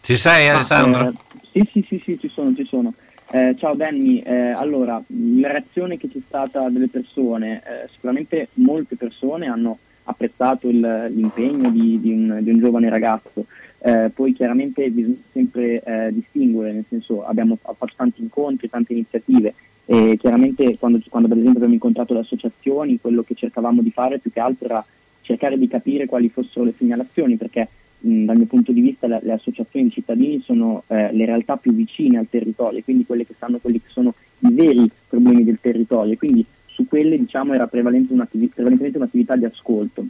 Ci 0.00 0.16
sei 0.16 0.48
Alessandro? 0.48 1.00
Ah, 1.00 1.12
eh, 1.52 1.60
sì, 1.64 1.68
sì, 1.70 1.84
sì, 1.86 2.02
sì, 2.04 2.18
ci 2.18 2.28
sono, 2.28 2.54
ci 2.54 2.64
sono. 2.64 2.94
Eh, 3.30 3.54
ciao 3.58 3.74
Danny, 3.74 4.20
eh, 4.20 4.50
allora 4.50 5.02
la 5.06 5.52
reazione 5.52 5.96
che 5.96 6.08
c'è 6.08 6.20
stata 6.26 6.68
delle 6.70 6.88
persone, 6.88 7.62
eh, 7.64 7.88
sicuramente 7.92 8.48
molte 8.54 8.96
persone 8.96 9.46
hanno 9.46 9.78
apprezzato 10.04 10.68
il, 10.68 10.80
l'impegno 11.14 11.70
di, 11.70 12.00
di, 12.00 12.12
un, 12.12 12.38
di, 12.42 12.50
un, 12.50 12.58
giovane 12.58 12.88
ragazzo, 12.88 13.46
eh, 13.78 14.10
poi 14.12 14.32
chiaramente 14.32 14.90
bisogna 14.90 15.16
sempre 15.32 15.82
eh, 15.82 16.12
distinguere, 16.12 16.72
nel 16.72 16.84
senso 16.88 17.24
abbiamo 17.24 17.56
fatto 17.60 17.88
tanti 17.94 18.20
incontri, 18.20 18.68
tante 18.68 18.92
iniziative, 18.92 19.54
e 19.92 20.16
chiaramente 20.16 20.78
quando, 20.78 21.02
quando 21.10 21.28
per 21.28 21.36
esempio 21.36 21.58
abbiamo 21.58 21.74
incontrato 21.74 22.14
le 22.14 22.20
associazioni, 22.20 22.98
quello 22.98 23.22
che 23.22 23.34
cercavamo 23.34 23.82
di 23.82 23.90
fare 23.90 24.20
più 24.20 24.32
che 24.32 24.40
altro 24.40 24.64
era 24.64 24.82
cercare 25.20 25.58
di 25.58 25.68
capire 25.68 26.06
quali 26.06 26.30
fossero 26.30 26.64
le 26.64 26.72
segnalazioni, 26.78 27.36
perché 27.36 27.68
mh, 27.98 28.24
dal 28.24 28.38
mio 28.38 28.46
punto 28.46 28.72
di 28.72 28.80
vista 28.80 29.06
le, 29.06 29.20
le 29.22 29.32
associazioni 29.32 29.88
di 29.88 29.92
cittadini 29.92 30.40
sono 30.40 30.84
eh, 30.86 31.12
le 31.12 31.26
realtà 31.26 31.58
più 31.58 31.74
vicine 31.74 32.16
al 32.16 32.26
territorio, 32.30 32.82
quindi 32.82 33.04
quelle 33.04 33.26
che 33.26 33.34
sanno 33.38 33.58
quelli 33.58 33.82
che 33.82 33.90
sono 33.90 34.14
i 34.38 34.52
veri 34.52 34.90
problemi 35.06 35.44
del 35.44 35.58
territorio, 35.60 36.16
quindi 36.16 36.42
su 36.68 36.88
quelle 36.88 37.18
diciamo 37.18 37.52
era 37.52 37.66
prevalente 37.66 38.14
prevalentemente 38.14 38.96
un'attività 38.96 39.36
di 39.36 39.44
ascolto. 39.44 40.06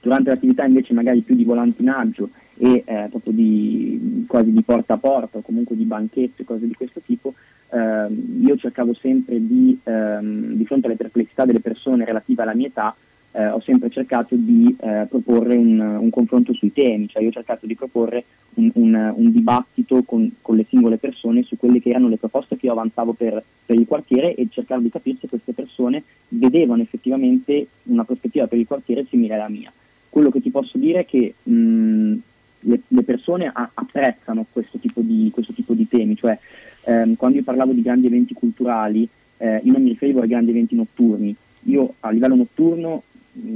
Durante 0.00 0.30
l'attività 0.30 0.64
invece 0.64 0.94
magari 0.94 1.20
più 1.20 1.36
di 1.36 1.44
volantinaggio 1.44 2.30
e 2.58 2.82
eh, 2.84 3.06
proprio 3.08 3.32
di, 3.32 4.24
quasi 4.26 4.50
di 4.50 4.62
porta 4.62 4.94
a 4.94 4.98
porta 4.98 5.38
o 5.38 5.42
comunque 5.42 5.76
di 5.76 5.84
banchetto 5.84 6.42
e 6.42 6.44
cose 6.44 6.66
di 6.66 6.74
questo 6.74 7.00
tipo, 7.04 7.34
ehm, 7.76 8.46
io 8.46 8.56
cercavo 8.56 8.94
sempre 8.94 9.44
di, 9.44 9.78
ehm, 9.84 10.54
di 10.54 10.64
fronte 10.64 10.86
alle 10.86 10.96
perplessità 10.96 11.44
delle 11.44 11.60
persone 11.60 12.04
relative 12.04 12.42
alla 12.42 12.54
mia 12.54 12.68
età, 12.68 12.96
eh, 13.32 13.48
ho 13.48 13.60
sempre 13.60 13.90
cercato 13.90 14.34
di 14.34 14.74
eh, 14.80 15.06
proporre 15.08 15.56
un, 15.56 15.78
un, 15.78 16.08
confronto 16.08 16.54
sui 16.54 16.72
temi, 16.72 17.06
cioè 17.08 17.22
io 17.22 17.28
ho 17.28 17.32
cercato 17.32 17.66
di 17.66 17.74
proporre 17.74 18.24
un, 18.54 18.70
un, 18.74 19.12
un 19.14 19.30
dibattito 19.30 20.02
con, 20.04 20.32
con, 20.40 20.56
le 20.56 20.64
singole 20.66 20.96
persone 20.96 21.42
su 21.42 21.58
quelle 21.58 21.80
che 21.80 21.90
erano 21.90 22.08
le 22.08 22.16
proposte 22.16 22.56
che 22.56 22.64
io 22.64 22.72
avanzavo 22.72 23.12
per, 23.12 23.44
per, 23.66 23.76
il 23.76 23.86
quartiere 23.86 24.34
e 24.34 24.48
cercare 24.50 24.80
di 24.80 24.88
capire 24.88 25.18
se 25.20 25.28
queste 25.28 25.52
persone 25.52 26.02
vedevano 26.28 26.80
effettivamente 26.80 27.66
una 27.84 28.04
prospettiva 28.04 28.46
per 28.46 28.58
il 28.58 28.66
quartiere 28.66 29.04
simile 29.10 29.34
alla 29.34 29.50
mia. 29.50 29.70
Quello 30.08 30.30
che 30.30 30.40
ti 30.40 30.48
posso 30.48 30.78
dire 30.78 31.00
è 31.00 31.04
che 31.04 31.34
mh, 31.42 32.14
le, 32.60 32.80
le, 32.88 33.02
persone 33.02 33.50
a, 33.52 33.70
apprezzano 33.74 34.46
questo 34.50 34.78
tipo 34.78 35.02
di, 35.02 35.30
questo 35.30 35.52
tipo 35.52 35.74
di 35.74 35.86
temi, 35.86 36.16
cioè 36.16 36.38
ehm, 36.86 37.16
quando 37.16 37.38
io 37.38 37.44
parlavo 37.44 37.72
di 37.72 37.82
grandi 37.82 38.06
eventi 38.06 38.32
culturali, 38.32 39.08
eh, 39.38 39.60
io 39.62 39.72
non 39.72 39.82
mi 39.82 39.90
riferivo 39.90 40.20
ai 40.20 40.28
grandi 40.28 40.50
eventi 40.50 40.74
notturni. 40.74 41.34
Io 41.64 41.94
a 42.00 42.10
livello 42.10 42.36
notturno, 42.36 43.02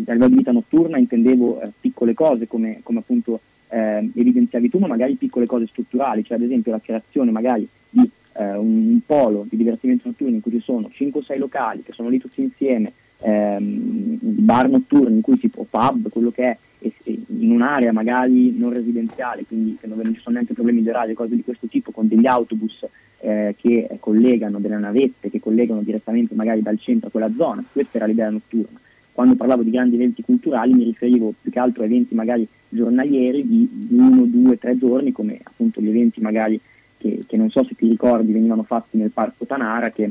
a 0.07 0.13
livello 0.13 0.29
di 0.29 0.37
vita 0.37 0.53
notturna, 0.53 0.99
intendevo 0.99 1.63
eh, 1.63 1.73
piccole 1.81 2.13
cose 2.13 2.47
come, 2.47 2.81
come 2.83 2.99
appunto 2.99 3.41
eh, 3.69 4.09
evidenziavi 4.15 4.69
tu, 4.69 4.79
ma 4.79 4.89
magari 4.89 5.15
piccole 5.15 5.47
cose 5.47 5.67
strutturali, 5.69 6.25
cioè 6.25 6.37
ad 6.37 6.43
esempio 6.43 6.73
la 6.73 6.81
creazione 6.81 7.31
magari 7.31 7.67
di 7.89 8.09
eh, 8.35 8.57
un, 8.57 8.89
un, 8.89 9.01
polo 9.07 9.47
di 9.49 9.57
divertimento 9.57 10.09
notturno 10.09 10.35
in 10.35 10.41
cui 10.41 10.53
ci 10.53 10.61
sono 10.61 10.91
5 10.91 11.21
o 11.21 11.23
6 11.23 11.39
locali 11.39 11.83
che 11.83 11.93
sono 11.93 12.09
lì 12.09 12.19
tutti 12.19 12.43
insieme, 12.43 12.93
ehm, 13.19 14.19
bar 14.21 14.69
notturni 14.69 15.17
in 15.17 15.23
cui 15.23 15.39
tipo 15.39 15.67
pub, 15.69 16.11
quello 16.11 16.31
che 16.31 16.43
è, 16.43 16.59
in 16.83 17.51
un'area 17.53 17.93
magari 17.93 18.57
non 18.57 18.73
residenziale, 18.73 19.45
quindi 19.47 19.77
che 19.81 19.87
non 19.87 20.03
ci 20.15 20.21
sono 20.21 20.35
neanche 20.35 20.55
problemi 20.55 20.83
di 20.83 20.89
orario, 20.89 21.15
cose 21.15 21.37
di 21.37 21.45
questo 21.45 21.67
tipo, 21.67 21.91
con 21.91 22.09
degli 22.09 22.27
autobus 22.27 22.87
eh, 23.19 23.55
che 23.59 23.89
collegano, 24.01 24.59
delle 24.59 24.79
navette 24.79 25.31
che 25.31 25.41
collegano 25.41 25.83
direttamente 25.83 26.35
magari 26.35 26.63
dal 26.63 26.79
centro 26.79 27.09
a 27.09 27.11
quella 27.11 27.31
zona, 27.37 27.65
questa 27.71 27.99
era 27.99 28.07
l'idea 28.07 28.31
notturna. 28.31 28.79
Quando 29.13 29.35
parlavo 29.35 29.63
di 29.63 29.71
grandi 29.71 29.97
eventi 29.97 30.23
culturali 30.23 30.73
mi 30.73 30.85
riferivo 30.85 31.35
più 31.39 31.51
che 31.51 31.59
altro 31.59 31.83
a 31.83 31.87
eventi 31.87 32.15
magari 32.15 32.47
giornalieri 32.69 33.47
di 33.47 33.69
uno, 33.91 34.25
due, 34.25 34.57
tre 34.57 34.79
giorni, 34.79 35.13
come 35.13 35.39
appunto 35.43 35.81
gli 35.81 35.89
eventi 35.89 36.21
magari 36.21 36.59
che, 36.97 37.25
che 37.27 37.37
non 37.37 37.51
so 37.51 37.65
se 37.65 37.75
ti 37.75 37.89
ricordi 37.89 38.33
venivano 38.33 38.63
fatti 38.63 38.97
nel 38.97 39.11
Parco 39.11 39.45
Tanara, 39.45 39.91
che 39.91 40.11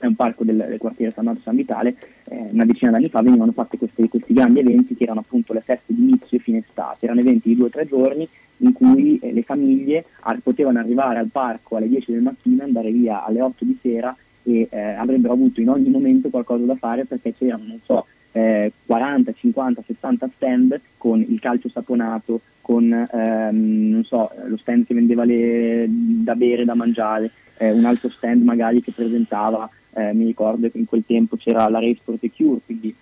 è 0.00 0.06
un 0.06 0.14
parco 0.14 0.44
del, 0.44 0.56
del 0.56 0.78
quartiere 0.78 1.12
San 1.12 1.26
Marco 1.26 1.42
San 1.42 1.56
Vitale, 1.56 1.94
eh, 2.28 2.48
una 2.50 2.64
decina 2.64 2.90
d'anni 2.90 3.08
fa 3.08 3.20
venivano 3.20 3.52
fatti 3.52 3.76
questi, 3.76 4.08
questi, 4.08 4.32
grandi 4.32 4.60
eventi 4.60 4.96
che 4.96 5.04
erano 5.04 5.20
appunto 5.20 5.52
le 5.52 5.60
feste 5.60 5.92
di 5.92 6.02
inizio 6.02 6.38
e 6.38 6.40
fine 6.40 6.58
estate, 6.58 7.04
erano 7.04 7.20
eventi 7.20 7.50
di 7.50 7.56
due 7.56 7.66
o 7.66 7.70
tre 7.70 7.86
giorni 7.86 8.26
in 8.58 8.72
cui 8.72 9.18
eh, 9.18 9.32
le 9.32 9.42
famiglie 9.42 10.04
ar- 10.20 10.40
potevano 10.40 10.78
arrivare 10.78 11.18
al 11.18 11.28
parco 11.30 11.76
alle 11.76 11.88
10 11.88 12.12
del 12.12 12.22
mattino, 12.22 12.64
andare 12.64 12.90
via 12.90 13.24
alle 13.24 13.42
8 13.42 13.64
di 13.64 13.78
sera 13.80 14.16
e 14.42 14.68
eh, 14.70 14.80
avrebbero 14.80 15.34
avuto 15.34 15.60
in 15.60 15.68
ogni 15.68 15.90
momento 15.90 16.30
qualcosa 16.30 16.64
da 16.64 16.76
fare 16.76 17.04
perché 17.04 17.34
c'erano, 17.34 17.64
non 17.66 17.80
so, 17.84 18.06
eh, 18.32 18.72
40, 18.86 19.32
50, 19.32 19.82
60 19.86 20.30
stand 20.36 20.80
con 20.96 21.20
il 21.20 21.38
calcio 21.40 21.68
saponato, 21.68 22.40
con 22.60 22.90
ehm, 22.92 24.02
so, 24.02 24.30
lo 24.46 24.56
stand 24.56 24.86
che 24.86 24.94
vendeva 24.94 25.24
le, 25.24 25.86
da 25.88 26.34
bere, 26.34 26.64
da 26.64 26.74
mangiare, 26.74 27.30
eh, 27.58 27.72
un 27.72 27.84
altro 27.84 28.08
stand 28.08 28.42
magari 28.42 28.80
che 28.80 28.92
presentava, 28.92 29.68
eh, 29.94 30.12
mi 30.12 30.24
ricordo 30.24 30.70
che 30.70 30.78
in 30.78 30.86
quel 30.86 31.04
tempo 31.06 31.36
c'era 31.36 31.68
la 31.68 31.80
Race 31.80 32.00
for 32.04 32.16
the 32.18 32.30
Cure, 32.30 32.60
quindi 32.64 32.94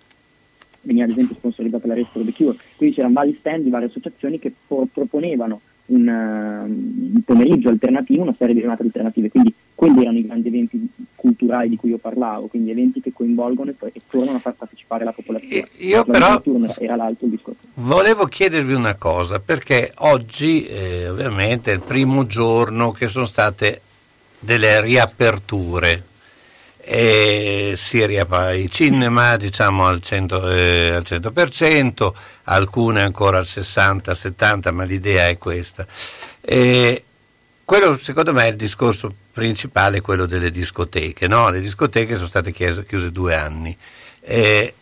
veniva 0.82 1.04
ad 1.04 1.10
esempio 1.10 1.34
sponsorizzata 1.36 1.86
la 1.86 1.94
Race 1.94 2.10
for 2.12 2.22
the 2.22 2.32
Cure, 2.32 2.56
quindi 2.76 2.94
c'erano 2.94 3.14
vari 3.14 3.36
stand 3.38 3.64
di 3.64 3.70
varie 3.70 3.88
associazioni 3.88 4.38
che 4.38 4.52
pro- 4.66 4.88
proponevano 4.92 5.60
un, 5.88 6.06
uh, 6.06 7.14
un, 7.14 7.22
pomeriggio 7.24 7.68
alternativo, 7.68 8.22
una 8.22 8.34
serie 8.36 8.54
di 8.54 8.60
giornate 8.60 8.82
alternative, 8.82 9.30
quindi 9.30 9.54
quelli 9.74 10.00
erano 10.00 10.18
i 10.18 10.26
grandi 10.26 10.48
eventi 10.48 10.88
culturali 11.14 11.68
di 11.68 11.76
cui 11.76 11.90
io 11.90 11.98
parlavo, 11.98 12.46
quindi 12.46 12.70
eventi 12.70 13.00
che 13.00 13.12
coinvolgono 13.12 13.70
e, 13.70 13.74
e 13.92 14.00
tornano 14.08 14.36
a 14.36 14.40
far 14.40 14.54
partecipare 14.54 15.04
la 15.04 15.12
popolazione. 15.12 15.68
Io 15.78 16.04
però 16.04 16.42
era 16.78 16.96
l'altro 16.96 17.26
discorso. 17.26 17.60
volevo 17.74 18.26
chiedervi 18.26 18.72
una 18.72 18.96
cosa, 18.96 19.38
perché 19.40 19.92
oggi 19.98 20.66
eh, 20.66 21.08
ovviamente 21.08 21.70
è 21.70 21.74
il 21.74 21.82
primo 21.82 22.26
giorno 22.26 22.90
che 22.90 23.08
sono 23.08 23.26
state 23.26 23.80
delle 24.38 24.80
riaperture. 24.80 26.04
E 26.90 27.74
si 27.76 28.06
riapre 28.06 28.60
i 28.60 28.70
cinema 28.70 29.36
diciamo 29.36 29.86
al 29.86 30.00
100%, 30.02 30.50
eh, 30.50 30.94
al 30.94 31.04
100%, 31.06 32.14
alcune 32.44 33.02
ancora 33.02 33.36
al 33.36 33.44
60-70%, 33.44 34.72
ma 34.72 34.84
l'idea 34.84 35.28
è 35.28 35.36
questa. 35.36 35.86
E 36.40 37.04
quello 37.62 37.98
secondo 37.98 38.32
me 38.32 38.44
è 38.44 38.48
il 38.48 38.56
discorso 38.56 39.14
principale, 39.30 40.00
quello 40.00 40.24
delle 40.24 40.50
discoteche. 40.50 41.28
No? 41.28 41.50
Le 41.50 41.60
discoteche 41.60 42.16
sono 42.16 42.26
state 42.26 42.52
chiuse, 42.52 42.86
chiuse 42.86 43.10
due 43.10 43.34
anni. 43.34 43.76
E, 44.22 44.72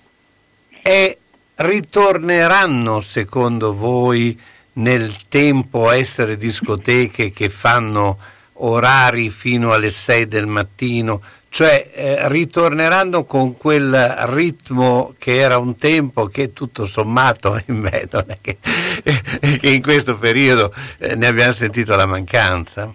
e 0.83 1.19
ritorneranno 1.57 3.01
secondo 3.01 3.75
voi 3.75 4.39
nel 4.75 5.17
tempo 5.29 5.89
a 5.89 5.97
essere 5.97 6.37
discoteche 6.37 7.33
che 7.33 7.49
fanno 7.49 8.17
orari 8.59 9.31
fino 9.31 9.73
alle 9.73 9.91
6 9.91 10.27
del 10.27 10.47
mattino, 10.47 11.23
cioè 11.57 11.91
eh, 11.95 12.29
ritorneranno 12.29 13.25
con 13.25 13.57
quel 13.57 13.97
ritmo 14.27 15.15
che 15.17 15.39
era 15.39 15.57
un 15.57 15.75
tempo 15.77 16.27
che 16.27 16.53
tutto 16.53 16.85
sommato 16.85 17.55
ahimè, 17.57 18.09
non 18.11 18.25
è 18.27 18.39
che, 18.43 18.59
che 18.61 19.71
in 19.71 19.81
questo 19.81 20.19
periodo 20.19 20.71
eh, 20.99 21.15
ne 21.15 21.27
abbiamo 21.27 21.55
sentito 21.55 21.97
la 21.97 22.05
mancanza. 22.05 22.93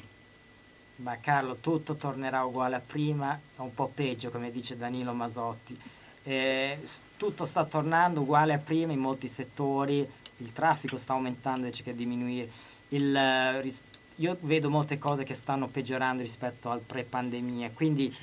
Ma 0.98 1.18
Carlo, 1.20 1.58
tutto 1.60 1.96
tornerà 1.96 2.44
uguale 2.44 2.76
a 2.76 2.82
prima, 2.86 3.40
un 3.56 3.74
po' 3.74 3.92
peggio 3.92 4.30
come 4.30 4.52
dice 4.52 4.78
Danilo 4.78 5.14
Masotti. 5.14 5.76
Eh, 6.22 6.78
tutto 7.18 7.46
sta 7.46 7.66
tornando 7.66 8.22
uguale 8.22 8.54
a 8.54 8.60
prima 8.60 8.92
in 8.94 9.00
molti 9.00 9.28
settori, 9.28 10.08
il 10.38 10.54
traffico 10.54 10.98
sta 10.98 11.14
aumentando 11.14 11.62
invece 11.62 11.82
che 11.82 11.96
diminuire. 11.96 12.48
Il, 12.90 13.16
eh, 13.16 13.60
ris- 13.60 13.82
io 14.18 14.38
vedo 14.42 14.70
molte 14.70 15.00
cose 15.00 15.24
che 15.24 15.34
stanno 15.34 15.66
peggiorando 15.66 16.22
rispetto 16.22 16.70
al 16.70 16.82
pre-pandemia, 16.82 17.72
quindi 17.74 18.16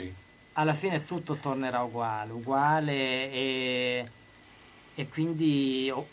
alla 0.58 0.74
fine 0.74 1.04
tutto 1.04 1.36
tornerà 1.36 1.82
uguale, 1.82 2.32
uguale 2.32 2.92
e, 3.32 4.04
e 4.94 5.08
quindi 5.08 5.88
oh, 5.94 6.06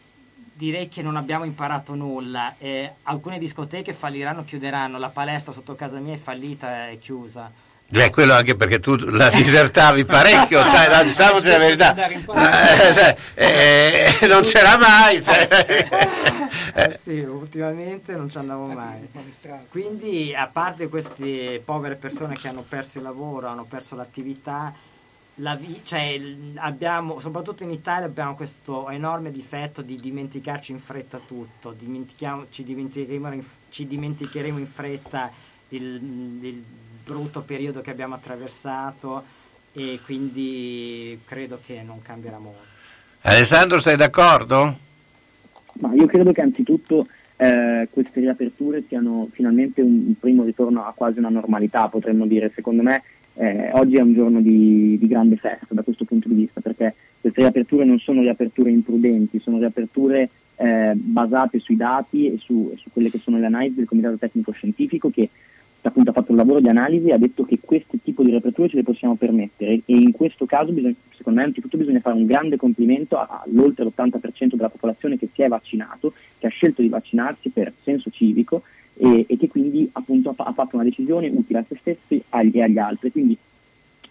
direi 0.53 0.87
che 0.87 1.01
non 1.01 1.15
abbiamo 1.15 1.45
imparato 1.45 1.95
nulla. 1.95 2.55
Eh, 2.59 2.93
alcune 3.03 3.39
discoteche 3.39 3.93
falliranno, 3.93 4.43
chiuderanno, 4.43 4.99
la 4.99 5.09
palestra 5.09 5.51
sotto 5.51 5.73
casa 5.73 5.97
mia 5.99 6.13
è 6.13 6.17
fallita, 6.17 6.89
è 6.89 6.99
chiusa. 6.99 7.51
Beh, 7.87 8.09
quello 8.09 8.33
anche 8.33 8.55
perché 8.55 8.79
tu 8.79 8.95
la 8.95 9.29
disertavi 9.29 10.03
parecchio, 10.05 10.59
cioè, 10.63 10.89
no, 10.95 11.03
diciamoci 11.03 11.47
la 11.47 11.57
verità, 11.57 11.95
Eh, 12.07 12.93
cioè, 12.93 13.15
eh, 13.35 14.27
non 14.27 14.41
c'era 14.41 14.75
mai. 14.77 15.21
Cioè. 15.23 15.47
Eh 16.73 16.91
sì, 16.91 17.17
ultimamente 17.19 18.13
non 18.15 18.29
ci 18.29 18.37
andavo 18.37 18.65
mai. 18.65 19.07
Quindi, 19.69 20.33
a 20.35 20.47
parte 20.47 20.89
queste 20.89 21.61
povere 21.63 21.95
persone 21.95 22.35
che 22.35 22.47
hanno 22.47 22.65
perso 22.67 22.97
il 22.97 23.03
lavoro, 23.03 23.47
hanno 23.47 23.65
perso 23.65 23.95
l'attività, 23.95 24.73
la 25.39 25.55
vi- 25.55 25.81
cioè, 25.83 26.19
abbiamo, 26.55 27.19
soprattutto 27.19 27.63
in 27.63 27.69
Italia 27.69 28.07
abbiamo 28.07 28.35
questo 28.35 28.89
enorme 28.89 29.31
difetto 29.31 29.81
di 29.83 29.97
dimenticarci 29.97 30.71
in 30.71 30.79
fretta 30.79 31.19
tutto, 31.25 31.71
dimentichiamo- 31.71 32.47
ci, 32.49 32.63
dimenticheremo 32.63 33.31
in, 33.31 33.43
ci 33.69 33.85
dimenticheremo 33.85 34.57
in 34.57 34.67
fretta 34.67 35.29
il, 35.69 35.81
il 36.41 36.63
brutto 37.05 37.41
periodo 37.41 37.81
che 37.81 37.91
abbiamo 37.91 38.15
attraversato 38.15 39.23
e 39.73 39.99
quindi 40.03 41.19
credo 41.25 41.59
che 41.63 41.83
non 41.83 42.01
cambierà 42.01 42.39
molto. 42.39 42.73
Alessandro, 43.21 43.79
sei 43.79 43.95
d'accordo? 43.95 44.77
Ma 45.73 45.93
io 45.93 46.05
credo 46.05 46.31
che 46.31 46.41
anzitutto 46.41 47.07
eh, 47.37 47.87
queste 47.91 48.21
riaperture 48.21 48.83
siano 48.87 49.27
finalmente 49.31 49.81
un, 49.81 50.05
un 50.07 50.19
primo 50.19 50.43
ritorno 50.43 50.85
a 50.85 50.93
quasi 50.95 51.19
una 51.19 51.29
normalità, 51.29 51.87
potremmo 51.89 52.25
dire. 52.25 52.51
Secondo 52.55 52.81
me 52.81 53.03
eh, 53.33 53.71
oggi 53.73 53.97
è 53.97 54.01
un 54.01 54.13
giorno 54.13 54.41
di, 54.41 54.97
di 54.97 55.07
grande 55.07 55.35
festa 55.35 55.67
da 55.69 55.83
questo 55.83 56.05
punto 56.05 56.29
di 56.29 56.35
vista, 56.35 56.61
perché 56.61 56.95
queste 57.19 57.41
riaperture 57.41 57.83
non 57.83 57.99
sono 57.99 58.21
riaperture 58.21 58.71
imprudenti, 58.71 59.39
sono 59.39 59.57
riaperture 59.57 60.29
eh, 60.55 60.93
basate 60.95 61.59
sui 61.59 61.75
dati 61.75 62.31
e 62.31 62.37
su, 62.37 62.71
e 62.73 62.77
su 62.77 62.89
quelle 62.93 63.09
che 63.09 63.19
sono 63.19 63.37
le 63.37 63.47
analisi 63.47 63.75
del 63.75 63.87
Comitato 63.87 64.17
Tecnico 64.17 64.51
Scientifico 64.53 65.09
che 65.09 65.29
appunto 65.87 66.09
ha 66.09 66.13
fatto 66.13 66.31
un 66.31 66.37
lavoro 66.37 66.59
di 66.59 66.67
analisi 66.69 67.11
ha 67.11 67.17
detto 67.17 67.43
che 67.45 67.59
questo 67.61 67.97
tipo 68.03 68.23
di 68.23 68.29
riaperture 68.29 68.69
ce 68.69 68.75
le 68.77 68.83
possiamo 68.83 69.15
permettere 69.15 69.73
e 69.85 69.95
in 69.95 70.11
questo 70.11 70.45
caso 70.45 70.71
bisogna, 70.71 70.95
secondo 71.15 71.39
me 71.39 71.45
anzitutto 71.45 71.77
bisogna 71.77 71.99
fare 71.99 72.15
un 72.15 72.25
grande 72.25 72.57
complimento 72.57 73.17
all'oltre 73.17 73.83
l'80% 73.85 74.55
della 74.55 74.69
popolazione 74.69 75.17
che 75.17 75.29
si 75.33 75.41
è 75.41 75.47
vaccinato, 75.47 76.13
che 76.37 76.47
ha 76.47 76.49
scelto 76.49 76.81
di 76.81 76.89
vaccinarsi 76.89 77.49
per 77.49 77.73
senso 77.83 78.09
civico 78.09 78.63
e, 78.97 79.25
e 79.27 79.37
che 79.37 79.47
quindi 79.47 79.89
appunto 79.93 80.33
ha, 80.35 80.43
ha 80.43 80.53
fatto 80.53 80.75
una 80.75 80.85
decisione 80.85 81.27
utile 81.29 81.59
a 81.59 81.65
se 81.67 81.77
stessi 81.79 82.15
e 82.15 82.61
agli 82.61 82.77
altri. 82.77 83.11
Quindi 83.11 83.37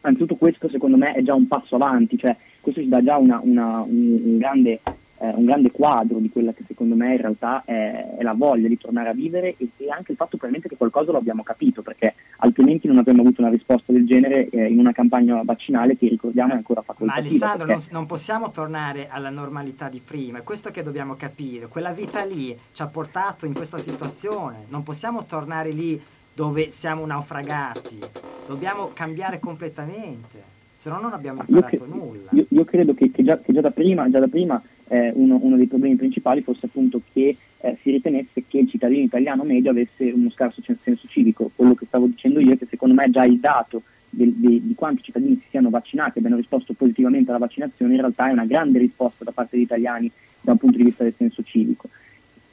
anzitutto 0.03 0.37
questo 0.37 0.69
secondo 0.69 0.97
me 0.97 1.13
è 1.13 1.23
già 1.23 1.35
un 1.35 1.47
passo 1.47 1.77
avanti, 1.77 2.19
cioè 2.19 2.37
questo 2.61 2.81
ci 2.81 2.89
dà 2.89 3.03
già 3.03 3.17
una- 3.17 3.41
una- 3.43 3.81
un, 3.81 4.21
un 4.23 4.39
grande, 4.39 4.81
eh, 5.25 5.33
un 5.35 5.45
grande 5.45 5.71
quadro 5.71 6.19
di 6.19 6.29
quella 6.29 6.53
che 6.53 6.65
secondo 6.67 6.95
me 6.95 7.13
in 7.13 7.21
realtà 7.21 7.63
è, 7.65 8.17
è 8.19 8.23
la 8.23 8.35
voglia 8.35 8.69
di 8.69 8.77
tornare 8.77 9.09
a 9.09 9.15
vivere 9.15 9.57
e, 9.57 9.69
anche 9.89 10.13
il 10.13 10.17
fatto 10.17 10.37
probabilmente 10.37 10.69
che 10.69 10.77
qualcosa 10.77 11.13
lo 11.13 11.19
abbiamo 11.19 11.43
capito, 11.43 11.83
perché 11.83 12.15
altrimenti 12.39 12.87
non 12.87 12.99
avremmo 12.99 13.23
avuto 13.23 13.41
una 13.41 13.51
risposta 13.51 13.93
del 13.93 14.07
genere 14.07 14.49
eh, 14.49 14.67
in 14.67 14.79
una 14.79 14.93
campagna 14.93 15.41
vaccinale 15.43 15.97
che 15.97 16.09
ricordiamo 16.09 16.53
è 16.53 16.57
ancora 16.57 16.83
Ma 16.85 16.93
facoltativa. 16.93 17.29
Alessandro, 17.29 17.67
perché- 17.67 17.83
non, 17.91 18.01
non 18.01 18.07
possiamo 18.07 18.51
tornare 18.51 19.09
alla 19.09 19.31
normalità 19.31 19.89
di 19.89 20.01
prima, 20.05 20.39
è 20.39 20.43
questo 20.43 20.71
che 20.71 20.83
dobbiamo 20.83 21.15
capire. 21.15 21.69
Quella 21.69 21.93
vita 21.93 22.25
lì 22.25 22.57
ci 22.73 22.83
ha 22.83 22.87
portato 22.87 23.47
in 23.47 23.55
questa 23.55 23.79
situazione, 23.79 24.67
non 24.69 24.83
possiamo 24.83 25.25
tornare 25.25 25.71
lì 25.71 26.01
dove 26.35 26.71
siamo 26.71 27.07
naufragati, 27.07 27.99
dobbiamo 28.47 28.91
cambiare 28.93 29.39
completamente, 29.39 30.54
se 30.85 30.91
no 30.91 31.01
non 31.01 31.15
abbiamo 31.15 31.43
Io, 31.49 31.55
imparato 31.57 31.77
cre- 31.85 31.95
nulla. 31.95 32.29
io- 32.33 32.47
io 32.47 32.65
credo 32.67 32.93
che, 32.93 33.11
che 33.11 33.23
già, 33.25 33.39
che 33.41 33.55
già 33.55 33.63
da 33.63 33.71
prima, 33.71 34.11
già 34.11 34.19
da 34.21 34.29
prima 34.29 34.63
eh, 34.89 35.11
uno, 35.15 35.39
uno 35.41 35.57
dei 35.57 35.67
problemi 35.67 35.97
principali 35.97 36.43
fosse 36.43 36.67
appunto 36.67 37.01
che 37.11 37.35
eh, 37.61 37.79
si 37.81 37.91
ritenesse 37.91 38.45
che 38.47 38.59
il 38.59 38.69
cittadino 38.69 39.03
italiano 39.03 39.45
medio 39.45 39.71
avesse 39.71 40.11
uno 40.11 40.29
scarso 40.31 40.61
senso 40.83 41.09
civico. 41.09 41.51
Quello 41.57 41.75
che 41.75 41.87
stavo 41.87 42.05
dicendo 42.05 42.39
io 42.39 42.53
è 42.53 42.59
che 42.59 42.67
secondo 42.69 42.95
me 42.95 43.09
già 43.09 43.25
il 43.25 43.39
dato 43.39 43.81
del- 44.11 44.35
de- 44.35 44.61
di 44.63 44.75
quanti 44.75 45.03
cittadini 45.03 45.37
si 45.37 45.47
siano 45.49 45.71
vaccinati 45.71 46.13
e 46.17 46.19
abbiano 46.19 46.37
risposto 46.37 46.75
positivamente 46.75 47.31
alla 47.31 47.39
vaccinazione 47.39 47.95
in 47.95 48.01
realtà 48.01 48.29
è 48.29 48.33
una 48.33 48.45
grande 48.45 48.79
risposta 48.79 49.25
da 49.25 49.33
parte 49.33 49.57
degli 49.57 49.65
italiani 49.65 50.11
da 50.43 50.53
un 50.53 50.59
punto 50.59 50.77
di 50.77 50.85
vista 50.85 51.03
del 51.03 51.15
senso 51.17 51.43
civico. 51.43 51.89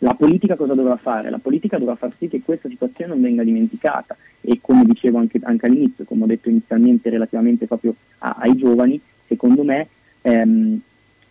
La 0.03 0.15
politica 0.15 0.55
cosa 0.55 0.73
dovrà 0.73 0.97
fare? 0.97 1.29
La 1.29 1.37
politica 1.37 1.77
dovrà 1.77 1.95
far 1.95 2.11
sì 2.17 2.27
che 2.27 2.41
questa 2.41 2.67
situazione 2.67 3.11
non 3.11 3.21
venga 3.21 3.43
dimenticata 3.43 4.17
e 4.41 4.57
come 4.59 4.83
dicevo 4.83 5.19
anche, 5.19 5.39
anche 5.43 5.67
all'inizio, 5.67 6.05
come 6.05 6.23
ho 6.23 6.27
detto 6.27 6.49
inizialmente 6.49 7.11
relativamente 7.11 7.67
proprio 7.67 7.93
a- 8.19 8.35
ai 8.39 8.55
giovani, 8.55 8.99
secondo 9.27 9.63
me 9.63 9.87
ehm, 10.21 10.79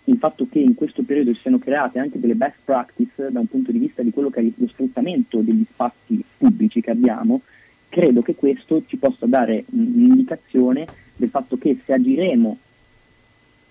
il 0.05 0.17
fatto 0.19 0.47
che 0.49 0.61
in 0.61 0.75
questo 0.75 1.03
periodo 1.03 1.33
si 1.35 1.41
siano 1.41 1.59
create 1.59 1.99
anche 1.99 2.21
delle 2.21 2.37
best 2.37 2.59
practice 2.65 3.31
da 3.33 3.41
un 3.41 3.49
punto 3.49 3.73
di 3.73 3.79
vista 3.79 4.03
di 4.03 4.13
quello 4.13 4.31
che 4.31 4.39
è 4.41 4.45
lo 4.55 4.69
sfruttamento 4.69 5.41
degli 5.41 5.65
spazi 5.73 6.23
pubblici 6.39 6.81
che 6.81 6.93
abbiamo, 6.93 7.41
credo 7.89 8.23
che 8.23 8.37
questo 8.37 8.85
ci 8.87 8.99
possa 8.99 9.27
dare 9.27 9.65
un- 9.71 9.93
un'indicazione 9.97 10.87
del 11.17 11.29
fatto 11.29 11.59
che 11.59 11.77
se 11.85 11.93
agiremo 11.93 12.57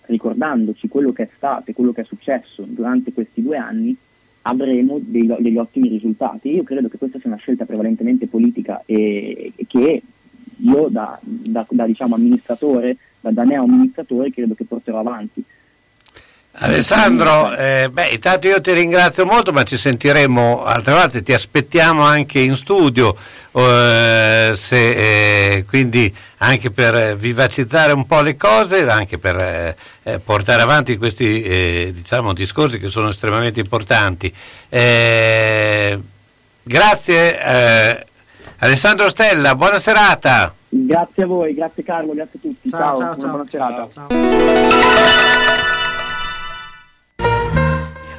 ricordandoci 0.08 0.90
quello 0.90 1.14
che 1.14 1.24
è 1.24 1.30
stato 1.38 1.72
e 1.72 1.74
quello 1.74 1.94
che 1.94 2.02
è 2.02 2.06
successo 2.06 2.64
durante 2.68 3.14
questi 3.14 3.42
due 3.42 3.56
anni, 3.56 3.96
avremo 4.44 5.00
dei- 5.02 5.36
degli 5.40 5.58
ottimi 5.58 5.90
risultati. 5.90 6.50
Io 6.56 6.64
credo 6.64 6.88
che 6.88 6.98
questa 6.98 7.20
sia 7.20 7.30
una 7.30 7.40
scelta 7.40 7.66
prevalentemente 7.66 8.28
politica 8.28 8.82
e, 8.86 9.52
e 9.56 9.66
che 9.68 10.02
io 10.58 10.88
da, 10.90 11.20
da- 11.22 11.66
da, 11.70 11.86
diciamo, 11.86 12.16
amministratore, 12.16 12.98
da, 13.22 13.32
da 13.32 13.44
neo 13.44 13.64
amministratore, 13.64 14.32
credo 14.32 14.54
che 14.56 14.66
porterò 14.66 15.00
avanti. 15.00 15.44
Alessandro, 16.62 17.56
eh, 17.56 17.90
beh, 17.90 18.08
intanto 18.08 18.48
io 18.48 18.60
ti 18.60 18.74
ringrazio 18.74 19.26
molto, 19.26 19.54
ma 19.54 19.64
ci 19.64 19.78
sentiremo 19.78 20.66
altre 20.66 20.94
volte, 20.94 21.24
ti 21.24 21.32
aspettiamo 21.32 22.04
anche 22.04 22.40
in 22.40 22.58
studio, 22.58 23.16
eh, 23.54 24.52
se, 24.56 24.90
eh, 25.56 25.66
quindi 25.66 26.14
anche 26.40 26.70
per 26.70 27.16
vivacizzare 27.16 27.94
un 27.94 28.06
po' 28.06 28.20
le 28.20 28.36
cose, 28.36 28.90
anche 28.90 29.18
per 29.18 29.38
eh, 29.38 29.76
eh, 30.04 30.20
portare 30.20 30.62
avanti 30.62 30.98
questi 30.98 31.42
eh, 31.42 31.92
diciamo, 31.94 32.34
discorsi 32.34 32.78
che 32.78 32.90
sono 32.90 33.08
estremamente 33.08 33.62
importanti. 33.62 34.34
Eh, 34.68 35.98
grazie 36.62 37.42
eh, 37.42 38.06
Alessandro 38.58 39.08
Stella, 39.08 39.56
buona 39.56 39.80
serata. 39.80 40.54
Grazie 40.68 41.24
a 41.24 41.26
voi, 41.26 41.54
grazie 41.54 41.84
Carlo, 41.84 42.14
grazie 42.14 42.38
a 42.38 42.42
tutti. 42.42 42.70
Ciao, 42.70 42.98
Ciao, 42.98 42.98
ciao, 42.98 43.06
una 43.06 43.18
ciao. 43.18 43.30
buona 43.30 43.46
serata. 43.98 45.89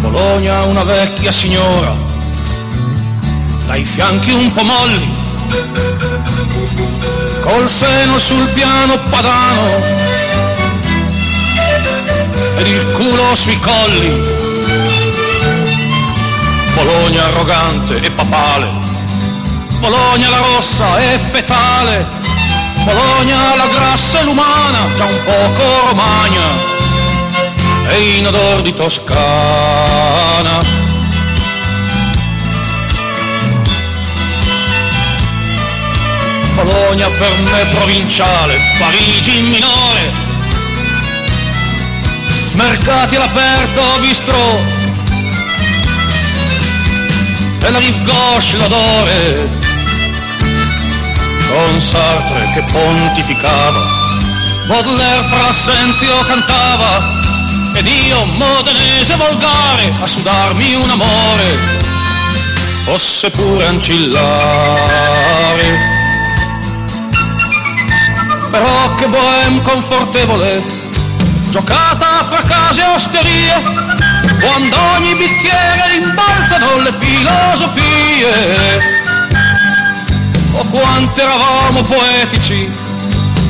Bologna 0.00 0.62
una 0.62 0.82
vecchia 0.82 1.30
signora, 1.30 1.94
dai 3.66 3.84
fianchi 3.84 4.30
un 4.32 4.52
po' 4.52 4.62
molli, 4.62 5.10
col 7.42 7.68
seno 7.68 8.18
sul 8.18 8.48
piano 8.50 8.98
padano 9.10 9.66
ed 12.56 12.66
il 12.66 12.86
culo 12.92 13.34
sui 13.34 13.58
colli. 13.58 14.36
Bologna 16.74 17.24
arrogante 17.24 18.00
e 18.00 18.10
papale, 18.10 18.68
Bologna 19.80 20.30
la 20.30 20.38
rossa 20.38 20.98
e 20.98 21.18
fetale, 21.18 22.06
Bologna 22.88 23.54
la 23.54 23.66
grassa 23.66 24.20
e 24.20 24.24
l'umana, 24.24 24.88
già 24.96 25.04
un 25.04 25.22
poco 25.22 25.62
romagna. 25.88 26.76
E 27.88 28.16
in 28.16 28.26
odor 28.26 28.62
di 28.62 28.72
Toscana. 28.72 30.58
Bologna 36.54 37.08
per 37.08 37.32
me 37.42 37.66
provinciale, 37.74 38.58
Parigi 38.78 39.42
minore, 39.42 40.12
mercati 42.52 43.16
all'aperto 43.16 44.00
bistrò, 44.00 44.60
e 47.60 47.70
la 47.70 47.78
rive 47.78 48.02
gauche 48.02 48.56
l'odore, 48.56 49.67
con 51.48 51.80
Sartre 51.80 52.50
che 52.52 52.62
pontificava, 52.70 53.80
Baudelaire 54.66 55.22
fra 55.24 55.52
Senzio 55.52 56.20
cantava, 56.26 57.16
ed 57.74 57.86
io, 57.86 58.24
modenese 58.24 59.16
volgare, 59.16 59.92
a 60.00 60.06
sudarmi 60.06 60.74
un 60.74 60.90
amore, 60.90 61.58
fosse 62.84 63.30
pure 63.30 63.66
ancillare. 63.66 64.26
Però 68.50 68.94
che 68.96 69.06
bohème 69.06 69.62
confortevole, 69.62 70.62
giocata 71.50 72.26
fra 72.28 72.42
case 72.42 72.82
e 72.82 72.86
osterie, 72.94 73.62
quando 74.40 74.76
ogni 74.96 75.14
bicchiere 75.14 75.98
rimbalzano 75.98 76.80
le 76.80 76.92
filosofie. 76.98 78.97
Oh 80.60 80.64
quanto 80.70 81.20
eravamo 81.20 81.82
poetici, 81.82 82.68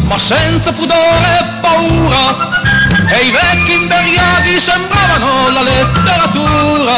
ma 0.02 0.18
senza 0.18 0.72
pudore 0.72 1.38
e 1.40 1.44
paura, 1.62 2.50
e 3.09 3.24
i 3.24 3.30
vecchi 3.30 3.72
imberiaghi 3.72 4.61
sembravano 4.61 5.48
la 5.48 5.62
letteratura. 5.62 6.92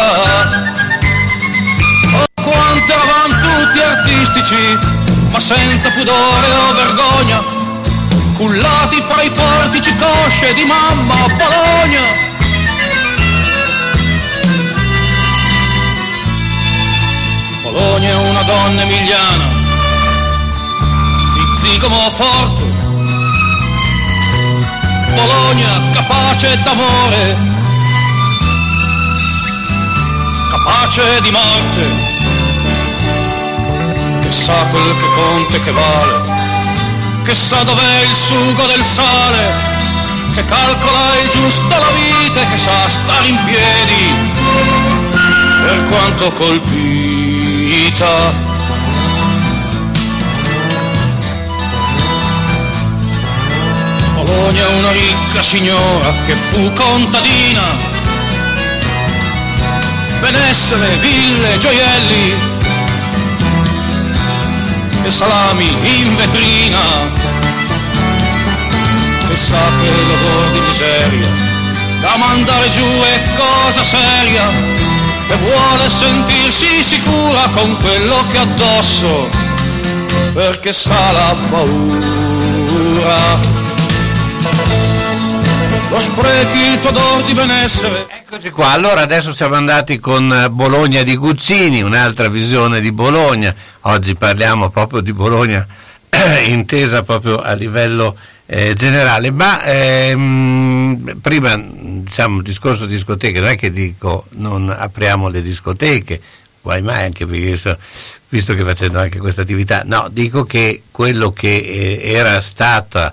Oh, 2.12 2.24
quanto 2.42 2.92
eravamo 2.92 3.38
tutti 3.40 3.80
artistici, 3.80 4.78
ma 5.30 5.38
senza 5.38 5.92
pudore 5.92 6.48
o 6.68 6.72
vergogna, 6.74 7.42
cullati 8.34 9.00
fra 9.06 9.22
i 9.22 9.30
portici 9.30 9.94
cosce 9.94 10.52
di 10.54 10.64
mamma 10.64 11.14
Bologna. 11.36 12.28
Bologna 17.62 18.08
è 18.08 18.14
una 18.16 18.42
donna 18.42 18.82
emiliana, 18.82 19.59
zigomo 21.60 22.10
forte, 22.12 22.64
Bologna 25.14 25.90
capace 25.92 26.58
d'amore, 26.62 27.36
capace 30.48 31.20
di 31.20 31.30
morte, 31.30 31.86
che 34.22 34.32
sa 34.32 34.54
quel 34.70 34.96
che 34.96 35.08
conta 35.14 35.56
e 35.56 35.60
che 35.60 35.72
vale, 35.72 36.22
che 37.24 37.34
sa 37.34 37.62
dov'è 37.62 38.00
il 38.08 38.14
sugo 38.14 38.64
del 38.66 38.82
sale, 38.82 39.54
che 40.34 40.42
calcola 40.46 41.18
il 41.22 41.28
giusto 41.28 41.68
la 41.68 41.90
vita 41.90 42.40
e 42.40 42.48
che 42.48 42.56
sa 42.56 42.88
stare 42.88 43.28
in 43.28 43.38
piedi, 43.44 44.14
per 45.62 45.82
quanto 45.82 46.32
colpita. 46.32 48.49
Bologna 54.30 54.68
una 54.68 54.92
ricca 54.92 55.42
signora 55.42 56.12
che 56.24 56.34
fu 56.34 56.72
contadina, 56.72 57.62
benessere, 60.20 60.96
ville, 60.98 61.58
gioielli, 61.58 62.34
e 65.02 65.10
salami 65.10 65.68
in 65.82 66.14
vetrina. 66.14 66.78
E 69.32 69.36
sa 69.36 69.58
che 69.82 69.90
l'odore 69.90 70.52
di 70.52 70.60
miseria 70.60 71.28
da 72.00 72.16
mandare 72.16 72.70
giù 72.70 72.84
è 72.84 73.22
cosa 73.36 73.82
seria. 73.82 74.48
E 75.28 75.36
vuole 75.36 75.90
sentirsi 75.90 76.84
sicura 76.84 77.48
con 77.52 77.76
quello 77.78 78.24
che 78.30 78.38
ha 78.38 78.42
addosso 78.42 79.28
perché 80.32 80.72
sa 80.72 81.10
la 81.10 81.36
paura 81.50 83.59
lo 85.90 85.98
sprechito 85.98 86.88
odor 86.88 87.24
di 87.24 87.34
benessere. 87.34 88.06
Eccoci 88.08 88.50
qua, 88.50 88.70
allora 88.70 89.00
adesso 89.00 89.34
siamo 89.34 89.56
andati 89.56 89.98
con 89.98 90.32
eh, 90.32 90.48
Bologna 90.48 91.02
di 91.02 91.16
Guccini, 91.16 91.82
un'altra 91.82 92.28
visione 92.28 92.80
di 92.80 92.92
Bologna. 92.92 93.52
Oggi 93.82 94.14
parliamo 94.14 94.70
proprio 94.70 95.00
di 95.00 95.12
Bologna 95.12 95.66
intesa 96.46 97.02
proprio 97.02 97.40
a 97.40 97.54
livello 97.54 98.16
eh, 98.46 98.74
generale, 98.74 99.32
ma 99.32 99.64
ehm, 99.64 101.18
prima 101.20 101.60
diciamo 101.60 102.36
il 102.38 102.44
discorso 102.44 102.86
discoteche, 102.86 103.40
non 103.40 103.48
è 103.48 103.56
che 103.56 103.72
dico 103.72 104.26
non 104.30 104.70
apriamo 104.70 105.28
le 105.28 105.42
discoteche, 105.42 106.20
guai 106.62 106.82
mai 106.82 107.04
anche 107.04 107.26
perché 107.26 107.56
so- 107.56 107.76
visto 108.28 108.54
che 108.54 108.62
facendo 108.62 109.00
anche 109.00 109.18
questa 109.18 109.42
attività, 109.42 109.82
no, 109.84 110.06
dico 110.08 110.44
che 110.44 110.82
quello 110.92 111.32
che 111.32 111.56
eh, 111.56 112.12
era 112.12 112.40
stata 112.40 113.12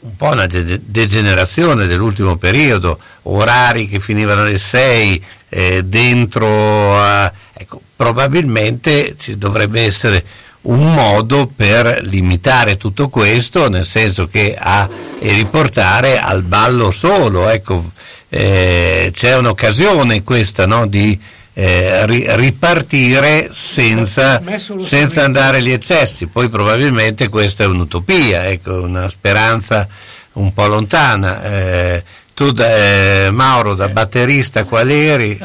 un 0.00 0.16
po' 0.16 0.30
una 0.30 0.46
ge- 0.46 0.80
degenerazione 0.84 1.86
dell'ultimo 1.86 2.36
periodo, 2.36 2.98
orari 3.22 3.88
che 3.88 4.00
finivano 4.00 4.42
alle 4.42 4.58
6, 4.58 5.24
eh, 5.48 5.82
dentro, 5.84 6.98
a- 6.98 7.32
ecco, 7.52 7.80
probabilmente 7.96 9.14
ci 9.18 9.38
dovrebbe 9.38 9.82
essere 9.82 10.24
un 10.62 10.92
modo 10.92 11.46
per 11.54 12.00
limitare 12.02 12.76
tutto 12.76 13.08
questo, 13.08 13.68
nel 13.68 13.86
senso 13.86 14.26
che 14.26 14.54
a, 14.58 14.88
e 15.18 15.32
riportare 15.32 16.18
al 16.18 16.42
ballo 16.42 16.90
solo, 16.90 17.48
ecco, 17.48 17.92
eh, 18.28 19.10
c'è 19.12 19.36
un'occasione 19.36 20.22
questa 20.22 20.66
no, 20.66 20.86
di 20.86 21.18
eh, 21.60 22.06
ri- 22.06 22.24
ripartire 22.36 23.48
senza, 23.50 24.40
senza 24.78 25.24
andare 25.24 25.56
agli 25.56 25.72
eccessi, 25.72 26.28
poi 26.28 26.48
probabilmente 26.48 27.28
questa 27.28 27.64
è 27.64 27.66
un'utopia, 27.66 28.46
ecco, 28.46 28.80
una 28.80 29.08
speranza 29.08 29.88
un 30.34 30.52
po' 30.52 30.68
lontana. 30.68 31.42
Eh, 31.42 32.04
tu 32.32 32.52
da- 32.52 33.26
eh, 33.26 33.30
Mauro 33.32 33.74
da 33.74 33.88
batterista 33.88 34.62
qual 34.62 34.88
eri? 34.88 35.36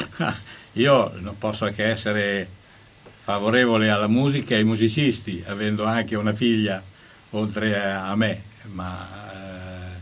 Io 0.74 1.12
non 1.18 1.36
posso 1.36 1.66
che 1.66 1.90
essere 1.90 2.48
favorevole 3.22 3.90
alla 3.90 4.08
musica 4.08 4.54
e 4.54 4.58
ai 4.58 4.64
musicisti, 4.64 5.44
avendo 5.46 5.84
anche 5.84 6.16
una 6.16 6.32
figlia 6.32 6.82
oltre 7.32 7.78
a 7.78 8.08
a 8.08 8.16
me, 8.16 8.42
ma 8.72 9.08
eh, 9.34 9.98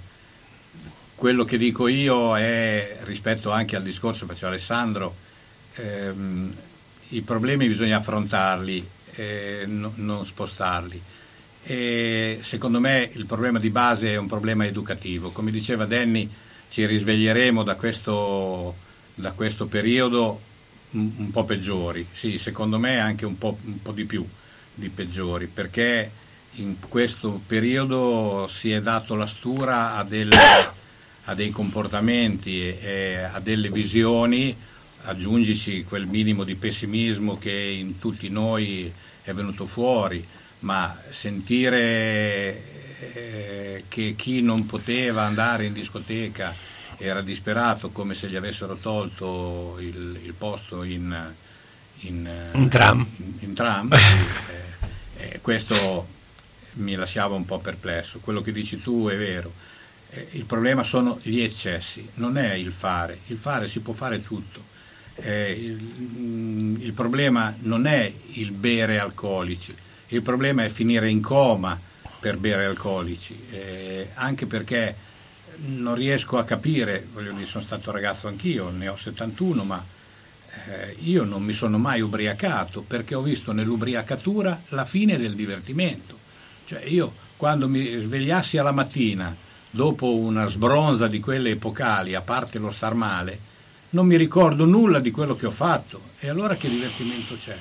quello 1.17 1.45
che 1.45 1.59
dico 1.59 1.89
io 1.89 2.37
è, 2.37 2.99
rispetto 3.03 3.51
anche 3.51 3.75
al 3.75 3.83
discorso 3.83 4.25
che 4.25 4.35
faceva 4.35 4.53
Alessandro, 4.53 5.27
ehm, 5.79 6.55
i 7.11 7.20
problemi 7.22 7.66
bisogna 7.68 7.99
affrontarli, 7.99 8.87
eh, 9.14 9.64
no- 9.66 9.93
non 9.97 10.24
spostarli. 10.26 11.01
E 11.64 12.41
secondo 12.43 12.81
me 12.81 13.11
il 13.12 13.26
problema 13.26 13.59
di 13.59 13.70
base 13.70 14.12
è 14.12 14.16
un 14.16 14.26
problema 14.26 14.66
educativo. 14.66 15.31
Come 15.31 15.51
diceva 15.51 15.85
Danny, 15.87 16.29
ci 16.70 16.87
risveglieremo 16.87 17.62
da 17.62 17.74
questo, 17.74 18.74
da 19.14 19.33
questo 19.33 19.66
periodo 19.66 20.41
un, 20.93 21.11
un 21.16 21.31
po' 21.31 21.45
peggiori. 21.45 22.07
Sì, 22.12 22.39
secondo 22.39 22.79
me 22.79 22.99
anche 22.99 23.26
un 23.26 23.37
po', 23.39 23.59
un 23.64 23.83
po' 23.83 23.93
di 23.93 24.05
più 24.05 24.26
di 24.74 24.89
peggiori, 24.89 25.47
perché 25.47 26.11
in 26.55 26.76
questo 26.89 27.41
periodo 27.47 28.49
si 28.51 28.70
è 28.70 28.81
dato 28.81 29.14
la 29.14 29.26
stura 29.26 29.97
a, 29.97 30.05
delle- 30.05 30.37
a 31.24 31.35
dei 31.35 31.51
comportamenti 31.51 32.61
e, 32.62 33.16
a 33.31 33.41
delle 33.41 33.70
visioni, 33.70 34.57
aggiungici 35.03 35.85
quel 35.85 36.07
minimo 36.07 36.45
di 36.45 36.55
pessimismo 36.55 37.39
che 37.39 37.53
in 37.53 37.99
tutti 37.99 38.29
noi 38.29 38.93
è 39.23 39.33
venuto 39.33 39.67
fuori, 39.67 40.27
ma 40.61 40.99
sentire 41.11 42.63
eh, 43.13 43.85
che 43.89 44.15
chi 44.17 44.43
non 44.43 44.67
poteva 44.67 45.23
andare 45.23 45.65
in 45.67 45.73
discoteca 45.73 46.55
era 46.97 47.21
disperato 47.23 47.91
come 47.91 48.15
se 48.15 48.29
gli 48.29 48.37
avessero 48.37 48.77
tolto 48.77 49.77
il, 49.79 50.19
il 50.25 50.33
posto 50.35 50.83
in, 50.83 51.33
in, 52.01 52.29
In 52.55 52.69
tram. 52.69 53.07
in- 53.19 53.35
in 53.41 53.55
tram, 53.55 53.93
eh, 53.95 53.99
eh, 55.17 55.39
questo 55.41 56.17
mi 56.75 56.95
lasciava 56.95 57.35
un 57.35 57.45
po' 57.45 57.59
perplesso. 57.59 58.19
Quello 58.21 58.41
che 58.41 58.53
dici 58.53 58.81
tu 58.81 59.09
è 59.09 59.17
vero. 59.17 59.53
Eh, 60.11 60.29
il 60.33 60.45
problema 60.45 60.83
sono 60.83 61.19
gli 61.23 61.41
eccessi, 61.41 62.09
non 62.15 62.37
è 62.37 62.55
il 62.55 62.73
fare. 62.73 63.21
Il 63.27 63.37
fare 63.37 63.69
si 63.69 63.81
può 63.81 63.93
fare 63.93 64.23
tutto. 64.23 64.68
Eh, 65.21 65.51
il, 65.53 66.79
il 66.81 66.93
problema 66.93 67.55
non 67.61 67.87
è 67.87 68.11
il 68.35 68.53
bere 68.53 68.99
alcolici, 68.99 69.75
il 70.09 70.23
problema 70.23 70.64
è 70.64 70.69
finire 70.69 71.11
in 71.11 71.21
coma 71.21 71.79
per 72.21 72.37
bere 72.37 72.64
alcolici, 72.64 73.39
eh, 73.51 74.11
anche 74.14 74.47
perché 74.47 74.95
non 75.66 75.95
riesco 75.95 76.39
a 76.39 76.45
capire, 76.45 77.07
voglio 77.12 77.33
dire, 77.33 77.47
sono 77.47 77.64
stato 77.64 77.91
ragazzo 77.91 78.29
anch'io, 78.29 78.71
ne 78.71 78.89
ho 78.89 78.97
71, 78.97 79.64
ma 79.64 79.85
eh, 80.66 80.97
io 81.01 81.25
non 81.25 81.43
mi 81.43 81.53
sono 81.53 81.79
mai 81.79 82.01
ubriacato 82.01 82.83
perché 82.83 83.14
ho 83.14 83.23
visto 83.23 83.53
nell'ubriacatura 83.53 84.61
la 84.69 84.85
fine 84.85 85.19
del 85.19 85.35
divertimento. 85.35 86.16
Cioè 86.64 86.85
io 86.85 87.12
quando 87.37 87.69
mi 87.69 87.87
svegliassi 87.87 88.59
alla 88.59 88.73
mattina 88.73 89.35
dopo 89.71 90.16
una 90.16 90.47
sbronza 90.47 91.07
di 91.07 91.21
quelle 91.21 91.51
epocali, 91.51 92.14
a 92.14 92.21
parte 92.21 92.59
lo 92.59 92.71
star 92.71 92.95
male, 92.95 93.39
non 93.91 94.07
mi 94.07 94.16
ricordo 94.16 94.64
nulla 94.64 94.99
di 95.01 95.11
quello 95.11 95.36
che 95.36 95.47
ho 95.47 95.51
fatto. 95.51 96.01
E 96.20 96.28
allora 96.28 96.57
che 96.57 96.68
divertimento 96.68 97.36
c'è? 97.36 97.57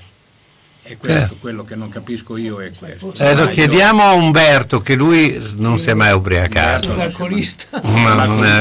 E 0.84 0.96
questo, 0.98 1.34
Eh. 1.34 1.38
quello 1.40 1.66
che 1.66 1.76
non 1.76 1.90
capisco 1.90 2.38
io 2.38 2.62
è 2.62 2.72
questo. 2.72 3.14
Eh, 3.18 3.36
lo 3.36 3.48
chiediamo 3.50 4.02
a 4.04 4.14
Umberto 4.14 4.82
che 4.82 4.96
lui 4.96 5.38
non 5.56 5.78
si 5.80 5.90
è 5.90 5.94
mai 5.94 6.14
ubriacato. 6.14 6.92
Un 6.94 7.02
alcolista. 7.02 7.82
È 7.82 7.86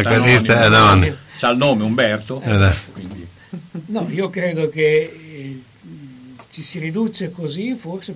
alcolista, 0.05 0.65
eh, 0.65 0.69
no. 0.69 1.17
C'ha 1.39 1.51
il 1.51 1.57
nome 1.57 1.85
Umberto. 1.85 2.41
Eh, 2.45 2.75
quindi- 2.93 3.27
No, 3.87 4.07
io 4.11 4.29
credo 4.31 4.69
che 4.69 4.83
eh, 4.83 5.63
ci 6.51 6.63
si 6.63 6.79
riduce 6.79 7.31
così 7.31 7.75
forse 7.79 8.15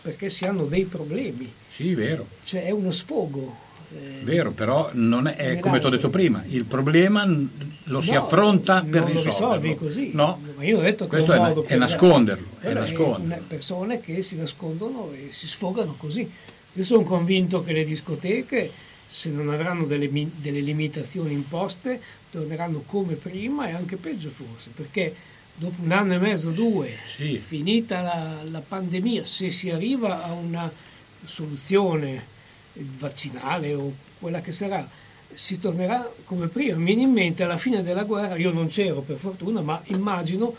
perché 0.00 0.28
si 0.28 0.44
hanno 0.44 0.64
dei 0.64 0.84
problemi. 0.84 1.50
Sì, 1.74 1.94
vero. 1.94 2.26
Cioè 2.44 2.64
è 2.64 2.70
uno 2.70 2.90
sfogo. 2.90 3.56
Eh, 3.94 4.24
Vero, 4.24 4.52
però 4.52 4.90
non 4.92 5.26
è, 5.26 5.32
è 5.32 5.36
Generale. 5.36 5.60
come 5.60 5.80
ti 5.80 5.86
ho 5.86 5.90
detto 5.90 6.10
prima, 6.10 6.44
il 6.48 6.64
problema 6.64 7.24
lo 7.26 8.00
si 8.00 8.12
No, 8.12 8.18
affronta 8.18 8.84
per 8.88 9.04
risolverlo. 9.04 9.74
così. 9.76 10.10
No, 10.14 10.40
Ma 10.56 10.64
io 10.64 10.78
ho 10.78 10.82
detto 10.82 11.04
che 11.04 11.10
questo 11.10 11.32
è 11.32 11.36
è, 11.36 11.38
na- 11.40 11.54
è 11.66 11.76
nasconderlo, 11.76 12.46
è 12.60 12.72
nasconderlo. 12.72 13.24
una- 13.24 13.42
persone 13.46 14.00
che 14.00 14.22
si 14.22 14.36
nascondono 14.36 15.10
e 15.12 15.28
si 15.32 15.46
sfogano 15.48 15.94
così. 15.98 16.30
Io 16.74 16.84
sono 16.84 17.02
convinto 17.02 17.62
che 17.64 17.72
le 17.72 17.84
discoteche, 17.84 18.70
se 19.08 19.28
non 19.30 19.50
avranno 19.50 19.84
delle, 19.84 20.08
delle 20.10 20.60
limitazioni 20.60 21.32
imposte, 21.32 22.00
torneranno 22.30 22.82
come 22.86 23.14
prima 23.14 23.68
e 23.68 23.72
anche 23.72 23.96
peggio 23.96 24.30
forse, 24.30 24.70
perché 24.74 25.14
dopo 25.54 25.82
un 25.82 25.92
anno 25.92 26.14
e 26.14 26.18
mezzo, 26.18 26.48
due, 26.50 26.92
finita 27.44 28.00
la, 28.00 28.36
la 28.50 28.62
pandemia, 28.66 29.26
se 29.26 29.50
si 29.50 29.68
arriva 29.68 30.24
a 30.24 30.32
una 30.32 30.70
soluzione 31.26 32.30
vaccinale 32.74 33.74
o 33.74 33.92
quella 34.18 34.40
che 34.40 34.52
sarà, 34.52 34.86
si 35.34 35.58
tornerà 35.58 36.08
come 36.24 36.46
prima. 36.48 36.76
Mi 36.76 36.84
viene 36.86 37.02
in 37.02 37.10
mente 37.12 37.42
alla 37.42 37.56
fine 37.56 37.82
della 37.82 38.04
guerra, 38.04 38.36
io 38.36 38.52
non 38.52 38.68
c'ero 38.68 39.00
per 39.00 39.16
fortuna, 39.16 39.60
ma 39.60 39.80
immagino, 39.86 40.54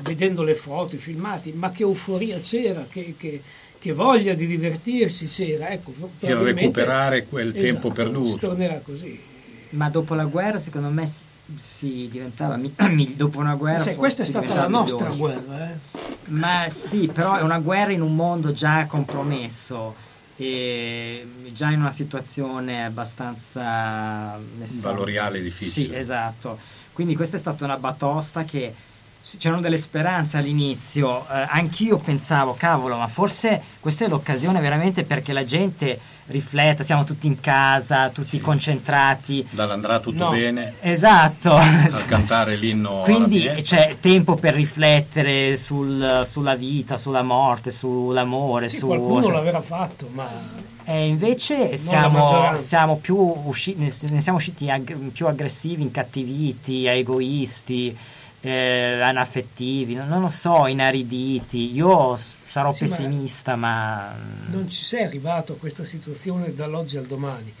vedendo 0.00 0.42
le 0.42 0.54
foto, 0.54 0.94
i 0.94 0.98
filmati, 0.98 1.52
ma 1.52 1.70
che 1.70 1.82
euforia 1.82 2.38
c'era, 2.40 2.86
che, 2.88 3.14
che- 3.16 3.42
che 3.78 3.92
voglia 3.92 4.32
di 4.32 4.46
divertirsi 4.46 5.26
c'era. 5.26 5.68
Ecco, 5.68 5.92
E 6.20 6.34
recuperare 6.34 7.26
quel 7.26 7.52
tempo 7.52 7.88
Esatto, 7.88 7.88
Si 7.88 7.94
perduto. 7.94 8.36
tornerà 8.48 8.80
così. 8.82 9.20
Ma 9.70 9.90
dopo 9.90 10.14
la 10.14 10.24
guerra, 10.24 10.58
secondo 10.58 10.88
me, 10.88 11.06
si- 11.06 11.22
si 11.56 12.08
diventava 12.10 12.58
dopo 13.14 13.38
una 13.40 13.54
guerra. 13.56 13.80
Forse 13.80 13.96
questa 13.96 14.22
è 14.22 14.24
si 14.24 14.30
stata 14.30 14.54
la 14.54 14.68
nostra 14.68 15.10
migliori. 15.10 15.18
guerra. 15.44 15.70
eh. 15.70 16.02
Ma 16.28 16.66
sì, 16.70 17.10
però 17.12 17.36
è 17.36 17.42
una 17.42 17.58
guerra 17.58 17.92
in 17.92 18.00
un 18.00 18.14
mondo 18.14 18.52
già 18.54 18.86
compromesso, 18.86 19.94
e 20.36 21.26
già 21.52 21.70
in 21.70 21.80
una 21.80 21.90
situazione 21.90 22.84
abbastanza 22.84 24.38
so- 24.64 24.80
Valoriale 24.80 25.40
difficile. 25.40 25.88
Sì, 25.88 25.94
esatto. 25.94 26.58
Quindi 26.92 27.16
questa 27.16 27.36
è 27.36 27.40
stata 27.40 27.64
una 27.64 27.76
batosta 27.76 28.44
che 28.44 28.72
C'erano 29.38 29.62
delle 29.62 29.78
speranze 29.78 30.36
all'inizio, 30.36 31.20
eh, 31.22 31.46
anch'io 31.48 31.96
pensavo, 31.96 32.52
cavolo, 32.58 32.96
ma 32.98 33.06
forse 33.06 33.58
questa 33.80 34.04
è 34.04 34.08
l'occasione 34.08 34.60
veramente 34.60 35.02
perché 35.04 35.32
la 35.32 35.46
gente 35.46 35.98
rifletta, 36.26 36.82
siamo 36.82 37.04
tutti 37.04 37.26
in 37.26 37.40
casa, 37.40 38.10
tutti 38.10 38.38
concentrati. 38.38 39.46
Dall'andrà 39.48 39.98
tutto 40.00 40.24
No. 40.24 40.30
bene, 40.30 40.74
Esatto. 40.80 41.54
a 41.56 41.88
cantare 42.06 42.56
l'inno 42.56 43.00
Quindi 43.00 43.48
c'è 43.62 43.96
tempo 43.98 44.34
per 44.36 44.54
riflettere 44.54 45.56
sul- 45.56 46.22
sulla 46.26 46.54
vita, 46.54 46.98
sulla 46.98 47.22
morte, 47.22 47.70
sull'amore, 47.70 48.68
Sì, 48.68 48.76
su... 48.76 48.86
qualcuno 48.88 49.30
l'avrà 49.30 49.62
fatto, 49.62 50.06
ma 50.12 50.28
E 50.84 51.06
invece 51.06 51.78
siamo, 51.78 52.54
siamo 52.58 52.98
più 52.98 53.16
usci- 53.16 53.74
ne 53.78 53.90
ne 54.10 54.20
siamo 54.20 54.36
usciti 54.36 54.68
ag- 54.70 54.94
più 55.12 55.26
aggressivi, 55.26 55.80
incattiviti, 55.80 56.84
egoisti, 56.86 57.96
eh, 58.46 59.00
anaffettivi, 59.00 59.94
non, 59.94 60.08
non 60.08 60.20
lo 60.20 60.28
so, 60.28 60.66
inariditi. 60.66 61.74
Io 61.74 62.16
sarò 62.16 62.74
Sì, 62.74 62.84
ma- 62.84 62.88
pessimista, 62.90 63.56
ma... 63.56 64.14
non 64.50 64.68
ci 64.68 64.82
sei 64.82 65.04
arrivato 65.04 65.54
a 65.54 65.56
questa 65.56 65.84
situazione 65.84 66.54
dall'oggi 66.54 66.96
al 66.98 67.06
domani. 67.06 67.52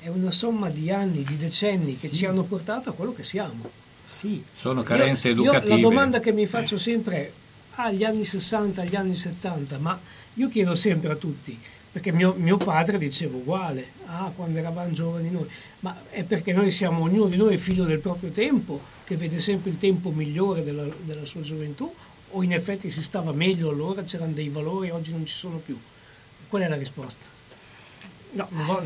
È 0.00 0.08
una 0.08 0.30
somma 0.30 0.70
di 0.70 0.90
anni, 0.90 1.22
di 1.24 1.36
decenni 1.36 1.96
che 1.96 2.08
Sì. 2.08 2.14
ci 2.14 2.26
hanno 2.26 2.42
portato 2.44 2.88
a 2.88 2.92
quello 2.94 3.12
che 3.12 3.22
siamo. 3.22 3.68
Sì. 4.02 4.42
Sono 4.56 4.82
carenze 4.82 5.28
Io- 5.28 5.34
educative. 5.34 5.68
Io 5.68 5.74
la 5.76 5.80
domanda 5.82 6.20
che 6.20 6.32
mi 6.32 6.46
faccio 6.46 6.78
sempre 6.78 7.16
è, 7.16 7.30
agli 7.74 8.02
anni 8.04 8.24
60, 8.24 8.80
agli 8.80 8.96
anni 8.96 9.14
70, 9.14 9.78
ma 9.78 9.98
io 10.34 10.48
chiedo 10.48 10.74
sempre 10.74 11.12
a 11.12 11.16
tutti, 11.16 11.58
perché 11.92 12.12
mio, 12.12 12.34
mio 12.36 12.56
padre 12.56 12.96
diceva 12.98 13.36
uguale, 13.36 13.88
ah, 14.06 14.32
quando 14.34 14.58
eravamo 14.58 14.90
giovani 14.92 15.30
noi, 15.30 15.46
ma 15.80 15.94
è 16.10 16.22
perché 16.22 16.52
noi 16.52 16.70
siamo, 16.70 17.02
ognuno 17.04 17.26
di 17.26 17.36
noi 17.36 17.54
è 17.54 17.58
figlio 17.58 17.84
del 17.84 17.98
proprio 18.00 18.30
tempo, 18.30 18.80
che 19.10 19.16
vede 19.16 19.40
sempre 19.40 19.70
il 19.70 19.78
tempo 19.78 20.10
migliore 20.10 20.62
della, 20.62 20.84
della 21.00 21.24
sua 21.26 21.40
gioventù, 21.40 21.92
o 22.30 22.42
in 22.44 22.52
effetti 22.52 22.92
si 22.92 23.02
stava 23.02 23.32
meglio 23.32 23.68
allora, 23.68 24.04
c'erano 24.04 24.30
dei 24.30 24.48
valori 24.48 24.86
e 24.86 24.90
oggi 24.92 25.10
non 25.10 25.26
ci 25.26 25.34
sono 25.34 25.56
più? 25.56 25.76
Qual 26.48 26.62
è 26.62 26.68
la 26.68 26.76
risposta? 26.76 27.24
No, 28.34 28.46
vo- 28.50 28.80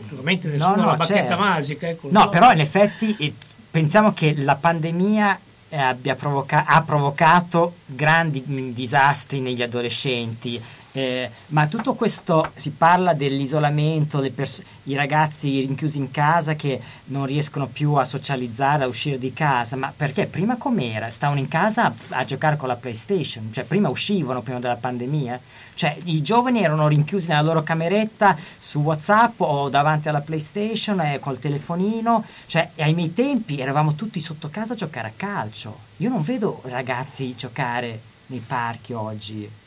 naturalmente 0.00 0.48
No, 0.48 0.54
nessuna 0.54 0.74
no, 0.74 0.82
una 0.82 0.96
bacchetta 0.96 1.26
certo. 1.28 1.40
magica. 1.40 1.88
Ecco, 1.88 2.08
No, 2.10 2.28
però 2.30 2.50
in 2.50 2.58
effetti 2.58 3.14
eh, 3.16 3.32
pensiamo 3.70 4.12
che 4.12 4.34
la 4.36 4.56
pandemia 4.56 5.38
eh, 5.68 5.76
abbia 5.76 6.16
provoca- 6.16 6.64
ha 6.66 6.82
provocato 6.82 7.74
grandi 7.86 8.42
mh, 8.44 8.72
disastri 8.72 9.38
negli 9.38 9.62
adolescenti. 9.62 10.60
Eh, 10.96 11.28
ma 11.48 11.66
tutto 11.66 11.94
questo 11.94 12.52
si 12.54 12.70
parla 12.70 13.14
dell'isolamento, 13.14 14.24
pers- 14.32 14.62
i 14.84 14.94
ragazzi 14.94 15.58
rinchiusi 15.58 15.98
in 15.98 16.12
casa 16.12 16.54
che 16.54 16.80
non 17.06 17.26
riescono 17.26 17.66
più 17.66 17.94
a 17.94 18.04
socializzare, 18.04 18.84
a 18.84 18.86
uscire 18.86 19.18
di 19.18 19.32
casa, 19.32 19.74
ma 19.74 19.92
perché 19.94 20.26
prima 20.26 20.56
com'era? 20.56 21.10
Stavano 21.10 21.40
in 21.40 21.48
casa 21.48 21.86
a, 21.86 21.94
a 22.10 22.24
giocare 22.24 22.56
con 22.56 22.68
la 22.68 22.76
PlayStation, 22.76 23.50
cioè 23.52 23.64
prima 23.64 23.88
uscivano 23.88 24.42
prima 24.42 24.60
della 24.60 24.76
pandemia, 24.76 25.40
cioè 25.74 25.96
i 26.04 26.22
giovani 26.22 26.62
erano 26.62 26.86
rinchiusi 26.86 27.26
nella 27.26 27.42
loro 27.42 27.64
cameretta 27.64 28.36
su 28.56 28.78
WhatsApp 28.78 29.40
o 29.40 29.68
davanti 29.68 30.08
alla 30.08 30.20
PlayStation 30.20 31.00
e 31.00 31.18
col 31.18 31.40
telefonino, 31.40 32.24
cioè 32.46 32.70
ai 32.76 32.94
miei 32.94 33.12
tempi 33.12 33.58
eravamo 33.58 33.96
tutti 33.96 34.20
sotto 34.20 34.48
casa 34.48 34.74
a 34.74 34.76
giocare 34.76 35.08
a 35.08 35.12
calcio. 35.16 35.76
Io 35.96 36.08
non 36.08 36.22
vedo 36.22 36.62
ragazzi 36.66 37.34
giocare 37.34 38.00
nei 38.26 38.44
parchi 38.46 38.92
oggi. 38.92 39.62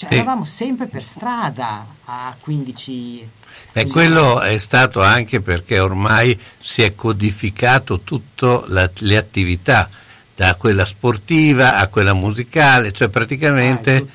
Cioè, 0.00 0.08
Sì. 0.08 0.14
eravamo 0.16 0.46
sempre 0.46 0.86
per 0.86 1.02
strada 1.02 1.84
a 2.06 2.34
15 2.40 3.28
E 3.72 3.86
quello 3.86 4.40
è 4.40 4.56
stato 4.56 5.02
anche 5.02 5.42
perché 5.42 5.78
ormai 5.78 6.40
si 6.58 6.80
è 6.82 6.94
codificato 6.94 8.00
tutte 8.00 8.62
le 9.00 9.16
attività, 9.18 9.90
da 10.34 10.54
quella 10.54 10.86
sportiva 10.86 11.76
a 11.76 11.88
quella 11.88 12.14
musicale, 12.14 12.92
cioè 12.92 13.08
praticamente 13.08 14.06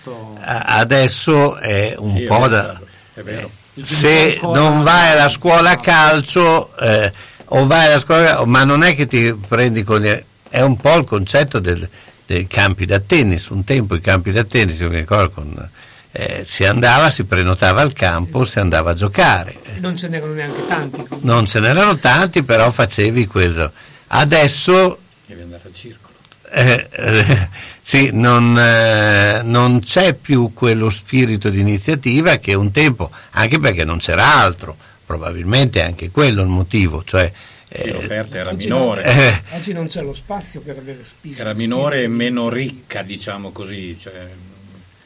a- 0.42 0.64
adesso 0.80 1.58
è 1.58 1.94
un 2.00 2.16
Sì, 2.16 2.24
è 2.24 2.26
po' 2.26 2.40
vero, 2.40 2.48
da... 2.48 2.82
è 3.14 3.22
vero. 3.22 3.52
Se 3.80 4.40
non 4.42 4.82
vai 4.82 5.12
alla 5.12 5.30
scuola 5.30 5.70
a 5.72 5.78
calcio 5.78 6.76
eh, 6.78 7.14
o 7.50 7.68
vai 7.68 7.86
alla 7.86 8.00
scuola, 8.00 8.44
ma 8.46 8.64
non 8.64 8.82
è 8.82 8.96
che 8.96 9.06
ti 9.06 9.32
prendi 9.36 9.84
con 9.84 10.00
gli... 10.02 10.24
è 10.50 10.62
un 10.62 10.78
po' 10.78 10.96
il 10.96 11.06
concetto 11.06 11.60
del- 11.60 11.88
dei 12.26 12.48
campi 12.48 12.86
da 12.86 13.00
tennis, 13.00 13.48
un 13.48 13.64
tempo 13.64 13.96
i 13.96 14.02
campi 14.02 14.32
da 14.32 14.44
tennis, 14.44 14.80
io 14.80 14.90
mi 14.90 14.98
ricordo 14.98 15.30
con, 15.30 15.70
eh, 16.12 16.44
si 16.46 16.66
andava, 16.66 17.10
si 17.10 17.26
prenotava 17.26 17.82
al 17.82 17.94
campo, 17.94 18.46
si 18.46 18.60
andava 18.60 18.92
a 18.92 18.94
giocare. 18.94 19.56
non 19.80 19.98
ce 19.98 20.08
n'erano 20.08 20.34
neanche 20.34 20.66
tanti. 20.66 21.04
Non 21.22 21.46
ce 21.46 21.60
n'erano 21.60 21.98
tanti, 21.98 22.44
però 22.44 22.72
facevi 22.72 23.28
quello. 23.28 23.72
Adesso 24.08 25.00
Devi 25.26 25.42
andare 25.42 25.62
al 25.66 25.74
circolo. 25.74 26.14
eh, 26.52 26.88
eh, 26.92 27.50
sì, 27.82 28.10
non, 28.14 28.58
eh, 28.58 29.42
non 29.44 29.80
c'è 29.82 30.14
più 30.14 30.52
quello 30.54 30.90
spirito 30.90 31.50
di 31.50 31.60
iniziativa 31.60 32.38
che 32.38 32.54
un 32.54 32.72
tempo, 32.72 33.12
anche 33.32 33.60
perché 33.60 33.84
non 33.84 33.98
c'era 33.98 34.40
altro, 34.40 34.78
probabilmente 35.06 35.80
è 35.80 35.84
anche 35.84 36.10
quello 36.12 36.42
il 36.42 36.48
motivo, 36.48 37.04
cioè 37.04 37.32
Sì, 37.72 37.90
l'offerta 37.92 38.38
era 38.38 38.52
Oggi 38.52 38.66
minore. 38.66 39.04
non- 39.04 39.14
Eh. 39.18 39.42
Oggi 39.58 39.74
non 39.74 39.88
c'è 39.88 40.02
lo 40.02 40.14
spazio 40.14 40.62
per 40.62 40.78
avere 40.78 41.04
spirito. 41.08 41.42
Era 41.42 41.54
minore 41.54 42.04
e 42.04 42.08
meno 42.08 42.50
ricca, 42.50 43.02
diciamo 43.04 43.52
così. 43.52 43.98
Cioè, 44.00 44.28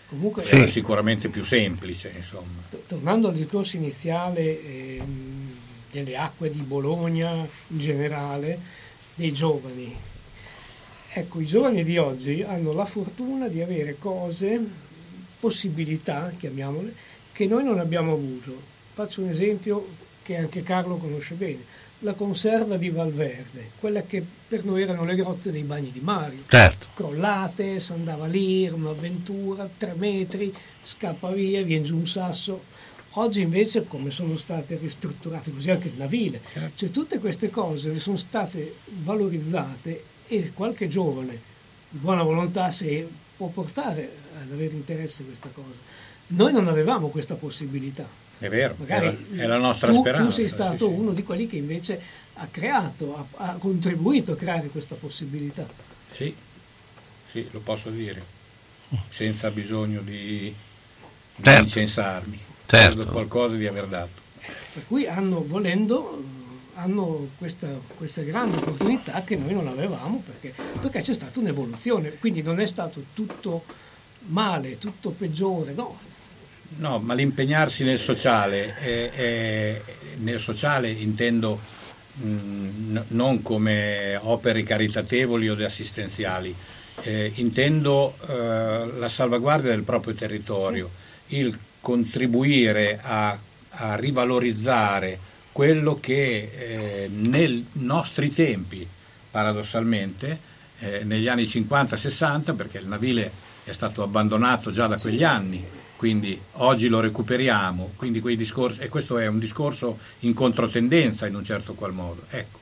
Comunque, 0.07 0.43
era 0.43 0.65
eh, 0.65 0.69
sicuramente 0.69 1.29
più 1.29 1.43
semplice, 1.43 2.11
insomma. 2.15 2.61
to- 2.69 2.83
tornando 2.87 3.27
al 3.29 3.33
discorso 3.35 3.75
iniziale 3.75 4.63
ehm, 4.97 5.57
delle 5.91 6.15
acque 6.17 6.51
di 6.51 6.59
Bologna 6.61 7.31
in 7.67 7.79
generale, 7.79 8.59
dei 9.15 9.31
giovani. 9.33 9.95
Ecco, 11.11 11.39
i 11.41 11.45
giovani 11.45 11.83
di 11.83 11.97
oggi 11.97 12.43
hanno 12.43 12.71
la 12.73 12.85
fortuna 12.85 13.47
di 13.47 13.61
avere 13.61 13.95
cose, 13.97 14.59
possibilità, 15.39 16.31
chiamiamole, 16.37 16.93
che 17.31 17.45
noi 17.47 17.63
non 17.63 17.79
abbiamo 17.79 18.13
avuto. 18.13 18.77
Faccio 18.93 19.21
un 19.21 19.29
esempio 19.29 19.87
che 20.23 20.37
anche 20.37 20.63
Carlo 20.63 20.97
conosce 20.97 21.35
bene. 21.35 21.63
La 21.99 22.13
conserva 22.13 22.77
di 22.77 22.89
Valverde, 22.89 23.71
quella 23.79 24.01
che 24.03 24.23
per 24.47 24.63
noi 24.63 24.83
erano 24.83 25.03
le 25.03 25.15
grotte 25.15 25.51
dei 25.51 25.63
bagni 25.63 25.91
di 25.91 25.99
Mario. 25.99 26.43
Certo. 26.47 26.87
Crollate, 26.93 27.79
si 27.81 27.91
andava 27.91 28.25
lì, 28.25 28.65
era 28.65 28.75
un'avventura, 28.75 29.69
tre 29.77 29.93
metri, 29.97 30.53
scappa 30.83 31.29
via, 31.31 31.61
viene 31.61 31.83
giù 31.83 31.97
un 31.97 32.07
sasso. 32.07 32.63
Oggi 33.13 33.41
invece 33.41 33.85
come 33.85 34.11
sono 34.11 34.37
state 34.37 34.77
ristrutturate, 34.77 35.51
così 35.51 35.71
anche 35.71 35.87
il 35.87 35.95
navile, 35.97 36.41
cioè 36.75 36.91
tutte 36.91 37.17
queste 37.19 37.49
cose 37.49 37.99
sono 37.99 38.17
state 38.17 38.75
valorizzate 39.03 40.03
e 40.27 40.51
qualche 40.53 40.87
giovane 40.87 41.39
di 41.89 41.97
buona 41.97 42.21
volontà 42.21 42.69
se 42.69 43.07
può 43.35 43.47
portare 43.47 44.09
ad 44.39 44.51
avere 44.51 44.73
interesse 44.73 45.23
questa 45.23 45.49
cosa. 45.51 45.73
Noi 46.27 46.53
non 46.53 46.67
avevamo 46.67 47.09
questa 47.09 47.33
possibilità. 47.33 48.07
È 48.39 48.47
vero, 48.47 48.75
Magari 48.77 49.05
è 49.33 49.35
la, 49.35 49.43
è 49.43 49.45
la 49.47 49.57
nostra 49.57 49.91
tu, 49.91 49.99
speranza. 49.99 50.25
tu 50.25 50.31
sei 50.31 50.45
sì, 50.45 50.49
stato 50.51 50.87
sì. 50.87 50.93
uno 50.93 51.11
di 51.11 51.23
quelli 51.23 51.47
che 51.47 51.57
invece 51.57 52.01
ha 52.35 52.47
creato, 52.49 53.17
ha, 53.35 53.47
ha 53.47 53.53
contribuito 53.57 54.31
a 54.31 54.35
creare 54.37 54.67
questa 54.69 54.95
possibilità. 54.95 55.67
Sì, 56.13 56.33
sì, 57.31 57.45
lo 57.51 57.59
posso 57.59 57.89
dire, 57.89 58.23
senza 59.09 59.51
bisogno 59.51 59.99
di, 60.01 60.53
di 61.35 61.43
Certo. 61.43 61.61
incensarmi. 61.63 62.39
Certo. 62.65 63.05
Qualcosa 63.07 63.55
di 63.55 63.67
aver 63.67 63.87
dato. 63.87 64.21
Per 64.73 64.85
cui 64.87 65.05
hanno, 65.05 65.43
volendo, 65.45 66.23
hanno 66.75 67.29
questa, 67.37 67.67
questa 67.97 68.21
grande 68.21 68.57
opportunità 68.57 69.21
che 69.23 69.35
noi 69.35 69.53
non 69.53 69.67
avevamo 69.67 70.23
perché, 70.25 70.53
perché 70.79 71.01
c'è 71.01 71.13
stata 71.13 71.39
un'evoluzione, 71.39 72.17
quindi 72.19 72.41
non 72.41 72.59
è 72.61 72.67
stato 72.67 73.03
tutto 73.13 73.65
male, 74.27 74.77
tutto 74.77 75.09
peggiore, 75.09 75.73
no, 75.73 75.97
No, 76.77 76.99
ma 76.99 77.13
l'impegnarsi 77.13 77.83
nel 77.83 77.99
sociale, 77.99 78.75
è- 78.77 79.11
è- 79.11 79.81
nel 80.17 80.39
sociale 80.39 80.89
intendo 80.89 81.59
mh, 82.13 82.27
n- 82.27 83.03
non 83.09 83.41
come 83.41 84.17
opere 84.21 84.63
caritatevoli 84.63 85.49
o 85.49 85.57
assistenziali, 85.65 86.53
eh, 87.03 87.31
intendo 87.35 88.15
eh, 88.27 88.91
la 88.97 89.09
salvaguardia 89.09 89.71
del 89.71 89.83
proprio 89.83 90.13
territorio, 90.13 90.89
il 91.27 91.57
contribuire 91.81 92.99
a, 93.01 93.37
a 93.69 93.95
rivalorizzare 93.95 95.17
quello 95.51 95.97
che 95.99 96.51
eh, 96.57 97.09
nei 97.11 97.65
nostri 97.73 98.31
tempi, 98.33 98.87
paradossalmente, 99.31 100.39
eh, 100.79 101.03
negli 101.03 101.27
anni 101.27 101.43
50-60, 101.43 102.55
perché 102.55 102.77
il 102.77 102.87
navile 102.87 103.31
è 103.63 103.71
stato 103.73 104.03
abbandonato 104.03 104.71
già 104.71 104.87
da 104.87 104.97
quegli 104.97 105.23
anni, 105.23 105.63
quindi 105.99 106.39
oggi 106.53 106.87
lo 106.87 107.01
recuperiamo, 107.01 107.91
quindi 107.97 108.21
quei 108.21 108.37
discorsi, 108.37 108.79
e 108.79 108.87
questo 108.87 109.17
è 109.17 109.27
un 109.27 109.37
discorso 109.37 109.99
in 110.19 110.33
controtendenza 110.33 111.27
in 111.27 111.35
un 111.35 111.43
certo 111.43 111.73
qual 111.73 111.91
modo. 111.91 112.23
Ecco, 112.29 112.59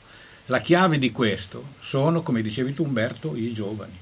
la 0.47 0.59
chiave 0.59 0.97
di 0.97 1.11
questo 1.11 1.63
sono, 1.79 2.23
come 2.23 2.41
dicevi 2.41 2.73
tu 2.73 2.83
Umberto, 2.83 3.35
i 3.35 3.53
giovani. 3.53 3.95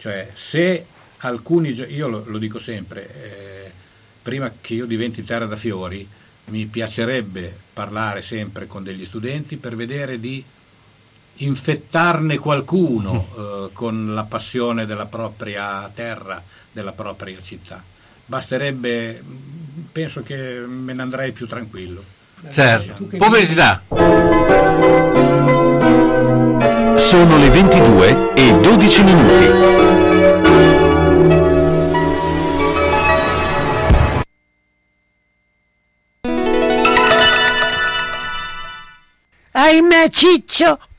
Cioè, 0.00 0.32
se 0.34 0.84
alcuni, 1.18 1.74
io 1.74 2.08
lo, 2.08 2.24
lo 2.26 2.38
dico 2.38 2.58
sempre, 2.58 3.06
eh, 3.14 3.70
prima 4.20 4.52
che 4.60 4.74
io 4.74 4.84
diventi 4.84 5.22
terra 5.22 5.46
da 5.46 5.54
fiori, 5.54 6.04
mi 6.46 6.66
piacerebbe 6.66 7.56
parlare 7.72 8.20
sempre 8.20 8.66
con 8.66 8.82
degli 8.82 9.04
studenti 9.04 9.58
per 9.58 9.76
vedere 9.76 10.18
di 10.18 10.44
infettarne 11.36 12.38
qualcuno 12.38 13.28
eh, 13.68 13.72
con 13.72 14.12
la 14.12 14.24
passione 14.24 14.86
della 14.86 15.06
propria 15.06 15.88
terra, 15.94 16.42
della 16.72 16.90
propria 16.90 17.40
città. 17.40 17.94
Basterebbe, 18.26 19.22
penso 19.92 20.22
che 20.22 20.64
me 20.66 20.92
ne 20.92 21.02
andrei 21.02 21.30
più 21.32 21.46
tranquillo. 21.46 22.02
Certo. 22.50 23.04
Pubblicità. 23.16 23.82
Sono 26.96 27.38
le 27.38 27.50
22 27.50 28.34
e 28.34 28.60
12 28.60 29.02
minuti. 29.04 29.46
Ahimè 39.52 40.10
Ciccio, 40.10 40.78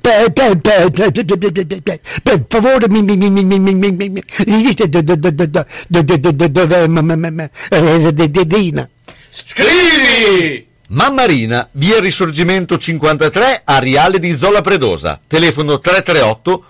Per, 0.00 0.30
per, 0.32 0.58
per, 0.60 0.90
per, 0.90 2.44
favore 2.48 2.88
mi, 2.88 3.02
mi, 3.02 3.16
mi, 3.16 3.30
mi, 3.30 3.44
mi, 3.44 3.58
mi, 3.58 3.74
mi, 3.74 3.92
mi, 3.92 4.10
mi 4.10 4.22
dite 4.62 4.88
do- 4.88 5.02
do- 5.02 5.16
do- 5.16 5.30
do- 5.30 5.46
do- 5.46 5.66
do- 5.88 6.02
do- 6.02 6.16
do- 6.18 6.32
do- 6.32 6.48
dov'è 6.48 6.86
ma- 6.86 7.00
ma- 7.00 7.16
ma- 7.16 7.30
ma- 7.30 7.48
eh, 7.70 8.12
de- 8.12 8.30
de- 8.30 8.46
Dina? 8.46 8.88
Scrivi! 9.30 10.66
Mammarina, 10.88 11.68
via 11.72 11.98
Risorgimento 12.00 12.76
53, 12.76 13.62
Ariale 13.64 14.18
di 14.18 14.34
Zola 14.34 14.60
Predosa. 14.60 15.20
Telefono 15.26 15.78
338 15.78 16.64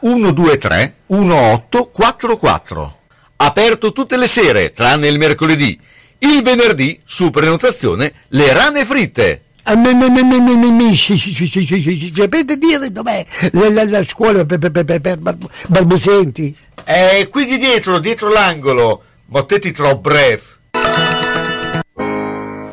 123 0.00 0.94
1844. 1.06 2.98
Aperto 3.36 3.92
tutte 3.92 4.16
le 4.16 4.26
sere, 4.26 4.72
tranne 4.72 5.08
il 5.08 5.18
mercoledì. 5.18 5.78
Il 6.18 6.42
venerdì, 6.42 6.98
su 7.04 7.30
prenotazione, 7.30 8.12
le 8.28 8.52
rane 8.52 8.84
fritte. 8.86 9.42
Ah, 9.68 9.74
Sapete 12.14 12.56
dire 12.56 12.92
dov'è 12.92 13.26
la, 13.52 14.04
scuola 14.04 14.44
per, 14.44 14.58
per, 14.58 14.70
per, 14.70 15.00
per 15.00 15.18
balbuzienti? 15.66 16.56
Eh, 16.84 17.26
qui 17.28 17.46
di 17.46 17.58
dietro, 17.58 17.98
dietro 17.98 18.28
l'angolo, 18.28 19.02
Mottetti 19.26 19.72
Trop 19.72 20.00
Bref. 20.00 20.55